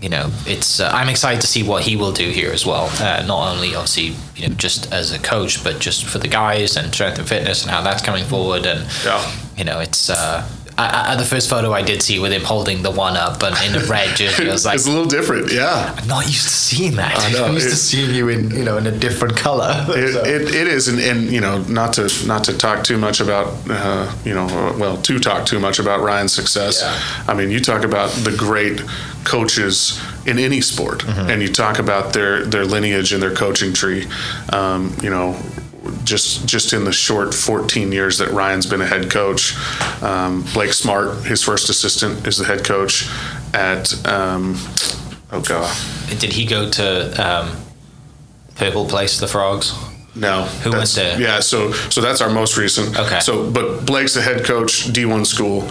you 0.00 0.08
know, 0.08 0.30
it's 0.46 0.80
uh, 0.80 0.90
I'm 0.92 1.08
excited 1.08 1.40
to 1.42 1.46
see 1.46 1.62
what 1.62 1.84
he 1.84 1.94
will 1.94 2.10
do 2.12 2.30
here 2.30 2.50
as 2.50 2.66
well. 2.66 2.86
Uh, 3.00 3.22
not 3.26 3.54
only 3.54 3.76
obviously, 3.76 4.16
you 4.34 4.48
know, 4.48 4.54
just 4.56 4.92
as 4.92 5.12
a 5.12 5.20
coach, 5.20 5.62
but 5.62 5.78
just 5.78 6.04
for 6.04 6.18
the 6.18 6.26
guys 6.28 6.76
and 6.76 6.92
strength 6.92 7.20
and 7.20 7.28
fitness 7.28 7.62
and 7.62 7.70
how 7.70 7.80
that's 7.82 8.02
coming 8.02 8.24
forward, 8.24 8.66
and 8.66 8.88
Yeah. 9.04 9.22
you 9.56 9.62
know, 9.64 9.78
it's. 9.78 10.10
Uh, 10.10 10.44
I, 10.80 11.12
I, 11.12 11.16
the 11.16 11.24
first 11.24 11.48
photo 11.50 11.72
I 11.72 11.82
did 11.82 12.02
see 12.02 12.18
with 12.18 12.32
him 12.32 12.42
holding 12.42 12.82
the 12.82 12.90
one 12.90 13.16
up 13.16 13.42
and 13.42 13.54
in 13.66 13.80
a 13.82 13.84
red 13.86 14.16
jersey, 14.16 14.48
I 14.48 14.52
was 14.52 14.64
like, 14.68 14.76
it's 14.76 14.86
a 14.86 14.90
little 14.90 15.04
different. 15.06 15.52
Yeah. 15.52 15.94
I'm 15.98 16.08
not 16.08 16.26
used 16.26 16.44
to 16.44 16.54
seeing 16.54 16.96
that. 16.96 17.18
I 17.18 17.30
know, 17.34 17.44
I'm 17.46 17.54
used 17.54 17.70
to 17.70 17.76
seeing 17.76 18.14
you 18.14 18.28
in 18.28 18.50
you 18.50 18.64
know 18.64 18.76
in 18.78 18.86
a 18.86 18.92
different 19.06 19.36
color. 19.36 19.70
It, 19.90 20.12
So- 20.14 20.24
it, 20.24 20.42
it 20.54 20.66
is, 20.66 20.88
and, 20.88 20.98
and 21.00 21.30
you 21.30 21.40
know, 21.40 21.62
not 21.64 21.92
to 21.94 22.08
not 22.26 22.44
to 22.44 22.56
talk 22.56 22.84
too 22.84 22.96
much 22.98 23.20
about, 23.20 23.46
uh, 23.68 24.10
you 24.24 24.34
know, 24.34 24.46
well, 24.78 24.96
to 25.02 25.18
talk 25.18 25.46
too 25.46 25.58
much 25.60 25.78
about 25.78 26.00
Ryan's 26.00 26.32
success. 26.32 26.80
Yeah. 26.82 27.24
I 27.30 27.34
mean, 27.34 27.50
you 27.50 27.60
talk 27.60 27.84
about 27.84 28.10
the 28.24 28.34
great 28.36 28.80
coaches 29.24 30.00
in 30.26 30.38
any 30.38 30.60
sport, 30.60 31.00
Mm-hmm. 31.00 31.30
and 31.30 31.42
you 31.42 31.48
talk 31.52 31.78
about 31.78 32.12
their 32.12 32.44
their 32.44 32.64
lineage 32.64 33.12
and 33.12 33.22
their 33.22 33.34
coaching 33.34 33.72
tree. 33.72 34.06
Um, 34.52 34.94
you 35.02 35.10
know, 35.10 35.34
just 36.04 36.46
just 36.46 36.72
in 36.72 36.84
the 36.84 36.92
short 36.92 37.34
14 37.34 37.92
years 37.92 38.18
that 38.18 38.30
Ryan's 38.30 38.66
been 38.66 38.80
a 38.80 38.86
head 38.86 39.10
coach, 39.10 39.54
um, 40.02 40.44
Blake 40.54 40.72
Smart, 40.72 41.24
his 41.24 41.42
first 41.42 41.68
assistant, 41.68 42.26
is 42.26 42.38
the 42.38 42.44
head 42.44 42.64
coach 42.64 43.08
at. 43.54 43.94
Um, 44.06 44.56
oh 45.32 45.42
God. 45.46 45.76
Did 46.18 46.32
he 46.32 46.44
go 46.44 46.68
to 46.70 47.24
um, 47.24 47.56
Purple 48.56 48.86
Place, 48.86 49.20
the 49.20 49.28
Frogs? 49.28 49.74
No. 50.14 50.44
Who 50.62 50.72
went 50.72 50.90
there? 50.90 51.20
Yeah, 51.20 51.40
so 51.40 51.72
so 51.72 52.00
that's 52.00 52.20
our 52.20 52.30
most 52.30 52.56
recent. 52.56 52.98
Okay. 52.98 53.20
So, 53.20 53.50
but 53.50 53.86
Blake's 53.86 54.14
the 54.14 54.22
head 54.22 54.44
coach, 54.44 54.88
D1 54.92 55.26
school. 55.26 55.70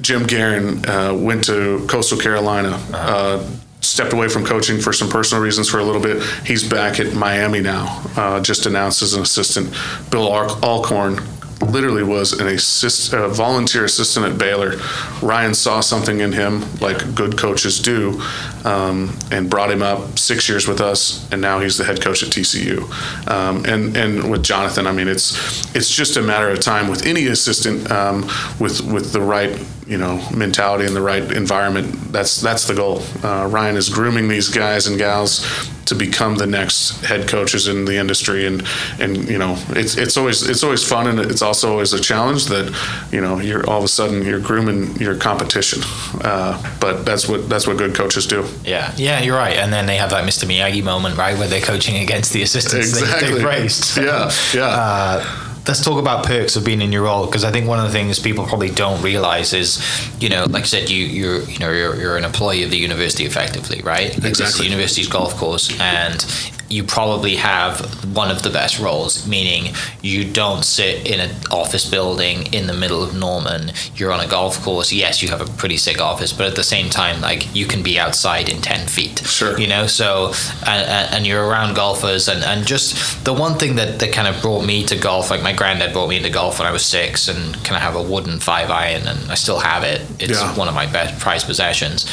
Jim 0.00 0.26
Guerin 0.26 0.84
uh, 0.86 1.14
went 1.14 1.44
to 1.44 1.84
Coastal 1.88 2.18
Carolina. 2.18 2.70
Uh-huh. 2.70 2.96
uh 2.96 3.50
stepped 3.86 4.12
away 4.12 4.28
from 4.28 4.44
coaching 4.44 4.80
for 4.80 4.92
some 4.92 5.08
personal 5.08 5.42
reasons 5.42 5.68
for 5.68 5.78
a 5.78 5.84
little 5.84 6.02
bit. 6.02 6.22
He's 6.44 6.68
back 6.68 7.00
at 7.00 7.14
Miami 7.14 7.60
now. 7.60 8.02
Uh, 8.16 8.40
just 8.40 8.66
announced 8.66 9.02
as 9.02 9.14
an 9.14 9.22
assistant. 9.22 9.74
Bill 10.10 10.32
Al- 10.34 10.64
Alcorn 10.64 11.18
literally 11.60 12.02
was 12.02 12.32
an 12.34 12.46
assist, 12.48 13.12
a 13.12 13.28
volunteer 13.28 13.84
assistant 13.84 14.26
at 14.26 14.38
Baylor. 14.38 14.76
Ryan 15.22 15.54
saw 15.54 15.80
something 15.80 16.20
in 16.20 16.32
him, 16.32 16.64
like 16.80 17.14
good 17.14 17.38
coaches 17.38 17.80
do, 17.80 18.20
um, 18.64 19.16
and 19.30 19.48
brought 19.48 19.70
him 19.70 19.82
up 19.82 20.18
six 20.18 20.48
years 20.48 20.68
with 20.68 20.80
us, 20.80 21.30
and 21.32 21.40
now 21.40 21.60
he's 21.60 21.78
the 21.78 21.84
head 21.84 22.00
coach 22.00 22.22
at 22.22 22.28
TCU. 22.28 22.82
Um, 23.30 23.64
and 23.64 23.96
and 23.96 24.30
with 24.30 24.42
Jonathan, 24.42 24.86
I 24.86 24.92
mean, 24.92 25.08
it's 25.08 25.74
it's 25.74 25.94
just 25.94 26.16
a 26.16 26.22
matter 26.22 26.50
of 26.50 26.60
time 26.60 26.88
with 26.88 27.06
any 27.06 27.26
assistant 27.26 27.90
um, 27.90 28.22
with 28.60 28.80
with 28.80 29.12
the 29.12 29.20
right 29.20 29.58
you 29.86 29.98
know 29.98 30.20
mentality 30.34 30.84
and 30.86 30.94
the 30.96 31.00
right 31.02 31.22
environment. 31.32 32.12
That's 32.12 32.40
that's 32.40 32.66
the 32.66 32.74
goal. 32.74 33.02
Uh, 33.22 33.46
Ryan 33.50 33.76
is 33.76 33.88
grooming 33.88 34.28
these 34.28 34.48
guys 34.48 34.86
and 34.86 34.98
gals 34.98 35.44
to 35.86 35.94
become 35.94 36.34
the 36.34 36.46
next 36.48 37.04
head 37.04 37.28
coaches 37.28 37.68
in 37.68 37.84
the 37.84 37.96
industry 37.96 38.44
and 38.44 38.66
and 38.98 39.28
you 39.28 39.38
know 39.38 39.56
it's 39.70 39.96
it's 39.96 40.16
always 40.16 40.42
it's 40.48 40.64
always 40.64 40.82
fun 40.82 41.06
and 41.06 41.20
it's 41.20 41.42
also 41.42 41.70
always 41.70 41.92
a 41.92 42.00
challenge 42.00 42.46
that 42.46 42.74
you 43.12 43.20
know 43.20 43.38
you're 43.38 43.64
all 43.70 43.78
of 43.78 43.84
a 43.84 43.88
sudden 43.88 44.24
you're 44.24 44.40
grooming 44.40 44.96
your 44.96 45.16
competition 45.16 45.80
uh, 46.24 46.60
but 46.80 47.04
that's 47.04 47.28
what 47.28 47.48
that's 47.48 47.68
what 47.68 47.76
good 47.76 47.94
coaches 47.94 48.26
do 48.26 48.44
Yeah, 48.64 48.92
yeah, 48.96 49.20
you're 49.22 49.36
right. 49.36 49.56
And 49.56 49.72
then 49.72 49.86
they 49.86 49.96
have 49.96 50.10
that 50.10 50.24
Mr. 50.24 50.44
Miyagi 50.44 50.82
moment, 50.82 51.16
right, 51.16 51.38
where 51.38 51.46
they're 51.46 51.60
coaching 51.60 51.98
against 52.02 52.32
the 52.32 52.42
assistants 52.42 52.90
they- 52.92 53.02
Exactly. 53.02 53.34
they've 53.34 53.44
raised. 53.44 53.96
Yeah, 53.96 54.30
yeah. 54.52 54.66
Uh, 55.26 55.45
let's 55.68 55.82
talk 55.84 55.98
about 55.98 56.24
perks 56.24 56.56
of 56.56 56.64
being 56.64 56.80
in 56.80 56.92
your 56.92 57.02
role 57.04 57.26
because 57.26 57.44
I 57.44 57.50
think 57.50 57.66
one 57.66 57.78
of 57.78 57.84
the 57.86 57.92
things 57.92 58.18
people 58.18 58.46
probably 58.46 58.70
don't 58.70 59.02
realize 59.02 59.52
is, 59.52 59.80
you 60.20 60.28
know, 60.28 60.44
like 60.48 60.62
I 60.62 60.66
said, 60.66 60.88
you 60.90 61.04
you're 61.04 61.42
you 61.42 61.58
know 61.58 61.70
you're, 61.72 61.96
you're 61.96 62.16
an 62.16 62.24
employee 62.24 62.62
of 62.64 62.70
the 62.70 62.78
university 62.78 63.24
effectively, 63.24 63.80
right? 63.82 64.10
Like, 64.10 64.22
This 64.22 64.32
is 64.32 64.40
Exactly. 64.40 64.64
the 64.66 64.70
university's 64.70 65.08
golf 65.08 65.34
course, 65.36 65.78
and 65.80 66.24
you 66.68 66.82
probably 66.82 67.36
have 67.36 67.80
one 68.14 68.30
of 68.30 68.42
the 68.42 68.50
best 68.50 68.78
roles, 68.80 69.26
meaning 69.26 69.72
you 70.02 70.24
don't 70.30 70.64
sit 70.64 71.06
in 71.06 71.20
an 71.20 71.30
office 71.50 71.88
building 71.88 72.52
in 72.52 72.66
the 72.66 72.72
middle 72.74 73.02
of 73.04 73.14
Norman. 73.14 73.70
You're 73.94 74.12
on 74.12 74.20
a 74.20 74.26
golf 74.26 74.60
course. 74.62 74.92
Yes, 74.92 75.22
you 75.22 75.28
have 75.28 75.40
a 75.40 75.46
pretty 75.56 75.76
sick 75.76 76.00
office, 76.00 76.32
but 76.32 76.46
at 76.46 76.56
the 76.56 76.64
same 76.64 76.90
time, 76.90 77.20
like 77.20 77.54
you 77.54 77.66
can 77.66 77.82
be 77.82 77.98
outside 77.98 78.48
in 78.48 78.60
ten 78.62 78.88
feet. 78.88 79.20
Sure. 79.20 79.58
You 79.58 79.68
know, 79.68 79.86
so 79.86 80.32
and, 80.66 80.82
and 80.88 81.14
and 81.14 81.26
you're 81.26 81.46
around 81.46 81.74
golfers, 81.76 82.28
and 82.28 82.42
and 82.42 82.66
just 82.66 83.24
the 83.24 83.32
one 83.32 83.58
thing 83.58 83.76
that 83.76 83.98
that 84.00 84.12
kind 84.12 84.26
of 84.26 84.42
brought 84.42 84.64
me 84.64 84.84
to 84.86 84.96
golf, 84.96 85.30
like 85.30 85.42
my 85.42 85.52
granddad 85.52 85.92
brought 85.92 86.08
me 86.08 86.16
into 86.16 86.30
golf 86.30 86.58
when 86.58 86.66
I 86.66 86.72
was 86.72 86.84
six, 86.84 87.28
and 87.28 87.54
kind 87.64 87.76
of 87.76 87.82
have 87.82 87.94
a 87.96 88.02
wooden 88.02 88.40
five 88.40 88.70
iron, 88.70 89.06
and 89.06 89.30
I 89.30 89.34
still 89.36 89.60
have 89.60 89.84
it. 89.84 90.00
It's 90.18 90.40
Yeah. 90.40 90.56
one 90.56 90.68
of 90.68 90.74
my 90.74 90.86
best 90.86 91.20
prized 91.20 91.46
possessions, 91.46 92.06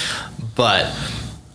but 0.56 0.86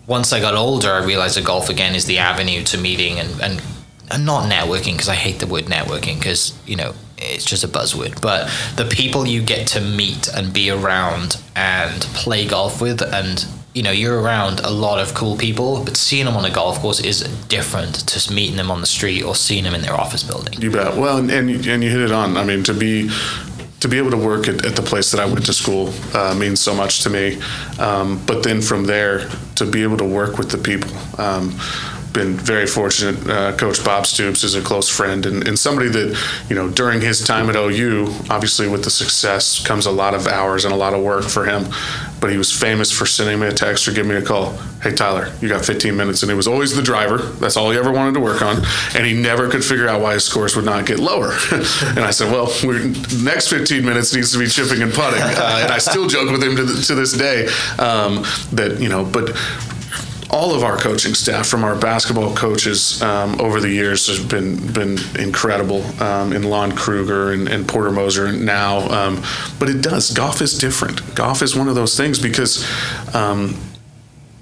once 0.09 0.33
I 0.33 0.41
got 0.41 0.55
older, 0.55 0.91
I 0.91 1.05
realized 1.05 1.37
that 1.37 1.45
golf 1.45 1.69
again 1.69 1.95
is 1.95 2.07
the 2.07 2.19
avenue 2.19 2.65
to 2.65 2.79
meeting 2.79 3.19
and, 3.21 3.41
and, 3.43 3.63
and 4.11 4.25
not 4.25 4.51
networking 4.51 4.93
because 4.93 5.09
I 5.09 5.15
hate 5.15 5.39
the 5.39 5.47
word 5.47 5.65
networking 5.65 6.19
because, 6.19 6.59
you 6.67 6.77
know, 6.77 6.95
it's 7.19 7.45
just 7.45 7.63
a 7.63 7.69
buzzword. 7.69 8.21
But 8.23 8.51
the 8.77 8.87
people 8.87 9.27
you 9.27 9.43
get 9.43 9.67
to 9.69 9.81
meet 9.83 10.27
and 10.29 10.53
be 10.53 10.71
around 10.71 11.41
and 11.55 12.01
play 12.15 12.47
golf 12.47 12.81
with, 12.81 13.03
and, 13.03 13.45
you 13.75 13.83
know, 13.83 13.91
you're 13.91 14.19
around 14.19 14.61
a 14.61 14.71
lot 14.71 14.99
of 14.99 15.13
cool 15.13 15.37
people, 15.37 15.85
but 15.85 15.95
seeing 15.99 16.25
them 16.25 16.37
on 16.37 16.45
a 16.47 16.51
golf 16.51 16.79
course 16.79 17.01
is 17.01 17.21
different 17.49 17.95
to 18.09 18.33
meeting 18.33 18.57
them 18.57 18.71
on 18.71 18.81
the 18.81 18.87
street 18.87 19.23
or 19.23 19.35
seeing 19.35 19.65
them 19.65 19.75
in 19.75 19.83
their 19.83 19.95
office 19.95 20.23
building. 20.23 20.59
You 20.59 20.71
bet. 20.71 20.97
Well, 20.97 21.19
and 21.19 21.31
and 21.31 21.51
and 21.51 21.85
you 21.85 21.91
hit 21.91 22.01
it 22.01 22.13
on. 22.13 22.39
I 22.39 22.45
mean, 22.45 22.63
to 22.65 22.73
be 22.73 23.11
to 23.81 23.89
be 23.89 23.99
able 23.99 24.11
to 24.11 24.17
work 24.17 24.49
at, 24.49 24.65
at 24.65 24.75
the 24.75 24.83
place 24.83 25.11
that 25.13 25.21
I 25.21 25.27
went 25.27 25.47
to 25.47 25.53
school 25.53 25.93
uh, 26.15 26.35
means 26.35 26.61
so 26.61 26.75
much 26.75 27.03
to 27.05 27.11
me. 27.11 27.41
Um, 27.79 28.21
but 28.27 28.43
then 28.43 28.61
from 28.61 28.85
there, 28.85 29.29
to 29.57 29.65
be 29.65 29.83
able 29.83 29.97
to 29.99 30.05
work 30.05 30.39
with 30.39 30.51
the 30.51 30.59
people. 30.59 30.91
Um, 31.21 31.59
been 32.19 32.35
very 32.35 32.67
fortunate. 32.67 33.29
Uh, 33.29 33.57
Coach 33.57 33.85
Bob 33.85 34.05
Stoops 34.05 34.43
is 34.43 34.57
a 34.57 34.61
close 34.61 34.89
friend 34.89 35.25
and, 35.25 35.47
and 35.47 35.57
somebody 35.57 35.89
that, 35.89 36.19
you 36.49 36.57
know, 36.57 36.69
during 36.69 37.01
his 37.01 37.25
time 37.25 37.49
at 37.49 37.55
OU, 37.55 38.13
obviously 38.29 38.67
with 38.67 38.83
the 38.83 38.91
success 38.91 39.65
comes 39.65 39.87
a 39.87 39.91
lot 39.91 40.15
of 40.15 40.27
hours 40.27 40.65
and 40.65 40.75
a 40.75 40.77
lot 40.77 40.95
of 40.95 41.03
work 41.03 41.25
for 41.25 41.45
him. 41.45 41.65
But 42.21 42.33
he 42.33 42.37
was 42.37 42.53
famous 42.53 42.91
for 42.91 43.07
sending 43.07 43.39
me 43.39 43.47
a 43.47 43.53
text 43.53 43.87
or 43.87 43.93
giving 43.93 44.11
me 44.11 44.17
a 44.17 44.23
call. 44.23 44.57
Hey, 44.83 44.93
Tyler, 44.93 45.33
you 45.41 45.49
got 45.49 45.65
15 45.65 45.97
minutes. 45.97 46.25
And 46.25 46.33
it 46.33 46.35
was 46.35 46.49
always 46.49 46.75
the 46.75 46.83
driver. 46.83 47.19
That's 47.19 47.57
all 47.57 47.71
he 47.71 47.79
ever 47.79 47.93
wanted 47.93 48.15
to 48.15 48.21
work 48.21 48.43
on. 48.43 48.57
And 48.97 49.07
he 49.07 49.15
never 49.15 49.49
could 49.49 49.65
figure 49.65 49.87
out 49.87 50.01
why 50.01 50.15
his 50.15 50.25
scores 50.25 50.57
would 50.57 50.65
not 50.65 50.85
get 50.85 50.99
lower. 50.99 51.31
and 51.53 52.01
I 52.01 52.11
said, 52.11 52.33
well, 52.33 52.47
next 53.23 53.49
15 53.49 53.85
minutes 53.85 54.13
needs 54.13 54.33
to 54.33 54.39
be 54.41 54.49
chipping 54.49 54.83
and 54.83 54.93
putting. 54.93 55.23
Uh, 55.23 55.61
and 55.63 55.73
I 55.73 55.79
still 55.79 56.09
joke 56.09 56.33
with 56.33 56.43
him 56.43 56.57
to, 56.57 56.65
the, 56.65 56.83
to 56.83 56.95
this 56.97 57.13
day 57.13 57.47
um, 57.79 58.25
that, 58.53 58.79
you 58.81 58.89
know, 58.89 59.05
but 59.05 59.31
all 60.31 60.55
of 60.55 60.63
our 60.63 60.77
coaching 60.77 61.15
staff, 61.15 61.47
from 61.47 61.65
our 61.65 61.75
basketball 61.75 62.35
coaches 62.35 63.01
um, 63.03 63.41
over 63.41 63.61
the 63.61 63.69
years, 63.69 64.07
has 64.09 64.23
been 64.23 64.57
been 64.73 64.99
incredible. 65.19 65.83
Um, 66.03 66.33
in 66.33 66.43
Lon 66.43 66.73
Kruger 66.73 67.33
and, 67.33 67.49
and 67.49 67.67
Porter 67.67 67.91
Moser 67.91 68.33
now, 68.33 68.89
um, 68.91 69.23
but 69.59 69.69
it 69.69 69.83
does. 69.83 70.13
Golf 70.13 70.41
is 70.41 70.57
different. 70.57 71.15
Golf 71.15 71.43
is 71.43 71.57
one 71.57 71.69
of 71.69 71.75
those 71.75 71.97
things 71.97 72.19
because. 72.19 72.67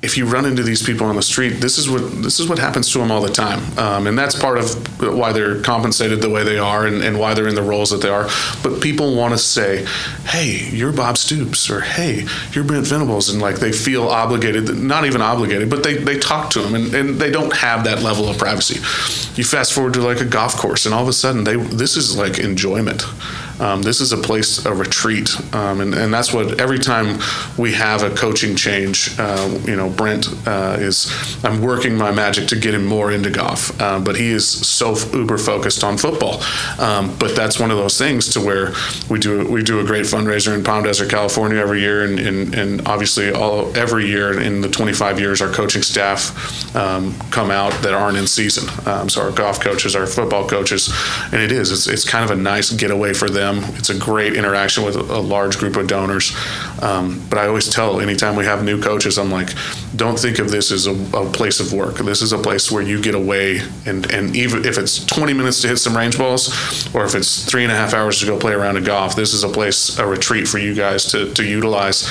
If 0.07 0.17
you 0.17 0.25
run 0.25 0.45
into 0.47 0.63
these 0.63 0.85
people 0.85 1.07
on 1.09 1.17
the 1.17 1.23
street, 1.23 1.55
this 1.61 1.79
is 1.79 1.91
what 1.91 2.23
this 2.23 2.39
is 2.39 2.49
what 2.49 2.61
happens 2.61 2.93
to 2.93 2.99
them 2.99 3.11
all 3.11 3.21
the 3.21 3.29
time, 3.29 3.61
um, 3.77 4.07
and 4.07 4.17
that's 4.17 4.39
part 4.39 4.57
of 4.57 4.67
why 5.03 5.33
they're 5.33 5.61
compensated 5.63 6.23
the 6.23 6.31
way 6.31 6.45
they 6.45 6.59
are 6.59 6.87
and, 6.87 7.03
and 7.03 7.19
why 7.19 7.35
they're 7.35 7.49
in 7.49 7.57
the 7.57 7.63
roles 7.63 7.91
that 7.91 8.03
they 8.03 8.09
are. 8.09 8.29
But 8.63 8.81
people 8.81 9.17
want 9.17 9.33
to 9.35 9.39
say, 9.39 9.85
"Hey, 10.25 10.69
you're 10.71 10.93
Bob 10.93 11.19
Stoops," 11.19 11.69
or 11.69 11.81
"Hey, 11.81 12.25
you're 12.53 12.63
Brent 12.63 12.87
Venables," 12.87 13.29
and 13.31 13.43
like 13.43 13.57
they 13.57 13.73
feel 13.73 14.05
obligated, 14.09 14.79
not 14.79 15.05
even 15.07 15.21
obligated, 15.21 15.69
but 15.69 15.83
they 15.83 15.95
they 15.97 16.19
talk 16.21 16.51
to 16.51 16.61
them, 16.63 16.77
and, 16.77 16.95
and 16.95 17.19
they 17.19 17.33
don't 17.33 17.53
have 17.53 17.83
that 17.85 18.01
level 18.01 18.29
of 18.29 18.39
privacy. 18.39 18.77
You 19.35 19.45
fast 19.45 19.73
forward 19.73 19.95
to 19.95 20.03
like 20.03 20.21
a 20.21 20.25
golf 20.25 20.57
course, 20.57 20.87
and 20.87 20.95
all 20.95 21.03
of 21.03 21.09
a 21.09 21.13
sudden, 21.13 21.43
they 21.43 21.57
this 21.57 21.97
is 21.97 22.17
like 22.17 22.39
enjoyment. 22.39 23.03
Um, 23.61 23.83
this 23.83 24.01
is 24.01 24.13
a 24.13 24.17
place, 24.17 24.65
a 24.67 24.75
retreat, 24.75 25.31
um, 25.55 25.81
and, 25.81 25.95
and 25.95 26.13
that's 26.13 26.33
what 26.33 26.61
every 26.61 26.79
time 26.79 27.19
we 27.57 27.73
have 27.73 28.03
a 28.03 28.11
coaching 28.11 28.57
change, 28.57 29.19
uh, 29.19 29.59
you 29.65 29.77
know, 29.77 29.89
Brent 29.89 30.29
uh, 30.47 30.77
is. 30.79 31.07
I'm 31.45 31.61
working 31.63 31.97
my 31.97 32.11
magic 32.11 32.49
to 32.49 32.57
get 32.57 32.75
him 32.75 32.85
more 32.85 33.13
into 33.13 33.31
golf, 33.31 33.81
uh, 33.81 34.01
but 34.01 34.17
he 34.17 34.31
is 34.31 34.47
so 34.49 34.97
uber 35.13 35.39
focused 35.39 35.85
on 35.85 35.97
football. 35.97 36.43
Um, 36.79 37.17
but 37.19 37.37
that's 37.37 37.59
one 37.59 37.71
of 37.71 37.77
those 37.77 37.99
things 37.99 38.29
to 38.35 38.41
where 38.41 38.73
we 39.09 39.19
do 39.19 39.47
we 39.49 39.63
do 39.63 39.81
a 39.81 39.85
great 39.85 40.05
fundraiser 40.05 40.55
in 40.55 40.63
Palm 40.65 40.85
Desert, 40.85 41.11
California 41.11 41.59
every 41.59 41.81
year, 41.81 42.05
and, 42.05 42.19
and, 42.19 42.55
and 42.55 42.87
obviously 42.87 43.33
all 43.33 43.75
every 43.77 44.07
year 44.07 44.41
in 44.41 44.61
the 44.61 44.69
25 44.69 45.21
years, 45.21 45.41
our 45.41 45.51
coaching 45.51 45.83
staff 45.83 46.77
um, 46.77 47.15
come 47.31 47.51
out 47.51 47.73
that 47.83 47.95
aren't 47.95 48.17
in 48.17 48.27
season. 48.27 48.69
Um, 48.87 49.09
so 49.09 49.23
our 49.23 49.31
golf 49.31 49.61
coaches, 49.61 49.97
our 49.97 50.07
football 50.07 50.49
coaches, 50.49 50.93
and 51.33 51.41
it 51.41 51.53
is 51.53 51.71
it's, 51.71 51.87
it's 51.87 52.09
kind 52.09 52.25
of 52.25 52.37
a 52.37 52.41
nice 52.41 52.71
getaway 52.73 53.13
for 53.13 53.31
them. 53.31 53.46
It's 53.77 53.91
a 53.91 53.99
great 53.99 54.35
interaction 54.35 54.85
with 54.85 54.97
a, 54.97 55.01
a 55.01 55.21
large 55.21 55.59
group 55.59 55.77
of 55.77 55.87
donors. 55.87 56.37
Um, 56.83 57.25
but 57.31 57.39
I 57.39 57.47
always 57.47 57.69
tell 57.69 58.01
anytime 58.01 58.37
we 58.37 58.45
have 58.45 58.65
new 58.65 58.81
coaches, 58.81 59.19
I'm 59.19 59.31
like, 59.31 59.51
don't 59.95 60.19
think 60.19 60.39
of 60.39 60.51
this 60.51 60.71
as 60.71 60.87
a, 60.87 60.93
a 61.17 61.31
place 61.31 61.61
of 61.61 61.73
work. 61.73 61.97
This 61.97 62.23
is 62.23 62.33
a 62.33 62.39
place 62.39 62.71
where 62.71 62.83
you 62.83 63.01
get 63.01 63.15
away, 63.15 63.61
and 63.87 64.11
and 64.13 64.37
even 64.37 64.65
if 64.65 64.79
it's 64.79 65.05
20 65.07 65.33
minutes 65.33 65.63
to 65.63 65.69
hit 65.69 65.79
some 65.79 65.97
range 65.97 66.19
balls, 66.19 66.49
or 66.95 67.05
if 67.05 67.15
it's 67.15 67.45
three 67.45 67.63
and 67.63 67.73
a 67.73 67.77
half 67.77 67.95
hours 67.95 68.21
to 68.21 68.27
go 68.27 68.39
play 68.39 68.53
around 68.53 68.77
a 68.77 68.81
golf, 68.81 69.17
this 69.17 69.33
is 69.33 69.45
a 69.45 69.49
place, 69.49 69.99
a 69.99 70.07
retreat 70.07 70.47
for 70.49 70.59
you 70.59 70.75
guys 70.75 71.05
to, 71.07 71.33
to 71.35 71.45
utilize. 71.45 72.07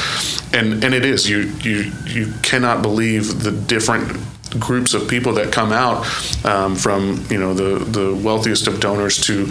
And 0.53 0.83
and 0.83 0.93
it 0.93 1.05
is 1.05 1.29
you 1.29 1.53
you 1.61 1.91
you 2.05 2.33
cannot 2.41 2.81
believe 2.81 3.43
the 3.43 3.51
different 3.51 4.17
groups 4.59 4.93
of 4.93 5.07
people 5.07 5.33
that 5.33 5.51
come 5.51 5.71
out 5.71 6.05
um, 6.45 6.75
from 6.75 7.23
you 7.29 7.39
know 7.39 7.53
the 7.53 7.83
the 7.85 8.15
wealthiest 8.15 8.67
of 8.67 8.79
donors 8.79 9.19
to 9.21 9.45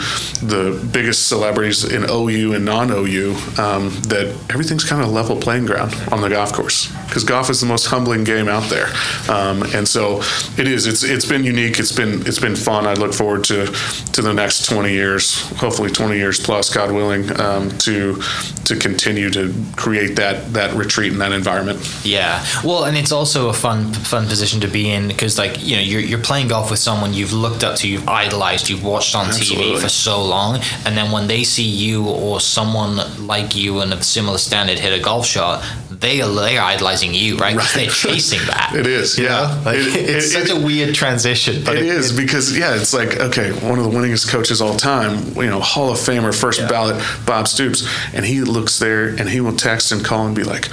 the 0.47 0.89
biggest 0.93 1.29
celebrities 1.29 1.85
in 1.85 2.05
OU 2.09 2.55
and 2.55 2.65
non-OU 2.65 3.31
um, 3.59 3.91
that 4.09 4.35
everything's 4.51 4.85
kind 4.85 5.03
of 5.03 5.11
level 5.11 5.37
playing 5.37 5.67
ground 5.67 5.95
on 6.13 6.21
the 6.21 6.29
golf 6.29 6.53
course 6.53 6.93
because 7.07 7.25
golf 7.25 7.51
is 7.51 7.61
the 7.61 7.67
most 7.67 7.87
humbling 7.87 8.25
game 8.25 8.49
out 8.49 8.69
there, 8.71 8.89
um, 9.29 9.63
and 9.75 9.87
so 9.87 10.21
it 10.59 10.69
is. 10.69 10.87
It's 10.87 11.03
it's 11.03 11.25
been 11.25 11.45
unique. 11.45 11.79
It's 11.79 11.93
been 11.93 12.27
it's 12.27 12.39
been 12.39 12.57
fun. 12.57 12.87
I 12.87 12.95
look 12.95 13.13
forward 13.13 13.45
to 13.45 13.67
to 13.67 14.23
the 14.23 14.33
next 14.33 14.67
20 14.67 14.93
years, 14.93 15.41
hopefully 15.59 15.91
20 15.91 16.17
years 16.17 16.41
plus, 16.41 16.73
God 16.73 16.93
willing, 16.93 17.39
um, 17.41 17.71
to 17.79 18.21
to 18.65 18.77
continue 18.77 19.31
to 19.31 19.55
create 19.77 20.17
that 20.17 20.53
that 20.53 20.75
retreat 20.75 21.13
in 21.13 21.19
that 21.19 21.33
environment. 21.33 21.79
Yeah. 22.05 22.45
Well, 22.65 22.85
and 22.85 22.97
it's 22.97 23.13
also 23.13 23.49
a 23.49 23.53
fun 23.53 23.93
fun 23.93 24.27
position 24.27 24.61
to 24.61 24.69
be 24.69 24.91
in 24.91 24.94
because 25.09 25.39
like 25.39 25.63
you 25.65 25.77
know 25.77 25.83
you're 25.83 26.01
you're 26.01 26.19
playing 26.31 26.49
golf 26.49 26.71
with 26.71 26.79
someone 26.79 27.13
you've 27.15 27.33
looked 27.33 27.63
up 27.65 27.77
to, 27.79 27.89
you've 27.89 28.09
idolized, 28.09 28.69
you've 28.69 28.85
watched 28.85 29.15
on 29.15 29.27
Absolutely. 29.27 29.73
TV 29.73 29.81
for 29.83 29.89
so 29.89 30.23
long, 30.25 30.61
and 30.87 30.97
then 30.97 31.11
when 31.13 31.27
they 31.27 31.45
see 31.45 31.63
you 31.69 32.07
or 32.09 32.41
someone 32.41 32.97
like 33.27 33.55
you 33.57 33.81
in 33.83 33.93
a 33.93 34.03
similar 34.03 34.39
standard 34.39 34.79
hit 34.79 34.99
a 34.99 35.03
golf 35.03 35.27
shot, 35.27 35.65
they 35.91 36.21
are 36.21 36.29
they're 36.31 36.61
idolizing 36.63 37.15
you, 37.15 37.37
right 37.37 37.57
They're 37.75 37.89
chasing 37.89 38.41
that. 38.47 38.73
It 38.85 38.87
is, 38.87 39.19
yeah. 39.19 39.61
Like, 39.65 39.77
It- 39.79 40.09
it's 40.11 40.27
it- 40.27 40.31
such 40.47 40.51
a 40.51 40.57
weird 40.61 40.95
transition, 40.95 41.63
but 41.65 41.77
it 41.77 41.85
is 41.87 42.13
because 42.13 42.57
yeah, 42.57 42.75
it's 42.75 42.93
like 42.95 43.19
okay, 43.21 43.53
one 43.69 43.79
of 43.79 43.85
the 43.85 43.91
winningest 43.91 44.29
coaches 44.29 44.61
all 44.61 44.77
time, 44.77 45.35
you 45.37 45.47
know, 45.47 45.61
Hall 45.61 45.91
of 45.93 45.99
Famer, 45.99 46.35
first 46.35 46.61
Yeah. 46.61 46.69
ballot, 46.69 47.03
Bob 47.27 47.49
Stoops, 47.49 47.87
and 48.13 48.25
he 48.25 48.41
looks 48.43 48.79
there 48.79 49.09
and 49.09 49.29
he 49.29 49.41
will 49.41 49.57
text 49.57 49.93
and 49.93 50.05
call 50.05 50.27
and 50.27 50.35
be 50.37 50.45
like. 50.45 50.69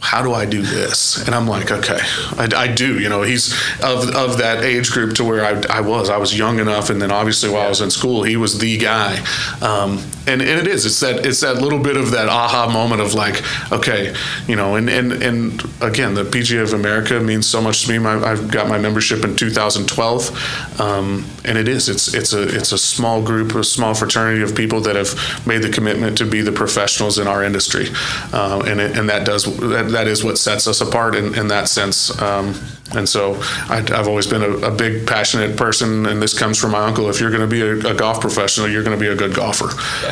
How 0.00 0.22
do 0.22 0.32
I 0.32 0.46
do 0.46 0.62
this? 0.62 1.24
And 1.26 1.34
I'm 1.34 1.46
like, 1.46 1.70
okay, 1.70 1.98
I, 2.38 2.48
I 2.56 2.68
do. 2.68 2.98
You 2.98 3.08
know, 3.08 3.22
he's 3.22 3.52
of 3.82 4.08
of 4.10 4.38
that 4.38 4.64
age 4.64 4.90
group 4.90 5.14
to 5.16 5.24
where 5.24 5.44
I, 5.44 5.78
I 5.78 5.80
was. 5.82 6.08
I 6.08 6.16
was 6.16 6.36
young 6.36 6.58
enough, 6.58 6.90
and 6.90 7.00
then 7.00 7.10
obviously 7.10 7.50
while 7.50 7.66
I 7.66 7.68
was 7.68 7.80
in 7.80 7.90
school, 7.90 8.22
he 8.22 8.36
was 8.36 8.58
the 8.58 8.78
guy. 8.78 9.24
Um, 9.60 9.98
and 10.26 10.42
and 10.42 10.60
it 10.60 10.66
is. 10.66 10.86
It's 10.86 11.00
that 11.00 11.26
it's 11.26 11.40
that 11.40 11.60
little 11.60 11.78
bit 11.78 11.96
of 11.96 12.12
that 12.12 12.28
aha 12.28 12.70
moment 12.72 13.00
of 13.00 13.14
like, 13.14 13.42
okay, 13.72 14.14
you 14.46 14.56
know, 14.56 14.76
and 14.76 14.88
and 14.88 15.12
and 15.12 15.62
again, 15.82 16.14
the 16.14 16.24
PGA 16.24 16.62
of 16.62 16.72
America 16.72 17.20
means 17.20 17.46
so 17.46 17.60
much 17.60 17.84
to 17.84 17.92
me. 17.92 17.98
My, 17.98 18.14
I've 18.14 18.50
got 18.50 18.68
my 18.68 18.78
membership 18.78 19.24
in 19.24 19.36
2012, 19.36 20.80
um, 20.80 21.26
and 21.44 21.58
it 21.58 21.68
is. 21.68 21.88
It's 21.88 22.14
it's 22.14 22.32
a 22.32 22.42
it's 22.42 22.72
a 22.72 22.78
small 22.78 23.22
group, 23.22 23.54
a 23.54 23.64
small 23.64 23.94
fraternity 23.94 24.42
of 24.42 24.54
people 24.54 24.80
that 24.82 24.96
have 24.96 25.46
made 25.46 25.62
the 25.62 25.70
commitment 25.70 26.18
to 26.18 26.24
be 26.24 26.40
the 26.40 26.52
professionals 26.52 27.18
in 27.18 27.26
our 27.26 27.42
industry, 27.42 27.88
uh, 28.32 28.62
and 28.66 28.80
it, 28.80 28.96
and 28.96 29.08
that 29.08 29.26
does 29.26 29.44
that, 29.44 29.89
that 29.90 30.06
is 30.06 30.24
what 30.24 30.38
sets 30.38 30.66
us 30.66 30.80
apart 30.80 31.14
in, 31.14 31.34
in 31.34 31.48
that 31.48 31.68
sense. 31.68 32.10
Um, 32.20 32.54
and 32.94 33.08
so 33.08 33.36
I, 33.68 33.84
I've 33.92 34.08
always 34.08 34.26
been 34.26 34.42
a, 34.42 34.50
a 34.66 34.70
big 34.70 35.06
passionate 35.06 35.56
person, 35.56 36.06
and 36.06 36.20
this 36.20 36.36
comes 36.36 36.58
from 36.58 36.72
my 36.72 36.84
uncle. 36.84 37.08
If 37.08 37.20
you're 37.20 37.30
going 37.30 37.42
to 37.42 37.46
be 37.46 37.62
a, 37.62 37.92
a 37.92 37.94
golf 37.94 38.20
professional, 38.20 38.68
you're 38.68 38.82
going 38.82 38.98
to 38.98 39.00
be 39.00 39.08
a 39.08 39.14
good 39.14 39.34
golfer. 39.34 39.70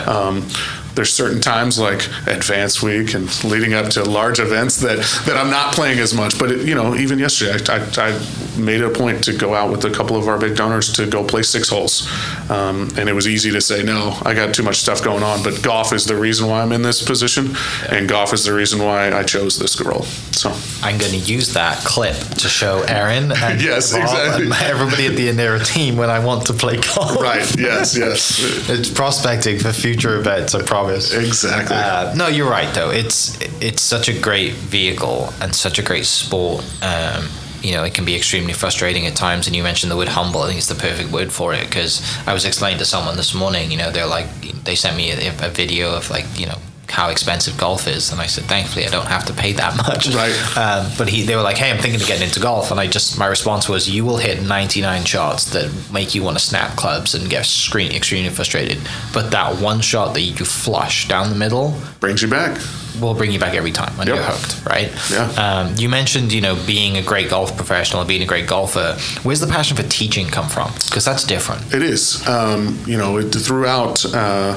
Um, 0.08 0.48
there's 0.94 1.12
certain 1.12 1.40
times 1.40 1.78
like 1.78 2.06
advance 2.26 2.82
week 2.82 3.14
and 3.14 3.44
leading 3.44 3.72
up 3.74 3.88
to 3.90 4.02
large 4.04 4.40
events 4.40 4.76
that, 4.80 4.98
that 5.26 5.36
I'm 5.36 5.50
not 5.50 5.72
playing 5.74 5.98
as 6.00 6.12
much. 6.14 6.38
But 6.38 6.50
it, 6.50 6.66
you 6.66 6.74
know, 6.74 6.94
even 6.96 7.18
yesterday, 7.18 7.52
I, 7.72 7.76
I, 7.78 8.08
I 8.08 8.58
made 8.58 8.80
it 8.80 8.84
a 8.86 8.90
point 8.90 9.22
to 9.24 9.32
go 9.36 9.54
out 9.54 9.70
with 9.70 9.84
a 9.84 9.90
couple 9.90 10.16
of 10.16 10.26
our 10.26 10.38
big 10.38 10.56
donors 10.56 10.92
to 10.94 11.06
go 11.06 11.22
play 11.24 11.42
six 11.42 11.68
holes, 11.68 12.08
um, 12.50 12.88
and 12.96 13.08
it 13.08 13.12
was 13.12 13.28
easy 13.28 13.50
to 13.52 13.60
say 13.60 13.82
no. 13.84 14.18
I 14.24 14.34
got 14.34 14.54
too 14.54 14.62
much 14.64 14.76
stuff 14.76 15.02
going 15.04 15.22
on. 15.22 15.42
But 15.42 15.62
golf 15.62 15.92
is 15.92 16.04
the 16.06 16.16
reason 16.16 16.48
why 16.48 16.62
I'm 16.62 16.72
in 16.72 16.82
this 16.82 17.02
position, 17.02 17.54
and 17.88 18.08
golf 18.08 18.32
is 18.32 18.44
the 18.44 18.52
reason 18.54 18.82
why 18.82 19.12
I 19.12 19.22
chose 19.22 19.58
this 19.58 19.80
role. 19.80 20.02
So 20.32 20.50
I'm 20.82 20.98
going 20.98 21.12
to 21.12 21.18
use 21.18 21.52
that 21.54 21.78
clip 21.84 22.16
to 22.16 22.48
show 22.48 22.82
Aaron 22.88 23.30
and 23.36 23.62
Yes, 23.62 23.92
Bob 23.92 24.02
exactly. 24.02 24.44
and 24.46 24.52
everybody 24.62 25.06
at 25.06 25.14
the 25.16 25.28
Enera 25.28 25.64
team 25.64 25.96
when 25.96 26.10
I 26.10 26.24
want 26.24 26.46
to 26.46 26.52
play 26.52 26.76
golf. 26.76 27.20
right, 27.20 27.56
yes, 27.58 27.96
yes, 27.96 28.38
It's 28.68 28.90
prospecting 28.90 29.58
for 29.58 29.72
future 29.72 30.16
events, 30.16 30.54
I 30.54 30.62
promise. 30.84 31.14
exactly. 31.14 31.76
Uh, 31.76 32.14
no, 32.14 32.28
you're 32.28 32.50
right 32.50 32.72
though. 32.74 32.90
It's 32.90 33.38
it's 33.60 33.82
such 33.82 34.08
a 34.08 34.18
great 34.18 34.54
vehicle 34.54 35.32
and 35.40 35.54
such 35.54 35.78
a 35.78 35.82
great 35.82 36.06
sport. 36.06 36.64
Um, 36.82 37.28
you 37.62 37.72
know, 37.72 37.82
it 37.84 37.94
can 37.94 38.04
be 38.04 38.14
extremely 38.14 38.52
frustrating 38.52 39.06
at 39.06 39.16
times. 39.16 39.46
And 39.46 39.56
you 39.56 39.62
mentioned 39.62 39.90
the 39.90 39.96
word 39.96 40.08
humble. 40.08 40.42
I 40.42 40.46
think 40.46 40.58
it's 40.58 40.68
the 40.68 40.74
perfect 40.74 41.10
word 41.10 41.32
for 41.32 41.54
it 41.54 41.66
because 41.66 42.00
I 42.26 42.32
was 42.32 42.44
explaining 42.44 42.78
to 42.78 42.84
someone 42.84 43.16
this 43.16 43.34
morning. 43.34 43.70
You 43.70 43.78
know, 43.78 43.90
they're 43.90 44.06
like, 44.06 44.28
they 44.64 44.76
sent 44.76 44.96
me 44.96 45.10
a, 45.10 45.30
a 45.44 45.50
video 45.50 45.94
of 45.94 46.08
like, 46.10 46.24
you 46.38 46.46
know, 46.46 46.58
how 46.90 47.10
expensive 47.10 47.56
golf 47.56 47.86
is, 47.86 48.10
and 48.12 48.20
I 48.20 48.26
said, 48.26 48.44
thankfully, 48.44 48.86
I 48.86 48.88
don't 48.90 49.06
have 49.06 49.24
to 49.26 49.32
pay 49.32 49.52
that 49.52 49.76
much. 49.88 50.14
Right. 50.14 50.56
Um, 50.56 50.90
but 50.96 51.08
he, 51.08 51.22
they 51.22 51.36
were 51.36 51.42
like, 51.42 51.58
hey, 51.58 51.70
I'm 51.70 51.78
thinking 51.78 52.00
of 52.00 52.06
getting 52.06 52.26
into 52.26 52.40
golf, 52.40 52.70
and 52.70 52.80
I 52.80 52.86
just, 52.86 53.18
my 53.18 53.26
response 53.26 53.68
was, 53.68 53.88
you 53.88 54.04
will 54.04 54.16
hit 54.16 54.42
99 54.42 55.04
shots 55.04 55.50
that 55.52 55.70
make 55.92 56.14
you 56.14 56.22
want 56.22 56.38
to 56.38 56.44
snap 56.44 56.76
clubs 56.76 57.14
and 57.14 57.28
get 57.28 57.46
screen, 57.46 57.92
extremely 57.92 58.30
frustrated. 58.30 58.78
But 59.12 59.30
that 59.30 59.60
one 59.60 59.80
shot 59.80 60.14
that 60.14 60.22
you 60.22 60.34
flush 60.44 61.08
down 61.08 61.30
the 61.30 61.36
middle 61.36 61.78
Brings 62.00 62.22
you 62.22 62.28
back. 62.28 62.60
Will 63.00 63.14
bring 63.14 63.30
you 63.32 63.38
back 63.38 63.54
every 63.54 63.72
time 63.72 63.92
and 63.98 64.08
Yep. 64.08 64.16
you're 64.16 64.24
hooked, 64.24 64.64
right? 64.66 64.90
Yeah. 65.10 65.30
Um, 65.36 65.74
you 65.76 65.88
mentioned, 65.88 66.32
you 66.32 66.40
know, 66.40 66.56
being 66.66 66.96
a 66.96 67.02
great 67.02 67.30
golf 67.30 67.56
professional, 67.56 68.00
and 68.00 68.08
being 68.08 68.22
a 68.22 68.26
great 68.26 68.46
golfer. 68.46 68.96
Where's 69.22 69.40
the 69.40 69.46
passion 69.46 69.76
for 69.76 69.82
teaching 69.84 70.26
come 70.28 70.48
from? 70.48 70.70
Because 70.86 71.04
that's 71.04 71.24
different. 71.24 71.74
It 71.74 71.82
is, 71.82 72.26
um, 72.28 72.78
you 72.86 72.96
know, 72.98 73.18
it, 73.18 73.30
throughout 73.34 74.04
uh, 74.14 74.54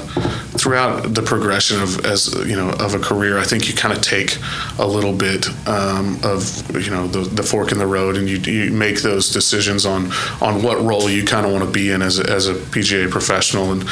throughout 0.57 1.13
the 1.13 1.21
progression 1.21 1.81
of 1.81 2.05
as 2.05 2.33
you 2.47 2.55
know 2.55 2.69
of 2.79 2.93
a 2.95 2.99
career. 2.99 3.37
I 3.37 3.43
think 3.43 3.67
you 3.67 3.73
kind 3.75 3.93
of 3.95 4.01
take 4.01 4.37
a 4.79 4.85
little 4.87 5.13
bit 5.13 5.47
um, 5.67 6.19
of 6.23 6.43
you 6.75 6.91
know 6.91 7.07
the, 7.07 7.21
the 7.21 7.43
fork 7.43 7.71
in 7.71 7.77
the 7.77 7.87
road, 7.87 8.17
and 8.17 8.29
you, 8.29 8.37
you 8.37 8.71
make 8.71 9.01
those 9.01 9.29
decisions 9.31 9.85
on 9.85 10.11
on 10.41 10.61
what 10.63 10.81
role 10.81 11.09
you 11.09 11.23
kind 11.25 11.45
of 11.45 11.51
want 11.51 11.63
to 11.65 11.71
be 11.71 11.91
in 11.91 12.01
as 12.01 12.19
a, 12.19 12.29
as 12.29 12.47
a 12.47 12.53
PGA 12.55 13.09
professional, 13.09 13.71
and 13.71 13.85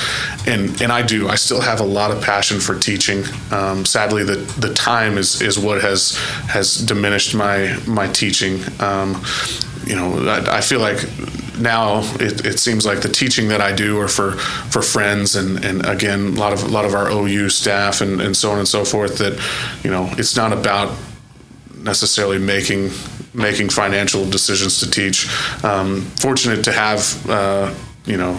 and 0.47 0.81
and 0.81 0.91
I 0.91 1.01
do. 1.01 1.27
I 1.27 1.35
still 1.35 1.61
have 1.61 1.79
a 1.79 1.85
lot 1.85 2.11
of 2.11 2.21
passion 2.21 2.59
for 2.59 2.77
teaching. 2.77 3.23
Um, 3.51 3.85
sadly, 3.85 4.23
the 4.23 4.38
the 4.59 4.73
time 4.73 5.17
is 5.17 5.41
is 5.41 5.57
what 5.59 5.81
has 5.81 6.17
has 6.47 6.77
diminished 6.77 7.35
my 7.35 7.79
my 7.87 8.07
teaching. 8.07 8.61
Um, 8.79 9.23
you 9.85 9.95
know, 9.95 10.27
I, 10.29 10.57
I 10.57 10.61
feel 10.61 10.79
like 10.79 11.03
now 11.59 12.01
it, 12.19 12.45
it 12.45 12.59
seems 12.59 12.85
like 12.85 13.01
the 13.01 13.09
teaching 13.09 13.49
that 13.49 13.61
I 13.61 13.71
do 13.71 13.99
are 13.99 14.07
for 14.07 14.33
for 14.33 14.81
friends 14.81 15.35
and, 15.35 15.63
and 15.63 15.85
again 15.85 16.27
a 16.27 16.39
lot 16.39 16.53
of 16.53 16.63
a 16.63 16.67
lot 16.67 16.85
of 16.85 16.93
our 16.93 17.09
OU 17.11 17.49
staff 17.49 18.01
and, 18.01 18.21
and 18.21 18.35
so 18.35 18.51
on 18.51 18.59
and 18.59 18.67
so 18.67 18.85
forth 18.85 19.17
that 19.17 19.33
you 19.83 19.91
know 19.91 20.09
it's 20.17 20.35
not 20.35 20.53
about 20.53 20.95
necessarily 21.77 22.37
making 22.37 22.91
making 23.33 23.69
financial 23.69 24.29
decisions 24.29 24.79
to 24.79 24.89
teach. 24.89 25.27
Um, 25.63 26.01
fortunate 26.19 26.63
to 26.65 26.71
have 26.71 27.29
uh, 27.29 27.73
you 28.09 28.17
know 28.17 28.33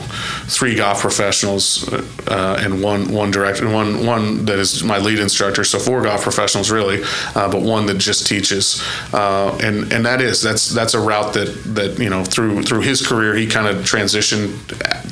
three 0.46 0.74
golf 0.74 1.00
professionals 1.00 1.88
uh, 2.28 2.58
and 2.60 2.82
one 2.82 3.10
one 3.12 3.30
director 3.30 3.64
and 3.64 3.72
one 3.72 4.04
one 4.04 4.44
that 4.44 4.58
is 4.58 4.82
my 4.82 4.98
lead 4.98 5.18
instructor. 5.18 5.64
So 5.64 5.78
four 5.78 6.02
golf 6.02 6.22
professionals 6.22 6.70
really, 6.70 7.02
uh, 7.34 7.50
but 7.50 7.62
one 7.62 7.86
that 7.86 7.98
just 7.98 8.26
teaches. 8.26 8.82
Uh, 9.12 9.56
and 9.62 9.92
and 9.92 10.04
that 10.04 10.20
is 10.20 10.42
that's 10.42 10.68
that's 10.68 10.94
a 10.94 11.00
route 11.00 11.32
that 11.34 11.48
that 11.74 11.98
you 11.98 12.10
know 12.10 12.24
through 12.24 12.62
through 12.62 12.80
his 12.80 13.06
career 13.06 13.34
he 13.34 13.46
kind 13.46 13.68
of 13.68 13.84
transitioned 13.84 14.50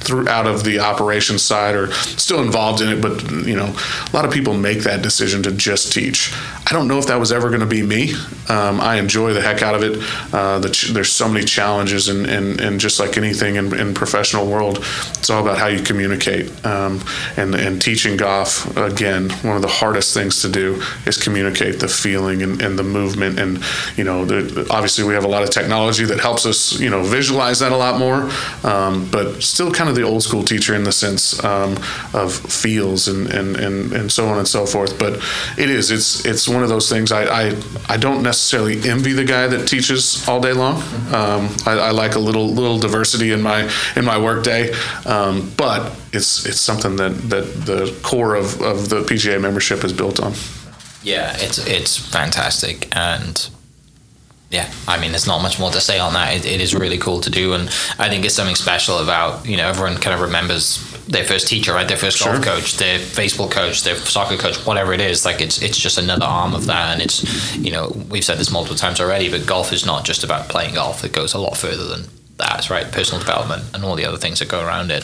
through 0.00 0.28
out 0.28 0.46
of 0.46 0.64
the 0.64 0.80
operations 0.80 1.42
side 1.42 1.74
or 1.74 1.92
still 1.92 2.42
involved 2.42 2.80
in 2.80 2.88
it, 2.88 3.00
but 3.00 3.22
you 3.46 3.56
know 3.56 3.66
a 3.66 4.10
lot 4.12 4.24
of 4.24 4.32
people 4.32 4.54
make 4.54 4.80
that 4.80 5.02
decision 5.02 5.42
to 5.42 5.52
just 5.52 5.92
teach. 5.92 6.32
I 6.68 6.74
don't 6.74 6.86
know 6.86 6.98
if 6.98 7.06
that 7.06 7.18
was 7.18 7.32
ever 7.32 7.48
going 7.48 7.60
to 7.60 7.66
be 7.66 7.82
me. 7.82 8.12
Um, 8.48 8.78
I 8.80 8.96
enjoy 8.96 9.32
the 9.32 9.40
heck 9.40 9.62
out 9.62 9.74
of 9.74 9.82
it. 9.82 10.02
Uh, 10.34 10.58
the 10.58 10.68
ch- 10.68 10.88
there's 10.88 11.10
so 11.10 11.26
many 11.26 11.46
challenges, 11.46 12.08
and, 12.08 12.26
and, 12.26 12.60
and 12.60 12.78
just 12.78 13.00
like 13.00 13.16
anything 13.16 13.56
in, 13.56 13.78
in 13.78 13.94
professional 13.94 14.46
world, 14.46 14.78
it's 15.10 15.30
all 15.30 15.40
about 15.40 15.56
how 15.56 15.68
you 15.68 15.82
communicate. 15.82 16.48
Um, 16.66 17.02
and 17.36 17.54
and 17.54 17.80
teaching 17.80 18.16
golf 18.16 18.76
again, 18.76 19.30
one 19.42 19.56
of 19.56 19.62
the 19.62 19.68
hardest 19.68 20.12
things 20.12 20.42
to 20.42 20.48
do 20.48 20.82
is 21.06 21.16
communicate 21.16 21.80
the 21.80 21.88
feeling 21.88 22.42
and, 22.42 22.60
and 22.60 22.78
the 22.78 22.82
movement. 22.82 23.38
And 23.38 23.62
you 23.96 24.04
know, 24.04 24.24
the, 24.24 24.66
obviously 24.70 25.04
we 25.04 25.14
have 25.14 25.24
a 25.24 25.28
lot 25.28 25.42
of 25.42 25.50
technology 25.50 26.04
that 26.04 26.20
helps 26.20 26.44
us 26.44 26.78
you 26.78 26.90
know 26.90 27.02
visualize 27.02 27.60
that 27.60 27.72
a 27.72 27.76
lot 27.76 27.98
more, 27.98 28.30
um, 28.70 29.08
but 29.10 29.42
still 29.42 29.70
kind 29.72 29.88
of 29.88 29.96
the 29.96 30.02
old 30.02 30.22
school 30.22 30.42
teacher 30.42 30.74
in 30.74 30.84
the 30.84 30.92
sense 30.92 31.42
um, 31.44 31.78
of 32.12 32.34
feels 32.34 33.08
and, 33.08 33.28
and, 33.28 33.56
and, 33.56 33.92
and 33.92 34.12
so 34.12 34.26
on 34.28 34.38
and 34.38 34.48
so 34.48 34.66
forth. 34.66 34.98
But 34.98 35.14
it 35.56 35.70
is 35.70 35.90
it's 35.90 36.26
it's 36.26 36.48
one 36.48 36.57
of 36.62 36.68
those 36.68 36.88
things 36.88 37.12
I, 37.12 37.24
I, 37.24 37.62
I 37.88 37.96
don't 37.96 38.22
necessarily 38.22 38.88
envy 38.88 39.12
the 39.12 39.24
guy 39.24 39.46
that 39.46 39.66
teaches 39.66 40.26
all 40.28 40.40
day 40.40 40.52
long. 40.52 40.76
Um, 41.12 41.48
I, 41.66 41.78
I 41.78 41.90
like 41.90 42.14
a 42.14 42.18
little 42.18 42.48
little 42.48 42.78
diversity 42.78 43.32
in 43.32 43.42
my 43.42 43.70
in 43.96 44.04
my 44.04 44.18
workday, 44.18 44.72
um, 45.06 45.52
but 45.56 45.92
it's 46.12 46.46
it's 46.46 46.60
something 46.60 46.96
that, 46.96 47.10
that 47.30 47.44
the 47.66 47.98
core 48.02 48.34
of, 48.34 48.60
of 48.60 48.88
the 48.88 49.02
PGA 49.02 49.40
membership 49.40 49.84
is 49.84 49.92
built 49.92 50.20
on. 50.20 50.32
Yeah, 51.02 51.36
it's 51.38 51.58
it's 51.66 51.96
fantastic, 51.96 52.94
and 52.96 53.48
yeah, 54.50 54.70
I 54.86 54.98
mean, 54.98 55.10
there's 55.12 55.26
not 55.26 55.42
much 55.42 55.58
more 55.58 55.70
to 55.70 55.80
say 55.80 55.98
on 55.98 56.14
that. 56.14 56.36
It, 56.36 56.46
it 56.46 56.60
is 56.60 56.74
really 56.74 56.98
cool 56.98 57.20
to 57.20 57.30
do, 57.30 57.52
and 57.52 57.68
I 57.98 58.08
think 58.08 58.24
it's 58.24 58.34
something 58.34 58.56
special 58.56 58.98
about 58.98 59.46
you 59.46 59.56
know 59.56 59.68
everyone 59.68 59.96
kind 59.96 60.14
of 60.14 60.20
remembers 60.20 60.78
their 61.08 61.24
first 61.24 61.48
teacher, 61.48 61.72
right? 61.72 61.88
Their 61.88 61.96
first 61.96 62.22
golf 62.22 62.42
coach, 62.42 62.76
their 62.76 62.98
baseball 63.16 63.48
coach, 63.48 63.82
their 63.82 63.96
soccer 63.96 64.36
coach, 64.36 64.56
whatever 64.66 64.92
it 64.92 65.00
is. 65.00 65.24
Like 65.24 65.40
it's 65.40 65.62
it's 65.62 65.78
just 65.78 65.98
another 65.98 66.26
arm 66.26 66.54
of 66.54 66.66
that, 66.66 66.92
and 66.92 67.02
it's 67.02 67.56
you 67.56 67.72
know 67.72 67.90
we've 68.10 68.24
said 68.24 68.38
this 68.38 68.50
multiple 68.50 68.76
times 68.76 69.00
already, 69.00 69.30
but 69.30 69.46
golf 69.46 69.72
is 69.72 69.86
not 69.86 70.04
just 70.04 70.24
about 70.24 70.48
playing 70.48 70.74
golf. 70.74 71.04
It 71.04 71.12
goes 71.12 71.34
a 71.34 71.38
lot 71.38 71.56
further 71.56 71.84
than 71.84 72.04
that, 72.38 72.70
right? 72.70 72.90
Personal 72.90 73.20
development 73.20 73.64
and 73.74 73.84
all 73.84 73.96
the 73.96 74.04
other 74.06 74.16
things 74.16 74.38
that 74.38 74.48
go 74.48 74.60
around 74.64 74.90
it. 74.90 75.02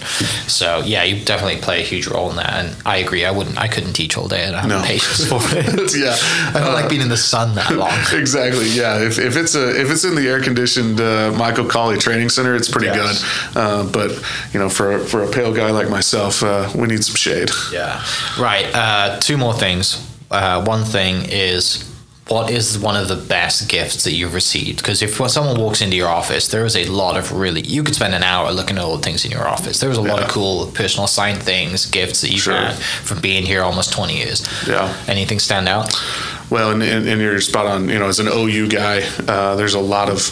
So 0.48 0.80
yeah, 0.84 1.02
you 1.04 1.24
definitely 1.24 1.60
play 1.60 1.80
a 1.80 1.84
huge 1.84 2.06
role 2.06 2.30
in 2.30 2.36
that, 2.36 2.52
and 2.64 2.76
I 2.86 2.98
agree. 2.98 3.24
I 3.24 3.30
wouldn't, 3.30 3.58
I 3.58 3.68
couldn't 3.68 3.92
teach 3.92 4.16
all 4.16 4.28
day. 4.28 4.44
and 4.44 4.54
I 4.56 4.60
have 4.60 4.68
No. 4.70 4.82
patience 4.82 5.26
for 5.28 5.40
it. 5.50 5.96
yeah, 5.96 6.16
I 6.56 6.60
don't 6.64 6.74
like 6.74 6.88
being 6.88 7.00
in 7.02 7.08
the 7.08 7.16
sun 7.16 7.54
that 7.56 7.72
long. 7.72 7.90
exactly. 8.12 8.68
Yeah, 8.68 9.00
if, 9.02 9.18
if 9.18 9.36
it's 9.36 9.54
a 9.54 9.80
if 9.80 9.90
it's 9.90 10.04
in 10.04 10.14
the 10.14 10.28
air 10.28 10.40
conditioned 10.40 11.00
uh, 11.00 11.32
Michael 11.36 11.66
Colley 11.66 11.98
Training 11.98 12.28
Center, 12.30 12.54
it's 12.54 12.70
pretty 12.70 12.86
Yes. 12.86 13.22
good. 13.52 13.58
Uh, 13.60 13.84
but 13.84 14.10
you 14.52 14.60
know, 14.60 14.68
for 14.68 14.98
for 15.00 15.22
a 15.24 15.28
pale 15.30 15.52
guy 15.52 15.70
like 15.70 15.88
myself, 15.90 16.42
uh, 16.42 16.70
we 16.74 16.86
need 16.88 17.04
some 17.04 17.16
shade. 17.16 17.50
Yeah. 17.72 18.02
Right. 18.38 18.66
Uh, 18.74 19.18
two 19.20 19.36
more 19.36 19.54
things. 19.54 19.98
Uh, 20.30 20.64
one 20.64 20.84
thing 20.84 21.24
is 21.28 21.84
what 22.28 22.50
is 22.50 22.78
one 22.78 22.96
of 22.96 23.08
the 23.08 23.16
best 23.16 23.68
gifts 23.68 24.04
that 24.04 24.12
you've 24.12 24.32
received? 24.32 24.78
Because 24.78 25.02
if 25.02 25.16
someone 25.30 25.60
walks 25.60 25.82
into 25.82 25.94
your 25.96 26.08
office, 26.08 26.48
there 26.48 26.64
is 26.64 26.74
a 26.74 26.86
lot 26.86 27.18
of 27.18 27.32
really, 27.32 27.60
you 27.60 27.82
could 27.82 27.94
spend 27.94 28.14
an 28.14 28.22
hour 28.22 28.50
looking 28.50 28.78
at 28.78 28.82
all 28.84 28.96
the 28.96 29.02
things 29.02 29.26
in 29.26 29.30
your 29.30 29.46
office. 29.46 29.78
There's 29.78 29.98
a 29.98 30.02
lot 30.02 30.22
of 30.22 30.28
cool 30.30 30.68
personal 30.68 31.06
signed 31.06 31.42
things, 31.42 31.84
gifts 31.86 32.22
that 32.22 32.30
you've 32.30 32.40
Sure. 32.40 32.54
had 32.56 32.76
from 32.78 33.20
being 33.20 33.44
here 33.44 33.62
almost 33.62 33.92
20 33.92 34.16
years. 34.16 34.46
Yeah. 34.66 34.94
Anything 35.06 35.38
stand 35.38 35.68
out? 35.68 35.94
Well, 36.50 36.70
and, 36.70 36.82
and, 36.82 37.06
and 37.06 37.20
you're 37.20 37.40
spot 37.40 37.66
on. 37.66 37.88
You 37.88 37.98
know, 37.98 38.06
as 38.08 38.20
an 38.20 38.28
OU 38.28 38.68
guy, 38.68 39.02
uh, 39.28 39.56
there's 39.56 39.74
a 39.74 39.80
lot 39.80 40.08
of 40.08 40.30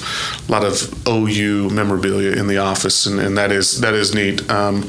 lot 0.49 0.62
of 0.64 1.07
OU 1.09 1.70
memorabilia 1.70 2.32
in 2.32 2.47
the 2.49 2.59
office, 2.59 3.07
and, 3.07 3.18
and 3.18 3.36
that 3.38 3.51
is 3.51 3.80
that 3.80 3.95
is 3.95 4.14
neat. 4.14 4.49
Um, 4.51 4.82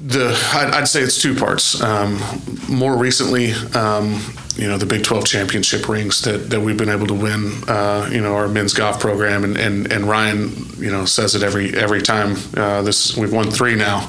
the 0.00 0.30
I'd, 0.54 0.70
I'd 0.74 0.88
say 0.88 1.00
it's 1.00 1.20
two 1.20 1.34
parts. 1.34 1.80
Um, 1.82 2.20
more 2.68 2.96
recently, 2.96 3.52
um, 3.74 4.20
you 4.56 4.68
know, 4.68 4.76
the 4.76 4.86
Big 4.86 5.02
12 5.02 5.26
championship 5.26 5.88
rings 5.88 6.20
that, 6.22 6.50
that 6.50 6.60
we've 6.60 6.76
been 6.76 6.88
able 6.88 7.06
to 7.06 7.14
win. 7.14 7.52
Uh, 7.66 8.08
you 8.12 8.20
know, 8.20 8.34
our 8.34 8.48
men's 8.48 8.74
golf 8.74 9.00
program, 9.00 9.44
and, 9.44 9.56
and, 9.56 9.90
and 9.92 10.04
Ryan, 10.04 10.50
you 10.78 10.90
know, 10.90 11.04
says 11.04 11.34
it 11.34 11.42
every 11.42 11.74
every 11.76 12.02
time. 12.02 12.36
Uh, 12.56 12.82
this 12.82 13.16
we've 13.16 13.32
won 13.32 13.50
three 13.50 13.74
now. 13.74 14.08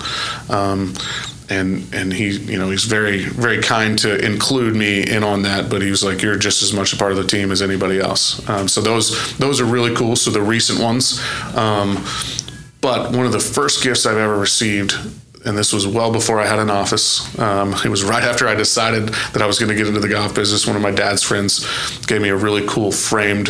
Um, 0.49 0.93
and 1.49 1.93
and 1.93 2.13
he 2.13 2.29
you 2.29 2.57
know 2.57 2.69
he's 2.69 2.85
very 2.85 3.25
very 3.25 3.61
kind 3.61 3.99
to 3.99 4.23
include 4.25 4.75
me 4.75 5.07
in 5.09 5.23
on 5.23 5.41
that 5.41 5.69
but 5.69 5.81
he 5.81 5.89
was 5.89 6.03
like 6.03 6.21
you're 6.21 6.37
just 6.37 6.63
as 6.63 6.73
much 6.73 6.93
a 6.93 6.97
part 6.97 7.11
of 7.11 7.17
the 7.17 7.25
team 7.25 7.51
as 7.51 7.61
anybody 7.61 7.99
else 7.99 8.47
um, 8.49 8.67
so 8.67 8.81
those 8.81 9.37
those 9.37 9.59
are 9.59 9.65
really 9.65 9.93
cool 9.93 10.15
so 10.15 10.31
the 10.31 10.41
recent 10.41 10.79
ones 10.79 11.21
um, 11.55 12.03
but 12.81 13.11
one 13.11 13.25
of 13.25 13.31
the 13.31 13.39
first 13.39 13.83
gifts 13.83 14.05
I've 14.05 14.17
ever 14.17 14.37
received 14.37 14.95
and 15.45 15.57
this 15.57 15.73
was 15.73 15.87
well 15.87 16.11
before 16.11 16.39
I 16.39 16.45
had 16.45 16.59
an 16.59 16.69
office. 16.69 17.37
Um, 17.39 17.73
it 17.85 17.89
was 17.89 18.03
right 18.03 18.23
after 18.23 18.47
I 18.47 18.55
decided 18.55 19.09
that 19.09 19.41
I 19.41 19.45
was 19.45 19.59
going 19.59 19.69
to 19.69 19.75
get 19.75 19.87
into 19.87 19.99
the 19.99 20.07
golf 20.07 20.33
business. 20.33 20.65
One 20.65 20.75
of 20.75 20.81
my 20.81 20.91
dad's 20.91 21.23
friends 21.23 21.65
gave 22.05 22.21
me 22.21 22.29
a 22.29 22.35
really 22.35 22.65
cool 22.67 22.91
framed 22.91 23.49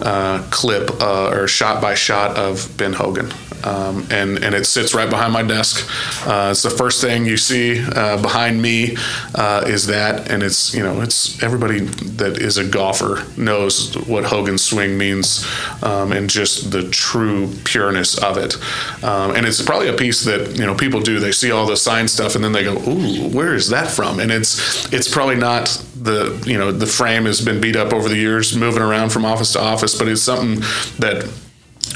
uh, 0.00 0.46
clip 0.50 0.90
uh, 1.00 1.30
or 1.30 1.48
shot 1.48 1.80
by 1.80 1.94
shot 1.94 2.36
of 2.36 2.74
Ben 2.76 2.92
Hogan. 2.92 3.30
Um, 3.64 4.06
and, 4.10 4.44
and 4.44 4.54
it 4.54 4.64
sits 4.66 4.94
right 4.94 5.08
behind 5.10 5.32
my 5.32 5.42
desk. 5.42 5.88
Uh, 6.26 6.50
it's 6.52 6.62
the 6.62 6.70
first 6.70 7.00
thing 7.00 7.26
you 7.26 7.36
see 7.36 7.84
uh, 7.84 8.20
behind 8.20 8.62
me 8.62 8.96
uh, 9.34 9.64
is 9.66 9.86
that, 9.88 10.30
and 10.30 10.42
it's 10.42 10.72
you 10.74 10.82
know 10.82 11.00
it's 11.00 11.42
everybody 11.42 11.80
that 11.80 12.38
is 12.38 12.58
a 12.58 12.64
golfer 12.64 13.24
knows 13.36 13.94
what 14.06 14.24
Hogan's 14.24 14.64
swing 14.64 14.96
means, 14.96 15.44
um, 15.82 16.12
and 16.12 16.30
just 16.30 16.70
the 16.70 16.88
true 16.90 17.50
pureness 17.64 18.16
of 18.18 18.36
it. 18.36 18.56
Um, 19.02 19.34
and 19.34 19.46
it's 19.46 19.62
probably 19.62 19.88
a 19.88 19.96
piece 19.96 20.24
that 20.24 20.56
you 20.56 20.66
know 20.66 20.74
people 20.74 21.00
do. 21.00 21.18
They 21.18 21.32
see 21.32 21.50
all 21.50 21.66
the 21.66 21.76
sign 21.76 22.06
stuff, 22.06 22.36
and 22.36 22.44
then 22.44 22.52
they 22.52 22.62
go, 22.62 22.74
"Ooh, 22.88 23.28
where 23.30 23.54
is 23.54 23.70
that 23.70 23.90
from?" 23.90 24.20
And 24.20 24.30
it's 24.30 24.92
it's 24.92 25.12
probably 25.12 25.36
not 25.36 25.82
the 26.06 26.42
you 26.46 26.56
know 26.56 26.72
the 26.72 26.86
frame 26.86 27.26
has 27.26 27.40
been 27.44 27.60
beat 27.60 27.76
up 27.76 27.92
over 27.92 28.08
the 28.08 28.16
years, 28.16 28.56
moving 28.56 28.82
around 28.82 29.10
from 29.10 29.24
office 29.24 29.52
to 29.52 29.60
office, 29.60 29.98
but 29.98 30.08
it's 30.08 30.22
something 30.22 30.60
that 30.98 31.28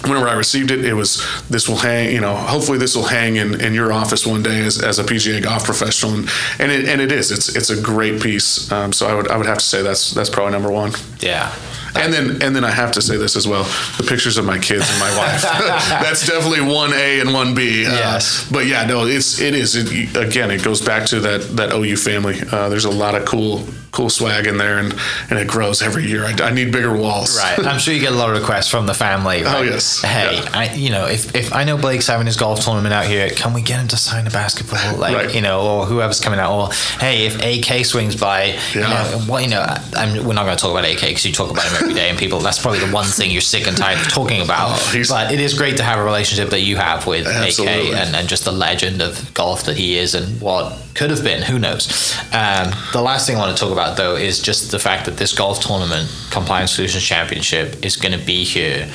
whenever 0.02 0.28
I 0.28 0.34
received 0.34 0.70
it, 0.70 0.84
it 0.84 0.94
was 0.94 1.22
this 1.48 1.68
will 1.68 1.76
hang, 1.76 2.12
you 2.12 2.20
know, 2.20 2.34
hopefully 2.34 2.78
this 2.78 2.94
will 2.96 3.04
hang 3.04 3.36
in, 3.36 3.61
in 3.61 3.74
your 3.74 3.92
office 3.92 4.26
one 4.26 4.42
day 4.42 4.64
as, 4.64 4.82
as 4.82 4.98
a 4.98 5.04
PGA 5.04 5.42
golf 5.42 5.64
professional, 5.64 6.14
and 6.14 6.28
and 6.58 6.72
it, 6.72 6.88
and 6.88 7.00
it 7.00 7.12
is. 7.12 7.30
It's 7.30 7.54
it's 7.54 7.70
a 7.70 7.80
great 7.80 8.22
piece. 8.22 8.70
Um, 8.72 8.92
so 8.92 9.06
I 9.06 9.14
would 9.14 9.28
I 9.28 9.36
would 9.36 9.46
have 9.46 9.58
to 9.58 9.64
say 9.64 9.82
that's 9.82 10.12
that's 10.12 10.30
probably 10.30 10.52
number 10.52 10.70
one. 10.70 10.92
Yeah. 11.20 11.52
And 11.92 12.12
then 12.12 12.40
and 12.40 12.54
then 12.54 12.64
I 12.64 12.70
have 12.70 12.92
to 12.92 13.02
say 13.02 13.16
this 13.16 13.36
as 13.36 13.48
well: 13.48 13.64
the 13.98 14.04
pictures 14.08 14.38
of 14.38 14.44
my 14.44 14.58
kids 14.58 14.88
and 14.88 15.00
my 15.00 15.16
wife. 15.18 15.42
that's 15.42 16.26
definitely 16.26 16.61
one 16.61 16.92
A 16.92 17.20
and 17.20 17.32
one 17.34 17.54
B. 17.54 17.84
Uh, 17.84 17.90
Yes. 17.90 18.48
But 18.50 18.66
yeah, 18.66 18.86
no, 18.86 19.06
it's 19.06 19.40
it 19.40 19.54
is. 19.54 19.74
It, 19.74 20.16
again, 20.16 20.50
it 20.50 20.62
goes 20.62 20.80
back 20.80 21.06
to 21.06 21.20
that 21.20 21.56
that 21.56 21.72
OU 21.72 21.96
family. 21.96 22.38
Uh, 22.52 22.68
there's 22.68 22.84
a 22.84 22.90
lot 22.90 23.16
of 23.16 23.24
cool 23.24 23.64
cool 23.93 24.09
swag 24.11 24.47
in 24.47 24.57
there, 24.59 24.78
and 24.78 24.95
and 25.30 25.38
it 25.38 25.49
grows 25.49 25.82
every 25.82 26.07
year. 26.07 26.24
I, 26.24 26.32
I 26.43 26.51
need 26.51 26.72
bigger 26.72 26.97
walls. 26.97 27.36
Right. 27.36 27.59
I'm 27.66 27.78
sure 27.78 27.93
you 27.95 28.01
get 28.01 28.12
a 28.12 28.16
lot 28.16 28.30
of 28.34 28.41
requests 28.41 28.68
from 28.68 28.86
the 28.86 28.95
family. 28.95 29.43
Right? 29.43 29.51
Oh, 29.61 29.62
yes. 29.62 30.01
Hey, 30.03 30.36
Yeah. 30.36 30.51
I, 30.55 30.74
you 30.74 30.91
know, 30.91 31.07
if, 31.07 31.34
if 31.34 31.53
I 31.53 31.64
know 31.64 31.76
Blake's 31.76 32.07
having 32.07 32.26
his 32.26 32.36
golf 32.36 32.61
tournament 32.64 32.95
out 32.95 33.05
here, 33.05 33.28
can 33.30 33.53
we 33.53 33.61
get 33.62 33.78
him 33.80 33.88
to 33.88 33.97
sign 33.97 34.26
a 34.26 34.30
basketball? 34.30 34.97
Like, 34.99 35.14
Right. 35.16 35.34
you 35.34 35.41
know, 35.41 35.61
or 35.62 35.86
whoever's 35.86 36.20
coming 36.20 36.38
out. 36.38 36.53
Or 36.57 36.72
hey, 37.01 37.26
if 37.26 37.34
AK 37.43 37.84
swings 37.84 38.14
by, 38.16 38.57
you 38.72 38.80
know, 38.80 39.22
what 39.26 39.43
you 39.43 39.51
know, 39.51 39.62
I'm, 39.97 40.24
we're 40.24 40.34
not 40.34 40.45
going 40.45 40.57
to 40.57 40.61
talk 40.62 40.70
about 40.70 40.84
AK 40.84 41.01
because 41.01 41.24
you 41.26 41.32
talk 41.32 41.51
about 41.51 41.64
him 41.66 41.74
every 41.82 41.95
day, 41.95 42.09
and 42.11 42.18
people. 42.18 42.38
That's 42.41 42.59
probably 42.61 42.80
the 42.80 42.93
one 42.93 43.05
thing 43.07 43.30
you're 43.30 43.41
sick 43.41 43.66
and 43.66 43.76
tired 43.76 43.99
of 43.99 44.09
talking 44.09 44.41
about. 44.43 44.78
Oh, 44.80 45.03
but 45.09 45.32
it 45.32 45.41
is 45.41 45.55
great 45.55 45.76
to 45.78 45.82
have 45.82 45.99
a 45.99 46.05
relationship 46.05 46.51
that 46.51 46.61
you 46.61 46.76
have 46.76 47.07
with 47.07 47.26
Absolutely. 47.26 47.91
AK 47.93 47.97
and, 47.97 48.16
and 48.16 48.28
just 48.28 48.45
the 48.45 48.53
legend 48.53 49.03
of 49.03 49.32
golf 49.34 49.64
that 49.64 49.76
he 49.76 49.97
is 49.99 50.14
and 50.14 50.41
what 50.41 50.78
could 50.95 51.11
have 51.11 51.22
been. 51.24 51.43
Who 51.43 51.59
knows? 51.59 52.14
Um, 52.32 52.70
the 52.93 53.01
last 53.03 53.26
thing 53.26 53.36
I 53.36 53.38
want 53.41 53.57
to 53.57 53.61
talk 53.62 53.72
about 53.72 53.79
though 53.96 54.16
is 54.16 54.40
just 54.40 54.70
the 54.70 54.78
fact 54.78 55.06
that 55.06 55.16
this 55.16 55.32
golf 55.32 55.60
tournament, 55.60 56.08
Compliance 56.30 56.72
Solutions 56.72 57.04
Championship, 57.04 57.84
is 57.84 57.96
going 57.96 58.18
to 58.18 58.24
be 58.24 58.44
here 58.44 58.90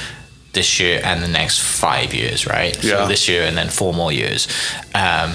this 0.53 0.79
year 0.79 1.01
and 1.03 1.21
the 1.21 1.27
next 1.27 1.59
five 1.59 2.13
years, 2.13 2.47
right? 2.47 2.75
Yeah. 2.83 3.03
So 3.03 3.07
this 3.07 3.27
year 3.27 3.43
and 3.43 3.57
then 3.57 3.69
four 3.69 3.93
more 3.93 4.11
years. 4.11 4.47
Um, 4.93 5.33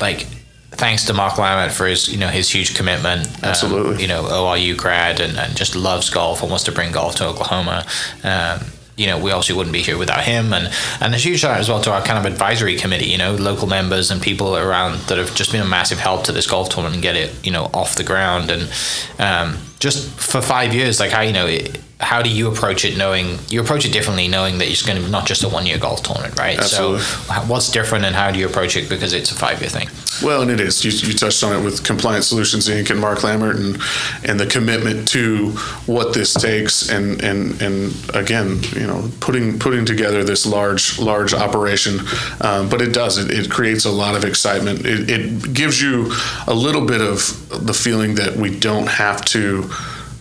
like, 0.00 0.26
thanks 0.70 1.04
to 1.06 1.14
Mark 1.14 1.34
Lammett 1.34 1.72
for 1.72 1.86
his, 1.86 2.08
you 2.08 2.18
know, 2.18 2.28
his 2.28 2.48
huge 2.50 2.74
commitment. 2.76 3.26
um, 3.26 3.50
Absolutely. 3.50 4.02
you 4.02 4.08
know, 4.08 4.22
ORU 4.22 4.76
grad 4.76 5.20
and, 5.20 5.36
and 5.38 5.56
just 5.56 5.74
loves 5.74 6.10
golf 6.10 6.42
and 6.42 6.50
wants 6.50 6.64
to 6.64 6.72
bring 6.72 6.92
golf 6.92 7.16
to 7.16 7.26
Oklahoma. 7.26 7.84
Um, 8.22 8.60
you 8.96 9.06
know, 9.06 9.18
we 9.18 9.30
obviously 9.30 9.54
wouldn't 9.54 9.72
be 9.72 9.82
here 9.82 9.98
without 9.98 10.24
him. 10.24 10.52
And, 10.52 10.72
and 11.00 11.14
a 11.14 11.18
huge 11.18 11.40
shout 11.40 11.52
out 11.52 11.60
as 11.60 11.68
well 11.68 11.80
to 11.82 11.92
our 11.92 12.02
kind 12.02 12.18
of 12.18 12.30
advisory 12.30 12.76
committee, 12.76 13.06
you 13.06 13.18
know, 13.18 13.34
local 13.34 13.66
members 13.66 14.10
and 14.10 14.22
people 14.22 14.56
around 14.56 14.98
that 15.08 15.18
have 15.18 15.34
just 15.34 15.52
been 15.52 15.60
a 15.60 15.66
massive 15.66 15.98
help 15.98 16.24
to 16.24 16.32
this 16.32 16.46
golf 16.46 16.70
tournament 16.70 16.94
and 16.94 17.02
get 17.02 17.16
it, 17.16 17.44
you 17.44 17.52
know, 17.52 17.70
off 17.74 17.96
the 17.96 18.04
ground. 18.04 18.50
And 18.50 18.70
um, 19.18 19.58
just 19.78 20.08
for 20.18 20.40
five 20.40 20.74
years, 20.74 21.00
like 21.00 21.10
how, 21.10 21.22
you 21.22 21.32
know, 21.32 21.46
it, 21.46 21.78
how 21.98 22.20
do 22.20 22.28
you 22.28 22.48
approach 22.48 22.84
it 22.84 22.98
knowing 22.98 23.38
you 23.48 23.58
approach 23.58 23.86
it 23.86 23.92
differently 23.92 24.28
knowing 24.28 24.58
that 24.58 24.68
it's 24.68 24.82
going 24.82 24.98
to 24.98 25.04
be 25.04 25.10
not 25.10 25.26
just 25.26 25.42
a 25.42 25.48
one 25.48 25.64
year 25.64 25.78
golf 25.78 26.02
tournament, 26.02 26.38
right? 26.38 26.58
Absolutely. 26.58 27.00
So 27.00 27.34
what's 27.46 27.70
different 27.70 28.04
and 28.04 28.14
how 28.14 28.30
do 28.30 28.38
you 28.38 28.46
approach 28.46 28.76
it 28.76 28.88
because 28.90 29.14
it's 29.14 29.30
a 29.30 29.34
five 29.34 29.60
year 29.60 29.70
thing? 29.70 29.88
Well, 30.22 30.42
and 30.42 30.50
it 30.50 30.60
is. 30.60 30.84
You, 30.84 30.90
you 31.08 31.14
touched 31.14 31.42
on 31.42 31.58
it 31.58 31.64
with 31.64 31.84
Compliance 31.84 32.26
Solutions 32.26 32.68
Inc. 32.68 32.90
and 32.90 33.00
Mark 33.00 33.22
Lambert, 33.22 33.56
and 33.56 33.78
and 34.24 34.40
the 34.40 34.46
commitment 34.46 35.08
to 35.08 35.50
what 35.86 36.14
this 36.14 36.32
takes, 36.32 36.88
and 36.90 37.22
and 37.22 37.60
and 37.60 37.94
again, 38.14 38.60
you 38.74 38.86
know, 38.86 39.10
putting 39.20 39.58
putting 39.58 39.84
together 39.84 40.24
this 40.24 40.46
large 40.46 40.98
large 40.98 41.34
operation. 41.34 42.00
Um, 42.40 42.68
but 42.68 42.80
it 42.80 42.92
does. 42.92 43.18
It, 43.18 43.30
it 43.30 43.50
creates 43.50 43.84
a 43.84 43.90
lot 43.90 44.16
of 44.16 44.24
excitement. 44.24 44.86
It, 44.86 45.10
it 45.10 45.54
gives 45.54 45.82
you 45.82 46.12
a 46.46 46.54
little 46.54 46.86
bit 46.86 47.02
of 47.02 47.66
the 47.66 47.74
feeling 47.74 48.14
that 48.14 48.36
we 48.36 48.58
don't 48.58 48.88
have 48.88 49.24
to 49.26 49.68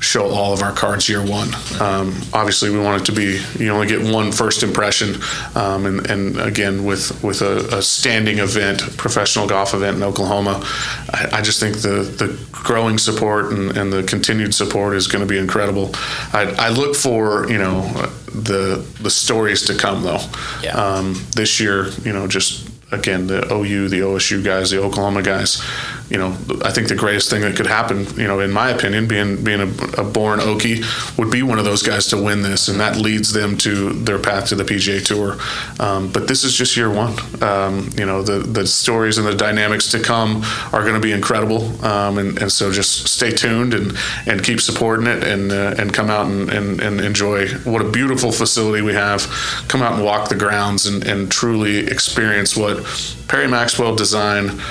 show 0.06 0.30
all 0.30 0.54
of 0.54 0.62
our 0.62 0.72
cards 0.72 1.10
year 1.10 1.26
one. 1.26 1.50
Um, 1.82 2.16
obviously, 2.34 2.70
we 2.70 2.80
want 2.80 3.02
it 3.02 3.06
to 3.06 3.12
be 3.12 3.42
you 3.58 3.72
only 3.72 3.88
get 3.88 4.02
one 4.02 4.32
first 4.32 4.64
impression, 4.64 5.16
um, 5.56 5.86
and, 5.86 6.10
and 6.10 6.40
again 6.40 6.86
with 6.86 7.24
with 7.24 7.42
a, 7.42 7.78
a 7.78 7.82
standing 7.82 8.40
event, 8.40 8.82
professional 8.98 9.48
golf 9.48 9.74
event 9.74 9.98
in 9.98 10.04
Oklahoma, 10.04 10.62
I, 11.10 11.30
I 11.34 11.42
just 11.42 11.60
think 11.60 11.78
the 11.78 12.04
the 12.04 12.38
growing 12.52 12.98
support 12.98 13.52
and, 13.52 13.78
and 13.78 13.92
the 13.92 14.04
continued 14.04 14.54
support 14.54 14.96
is 14.96 15.08
going 15.08 15.26
to 15.26 15.32
be 15.32 15.38
incredible. 15.38 15.92
I, 16.34 16.54
I 16.58 16.70
look 16.70 16.96
for 16.96 17.50
you 17.50 17.58
know 17.58 17.82
the 18.28 18.86
the 19.02 19.10
stories 19.10 19.64
to 19.64 19.76
come 19.76 20.04
though. 20.04 20.22
Yeah. 20.62 20.76
Um, 20.76 21.16
this 21.36 21.60
year, 21.60 21.90
you 22.04 22.14
know, 22.14 22.28
just 22.28 22.70
again 22.92 23.28
the 23.28 23.52
OU, 23.54 23.90
the 23.90 24.00
OSU 24.00 24.44
guys, 24.44 24.72
the 24.72 24.82
Oklahoma 24.82 25.22
guys, 25.22 25.62
you 26.10 26.18
know, 26.18 26.38
I 26.64 26.72
think 26.72 26.88
the 26.88 26.96
greatest 26.96 27.30
thing 27.30 27.42
that 27.42 27.56
could 27.56 27.66
happen, 27.66 28.06
you 28.16 28.28
know, 28.28 28.40
in 28.40 28.52
my 28.52 28.70
opinion, 28.70 29.08
being 29.08 29.44
being 29.44 29.62
a, 29.62 30.02
a 30.02 30.04
born 30.04 30.40
Okie, 30.40 31.18
would 31.18 31.32
be 31.32 31.42
one 31.42 31.58
of 31.58 31.66
those 31.66 31.82
guys 31.82 32.08
to 32.08 32.22
win 32.22 32.44
this, 32.44 32.68
and 32.68 32.80
that 32.80 32.98
leads 32.98 33.34
them 33.34 33.58
to 33.60 33.94
their 33.94 34.20
path 34.20 34.50
to 34.50 34.56
the 34.56 34.64
PGA 34.64 35.04
Tour. 35.04 35.38
Um, 35.80 36.12
but 36.12 36.28
this 36.28 36.44
is 36.44 36.56
just 36.56 36.78
year 36.78 36.92
one. 36.92 37.14
Um, 37.42 37.90
you 37.98 38.06
know, 38.06 38.22
the 38.22 38.40
the 38.40 38.68
stories 38.68 39.18
and 39.18 39.26
the 39.26 39.36
dynamics 39.36 39.90
to 39.92 40.00
come 40.00 40.44
are 40.72 40.82
going 40.82 40.94
to 40.94 41.00
be 41.00 41.12
incredible, 41.12 41.84
um, 41.84 42.20
and, 42.20 42.40
and 42.40 42.52
so 42.52 42.72
just 42.72 43.08
stay 43.08 43.32
tuned 43.32 43.74
and 43.74 43.98
and 44.28 44.44
keep 44.44 44.62
supporting 44.62 45.08
it, 45.08 45.24
and 45.24 45.52
uh, 45.52 45.74
and 45.80 45.92
come 45.92 46.12
out 46.12 46.28
and, 46.28 46.50
and, 46.52 46.82
and 46.82 47.02
enjoy 47.02 47.48
what 47.64 47.82
a 47.82 47.90
beautiful 47.90 48.32
facility 48.32 48.84
we 48.84 48.94
have. 48.94 49.22
Come 49.70 49.82
out 49.82 49.94
and 49.94 50.04
walk 50.04 50.30
the 50.30 50.36
grounds 50.36 50.86
and, 50.86 51.04
and 51.06 51.32
truly 51.32 51.88
experience 51.88 52.56
what 52.56 52.84
Perry 53.28 53.48
Maxwell 53.48 53.96
designed 53.96 54.62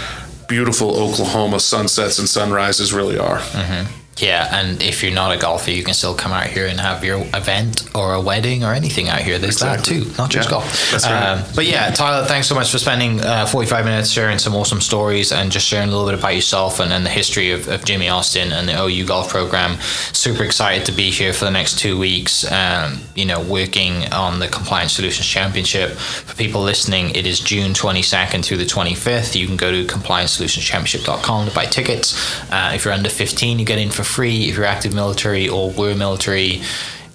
beautiful 0.49 0.91
Oklahoma 0.97 1.61
sunsets 1.61 2.19
and 2.19 2.29
sunrises 2.29 2.93
really 2.93 3.19
are. 3.19 3.39
Mm-hmm. 3.39 4.04
Yeah, 4.19 4.49
and 4.53 4.81
if 4.81 5.03
you're 5.03 5.12
not 5.12 5.33
a 5.37 5.39
golfer, 5.41 5.73
you 5.73 5.83
can 5.83 5.93
still 5.93 6.15
come 6.15 6.31
out 6.31 6.47
here 6.47 6.67
and 6.69 6.79
have 6.79 7.03
your 7.05 7.19
event 7.35 7.83
or 7.97 8.15
a 8.15 8.21
wedding 8.21 8.62
or 8.62 8.73
anything 8.73 9.09
out 9.09 9.21
here. 9.23 9.39
There's 9.41 9.55
Exactly. 9.57 9.99
that 10.01 10.05
too, 10.07 10.12
not 10.17 10.31
just 10.31 10.47
Yeah, 10.49 10.51
golf. 10.51 10.91
that's 10.93 11.05
right. 11.05 11.31
Um, 11.39 11.45
but 11.57 11.67
yeah, 11.67 11.91
Tyler, 11.91 12.25
thanks 12.25 12.47
so 12.47 12.55
much 12.55 12.71
for 12.71 12.79
spending 12.79 13.21
uh, 13.21 13.47
45 13.47 13.85
minutes 13.85 14.11
sharing 14.11 14.39
some 14.39 14.55
awesome 14.55 14.81
stories 14.81 15.33
and 15.33 15.51
just 15.51 15.67
sharing 15.67 15.89
a 15.89 15.93
little 15.93 16.07
bit 16.07 16.17
about 16.19 16.35
yourself 16.35 16.79
and, 16.79 16.93
and 16.93 17.05
the 17.05 17.11
history 17.11 17.51
of, 17.51 17.67
of 17.69 17.85
Jimmie 17.85 18.09
Austin 18.09 18.53
and 18.53 18.69
the 18.69 18.81
OU 18.81 19.07
golf 19.07 19.29
program. 19.31 19.81
Super 20.12 20.45
excited 20.45 20.87
to 20.87 20.93
be 20.93 21.11
here 21.11 21.33
for 21.33 21.45
the 21.45 21.51
next 21.51 21.79
two 21.81 21.99
weeks. 21.99 22.51
Um, 22.53 23.01
you 23.17 23.25
know, 23.25 23.41
working 23.43 24.12
on 24.12 24.39
the 24.39 24.47
Compliance 24.49 24.93
Solutions 24.93 25.27
Championship. 25.27 25.91
For 25.91 26.37
people 26.37 26.62
listening, 26.62 27.11
it 27.17 27.27
is 27.27 27.41
June 27.41 27.73
22nd 27.73 28.45
through 28.45 28.59
the 28.59 28.65
25th. 28.65 29.35
You 29.35 29.47
can 29.49 29.57
go 29.57 29.73
to 29.73 29.85
compliancesolutionschampionship.com 29.93 31.49
to 31.49 31.55
buy 31.55 31.67
tickets. 31.67 32.15
Uh, 32.53 32.73
if 32.75 32.85
you're 32.85 32.95
under 32.95 33.09
15, 33.11 33.59
you 33.59 33.65
get 33.65 33.79
in 33.79 33.91
for 33.91 34.04
free. 34.05 34.49
If 34.49 34.57
you're 34.57 34.65
active 34.65 34.95
military 34.95 35.49
or 35.49 35.71
were 35.71 35.95
military, 35.95 36.63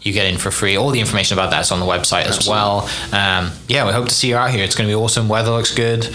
you 0.02 0.14
get 0.14 0.28
in 0.28 0.38
for 0.38 0.52
free. 0.52 0.78
All 0.78 0.92
the 0.92 1.00
information 1.00 1.38
about 1.38 1.52
that's 1.52 1.72
on 1.72 1.80
the 1.80 1.86
website 1.86 2.26
as 2.26 2.48
well. 2.48 2.90
Um, 3.12 3.52
yeah, 3.68 3.86
we 3.86 3.92
hope 3.92 4.08
to 4.08 4.14
see 4.14 4.30
you 4.30 4.36
out 4.36 4.52
here. 4.52 4.64
It's 4.64 4.76
going 4.76 4.88
to 4.88 4.92
be 4.92 4.96
awesome. 4.96 5.28
Weather 5.28 5.52
looks 5.52 5.74
good. 5.74 6.06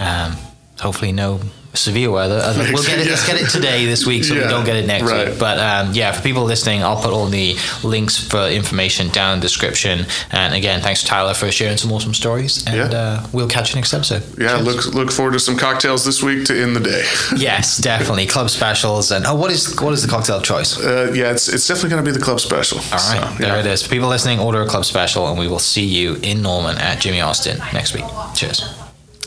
Um, 0.00 0.36
hopefully, 0.78 1.12
no 1.12 1.40
severe 1.74 2.10
weather. 2.10 2.36
Uh, 2.38 2.54
We'll 2.72 2.82
get 2.82 2.98
it. 3.00 3.06
Let's 3.08 3.26
get 3.26 3.40
it 3.40 3.48
today, 3.50 3.84
this 3.86 4.06
week, 4.06 4.24
so 4.24 4.34
we 4.34 4.40
don't 4.40 4.64
get 4.64 4.76
it 4.76 4.86
next 4.86 5.10
right. 5.10 5.28
week. 5.30 5.38
But 5.38 5.58
um, 5.58 5.92
yeah, 5.92 6.12
for 6.12 6.22
people 6.22 6.44
listening, 6.44 6.82
I'll 6.82 7.00
put 7.00 7.12
all 7.12 7.26
the 7.26 7.56
links 7.82 8.16
for 8.16 8.48
information 8.48 9.08
down 9.08 9.34
in 9.34 9.40
the 9.40 9.44
description. 9.44 10.06
And 10.30 10.54
again, 10.54 10.80
thanks 10.80 11.02
to 11.02 11.06
Tyler 11.06 11.34
for 11.34 11.50
sharing 11.50 11.76
some 11.76 11.92
awesome 11.92 12.14
stories. 12.14 12.64
And 12.66 12.76
Yeah. 12.92 12.98
uh, 12.98 13.26
we'll 13.32 13.48
catch 13.48 13.70
you 13.70 13.76
next 13.76 13.92
episode. 13.94 14.22
Yeah, 14.38 14.56
Cheers. 14.56 14.62
look 14.86 14.94
look 14.94 15.10
forward 15.12 15.32
to 15.32 15.40
some 15.40 15.56
cocktails 15.56 16.04
this 16.04 16.22
week 16.22 16.44
to 16.46 16.60
end 16.62 16.74
the 16.76 16.80
day. 16.80 17.04
Yes, 17.36 17.78
definitely 17.78 18.26
club 18.26 18.48
specials. 18.50 19.10
And 19.10 19.26
oh, 19.26 19.34
what 19.34 19.50
is 19.50 19.78
what 19.80 19.92
is 19.92 20.02
the 20.02 20.08
cocktail 20.08 20.40
choice? 20.40 20.78
Uh, 20.78 21.12
yeah, 21.14 21.30
it's 21.32 21.48
it's 21.48 21.66
definitely 21.66 21.90
going 21.90 22.04
to 22.04 22.10
be 22.10 22.16
the 22.16 22.24
club 22.24 22.40
special. 22.40 22.78
All 22.78 22.84
right, 22.92 23.00
So, 23.00 23.38
there 23.38 23.54
yeah. 23.54 23.60
it 23.60 23.66
is. 23.66 23.82
For 23.82 23.88
people 23.90 24.08
listening, 24.08 24.38
order 24.38 24.62
a 24.62 24.66
club 24.66 24.84
special, 24.84 25.28
and 25.28 25.38
we 25.38 25.48
will 25.48 25.58
see 25.58 25.84
you 25.84 26.16
in 26.22 26.40
Norman 26.42 26.78
at 26.78 27.00
Jimmie 27.00 27.20
Austin 27.20 27.58
next 27.72 27.94
week. 27.94 28.04
Cheers. 28.34 28.83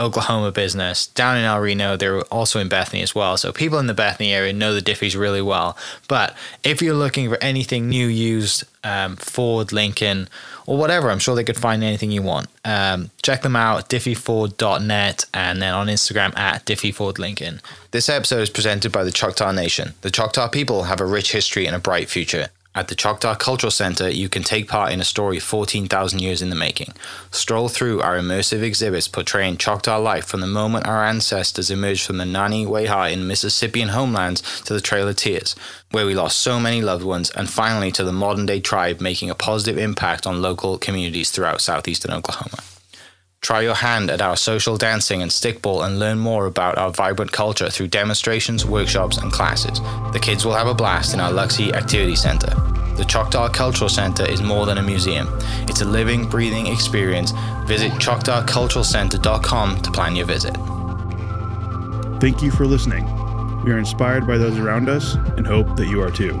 Oklahoma 0.00 0.52
business 0.52 1.08
down 1.08 1.36
in 1.36 1.44
El 1.44 1.58
Reno. 1.58 1.96
They're 1.96 2.20
also 2.22 2.60
in 2.60 2.68
Bethany 2.68 3.02
as 3.02 3.14
well. 3.14 3.36
So 3.36 3.52
people 3.52 3.78
in 3.78 3.88
the 3.88 3.94
Bethany 3.94 4.32
area 4.32 4.52
know 4.52 4.72
the 4.74 4.80
Diffees 4.80 5.18
really 5.18 5.42
well. 5.42 5.76
But 6.06 6.36
if 6.62 6.80
you're 6.80 6.94
looking 6.94 7.28
for 7.28 7.36
anything 7.42 7.88
new, 7.88 8.06
used, 8.06 8.64
um, 8.84 9.16
Ford, 9.16 9.72
Lincoln, 9.72 10.28
or 10.66 10.76
whatever, 10.76 11.10
I'm 11.10 11.18
sure 11.18 11.34
they 11.34 11.44
could 11.44 11.56
find 11.56 11.82
anything 11.82 12.12
you 12.12 12.22
want. 12.22 12.48
Um, 12.64 13.10
check 13.22 13.42
them 13.42 13.56
out, 13.56 13.88
diffeeford.net, 13.88 15.24
and 15.34 15.62
then 15.62 15.74
on 15.74 15.88
Instagram 15.88 16.36
at 16.36 16.64
diffeefordlincoln. 16.64 17.60
This 17.90 18.08
episode 18.08 18.42
is 18.42 18.50
presented 18.50 18.92
by 18.92 19.02
the 19.02 19.10
Choctaw 19.10 19.50
Nation. 19.50 19.94
The 20.02 20.10
Choctaw 20.10 20.48
people 20.48 20.84
have 20.84 21.00
a 21.00 21.06
rich 21.06 21.32
history 21.32 21.66
and 21.66 21.74
a 21.74 21.80
bright 21.80 22.08
future. 22.08 22.48
At 22.74 22.88
the 22.88 22.94
Choctaw 22.94 23.34
Cultural 23.34 23.70
Center, 23.70 24.08
you 24.08 24.28
can 24.28 24.42
take 24.42 24.68
part 24.68 24.92
in 24.92 25.00
a 25.00 25.04
story 25.04 25.40
14,000 25.40 26.20
years 26.20 26.42
in 26.42 26.50
the 26.50 26.54
making. 26.54 26.92
Stroll 27.30 27.68
through 27.68 28.02
our 28.02 28.16
immersive 28.16 28.62
exhibits 28.62 29.08
portraying 29.08 29.56
Choctaw 29.56 29.98
life 29.98 30.26
from 30.26 30.40
the 30.40 30.46
moment 30.46 30.86
our 30.86 31.04
ancestors 31.04 31.70
emerged 31.70 32.04
from 32.04 32.18
the 32.18 32.24
Nanih 32.24 32.66
Waiya 32.66 33.12
in 33.12 33.26
Mississippian 33.26 33.88
homelands 33.88 34.60
to 34.62 34.74
the 34.74 34.80
Trail 34.80 35.08
of 35.08 35.16
Tears, 35.16 35.56
where 35.90 36.06
we 36.06 36.14
lost 36.14 36.38
so 36.38 36.60
many 36.60 36.82
loved 36.82 37.04
ones, 37.04 37.30
and 37.30 37.50
finally 37.50 37.90
to 37.90 38.04
the 38.04 38.12
modern 38.12 38.46
day 38.46 38.60
tribe 38.60 39.00
making 39.00 39.30
a 39.30 39.34
positive 39.34 39.78
impact 39.78 40.26
on 40.26 40.42
local 40.42 40.78
communities 40.78 41.30
throughout 41.30 41.60
southeastern 41.60 42.12
Oklahoma. 42.12 42.58
Try 43.40 43.62
your 43.62 43.74
hand 43.74 44.10
at 44.10 44.20
our 44.20 44.36
social 44.36 44.76
dancing 44.76 45.22
and 45.22 45.30
stickball 45.30 45.86
and 45.86 45.98
learn 45.98 46.18
more 46.18 46.46
about 46.46 46.76
our 46.76 46.90
vibrant 46.90 47.32
culture 47.32 47.70
through 47.70 47.88
demonstrations, 47.88 48.66
workshops, 48.66 49.16
and 49.16 49.32
classes. 49.32 49.80
The 50.12 50.20
kids 50.20 50.44
will 50.44 50.54
have 50.54 50.66
a 50.66 50.74
blast 50.74 51.14
in 51.14 51.20
our 51.20 51.30
Luksi 51.30 51.72
Activity 51.72 52.16
Center. 52.16 52.54
The 52.96 53.04
Choctaw 53.04 53.48
Cultural 53.50 53.88
Center 53.88 54.28
is 54.28 54.42
more 54.42 54.66
than 54.66 54.78
a 54.78 54.82
museum. 54.82 55.28
It's 55.68 55.82
a 55.82 55.84
living, 55.84 56.28
breathing 56.28 56.66
experience. 56.66 57.32
Visit 57.66 57.92
choctawculturalcenter.com 57.92 59.82
to 59.82 59.90
plan 59.92 60.16
your 60.16 60.26
visit. 60.26 60.56
Thank 62.20 62.42
you 62.42 62.50
for 62.50 62.66
listening. 62.66 63.04
We 63.62 63.70
are 63.70 63.78
inspired 63.78 64.26
by 64.26 64.36
those 64.38 64.58
around 64.58 64.88
us 64.88 65.14
and 65.14 65.46
hope 65.46 65.76
that 65.76 65.86
you 65.86 66.02
are 66.02 66.10
too. 66.10 66.40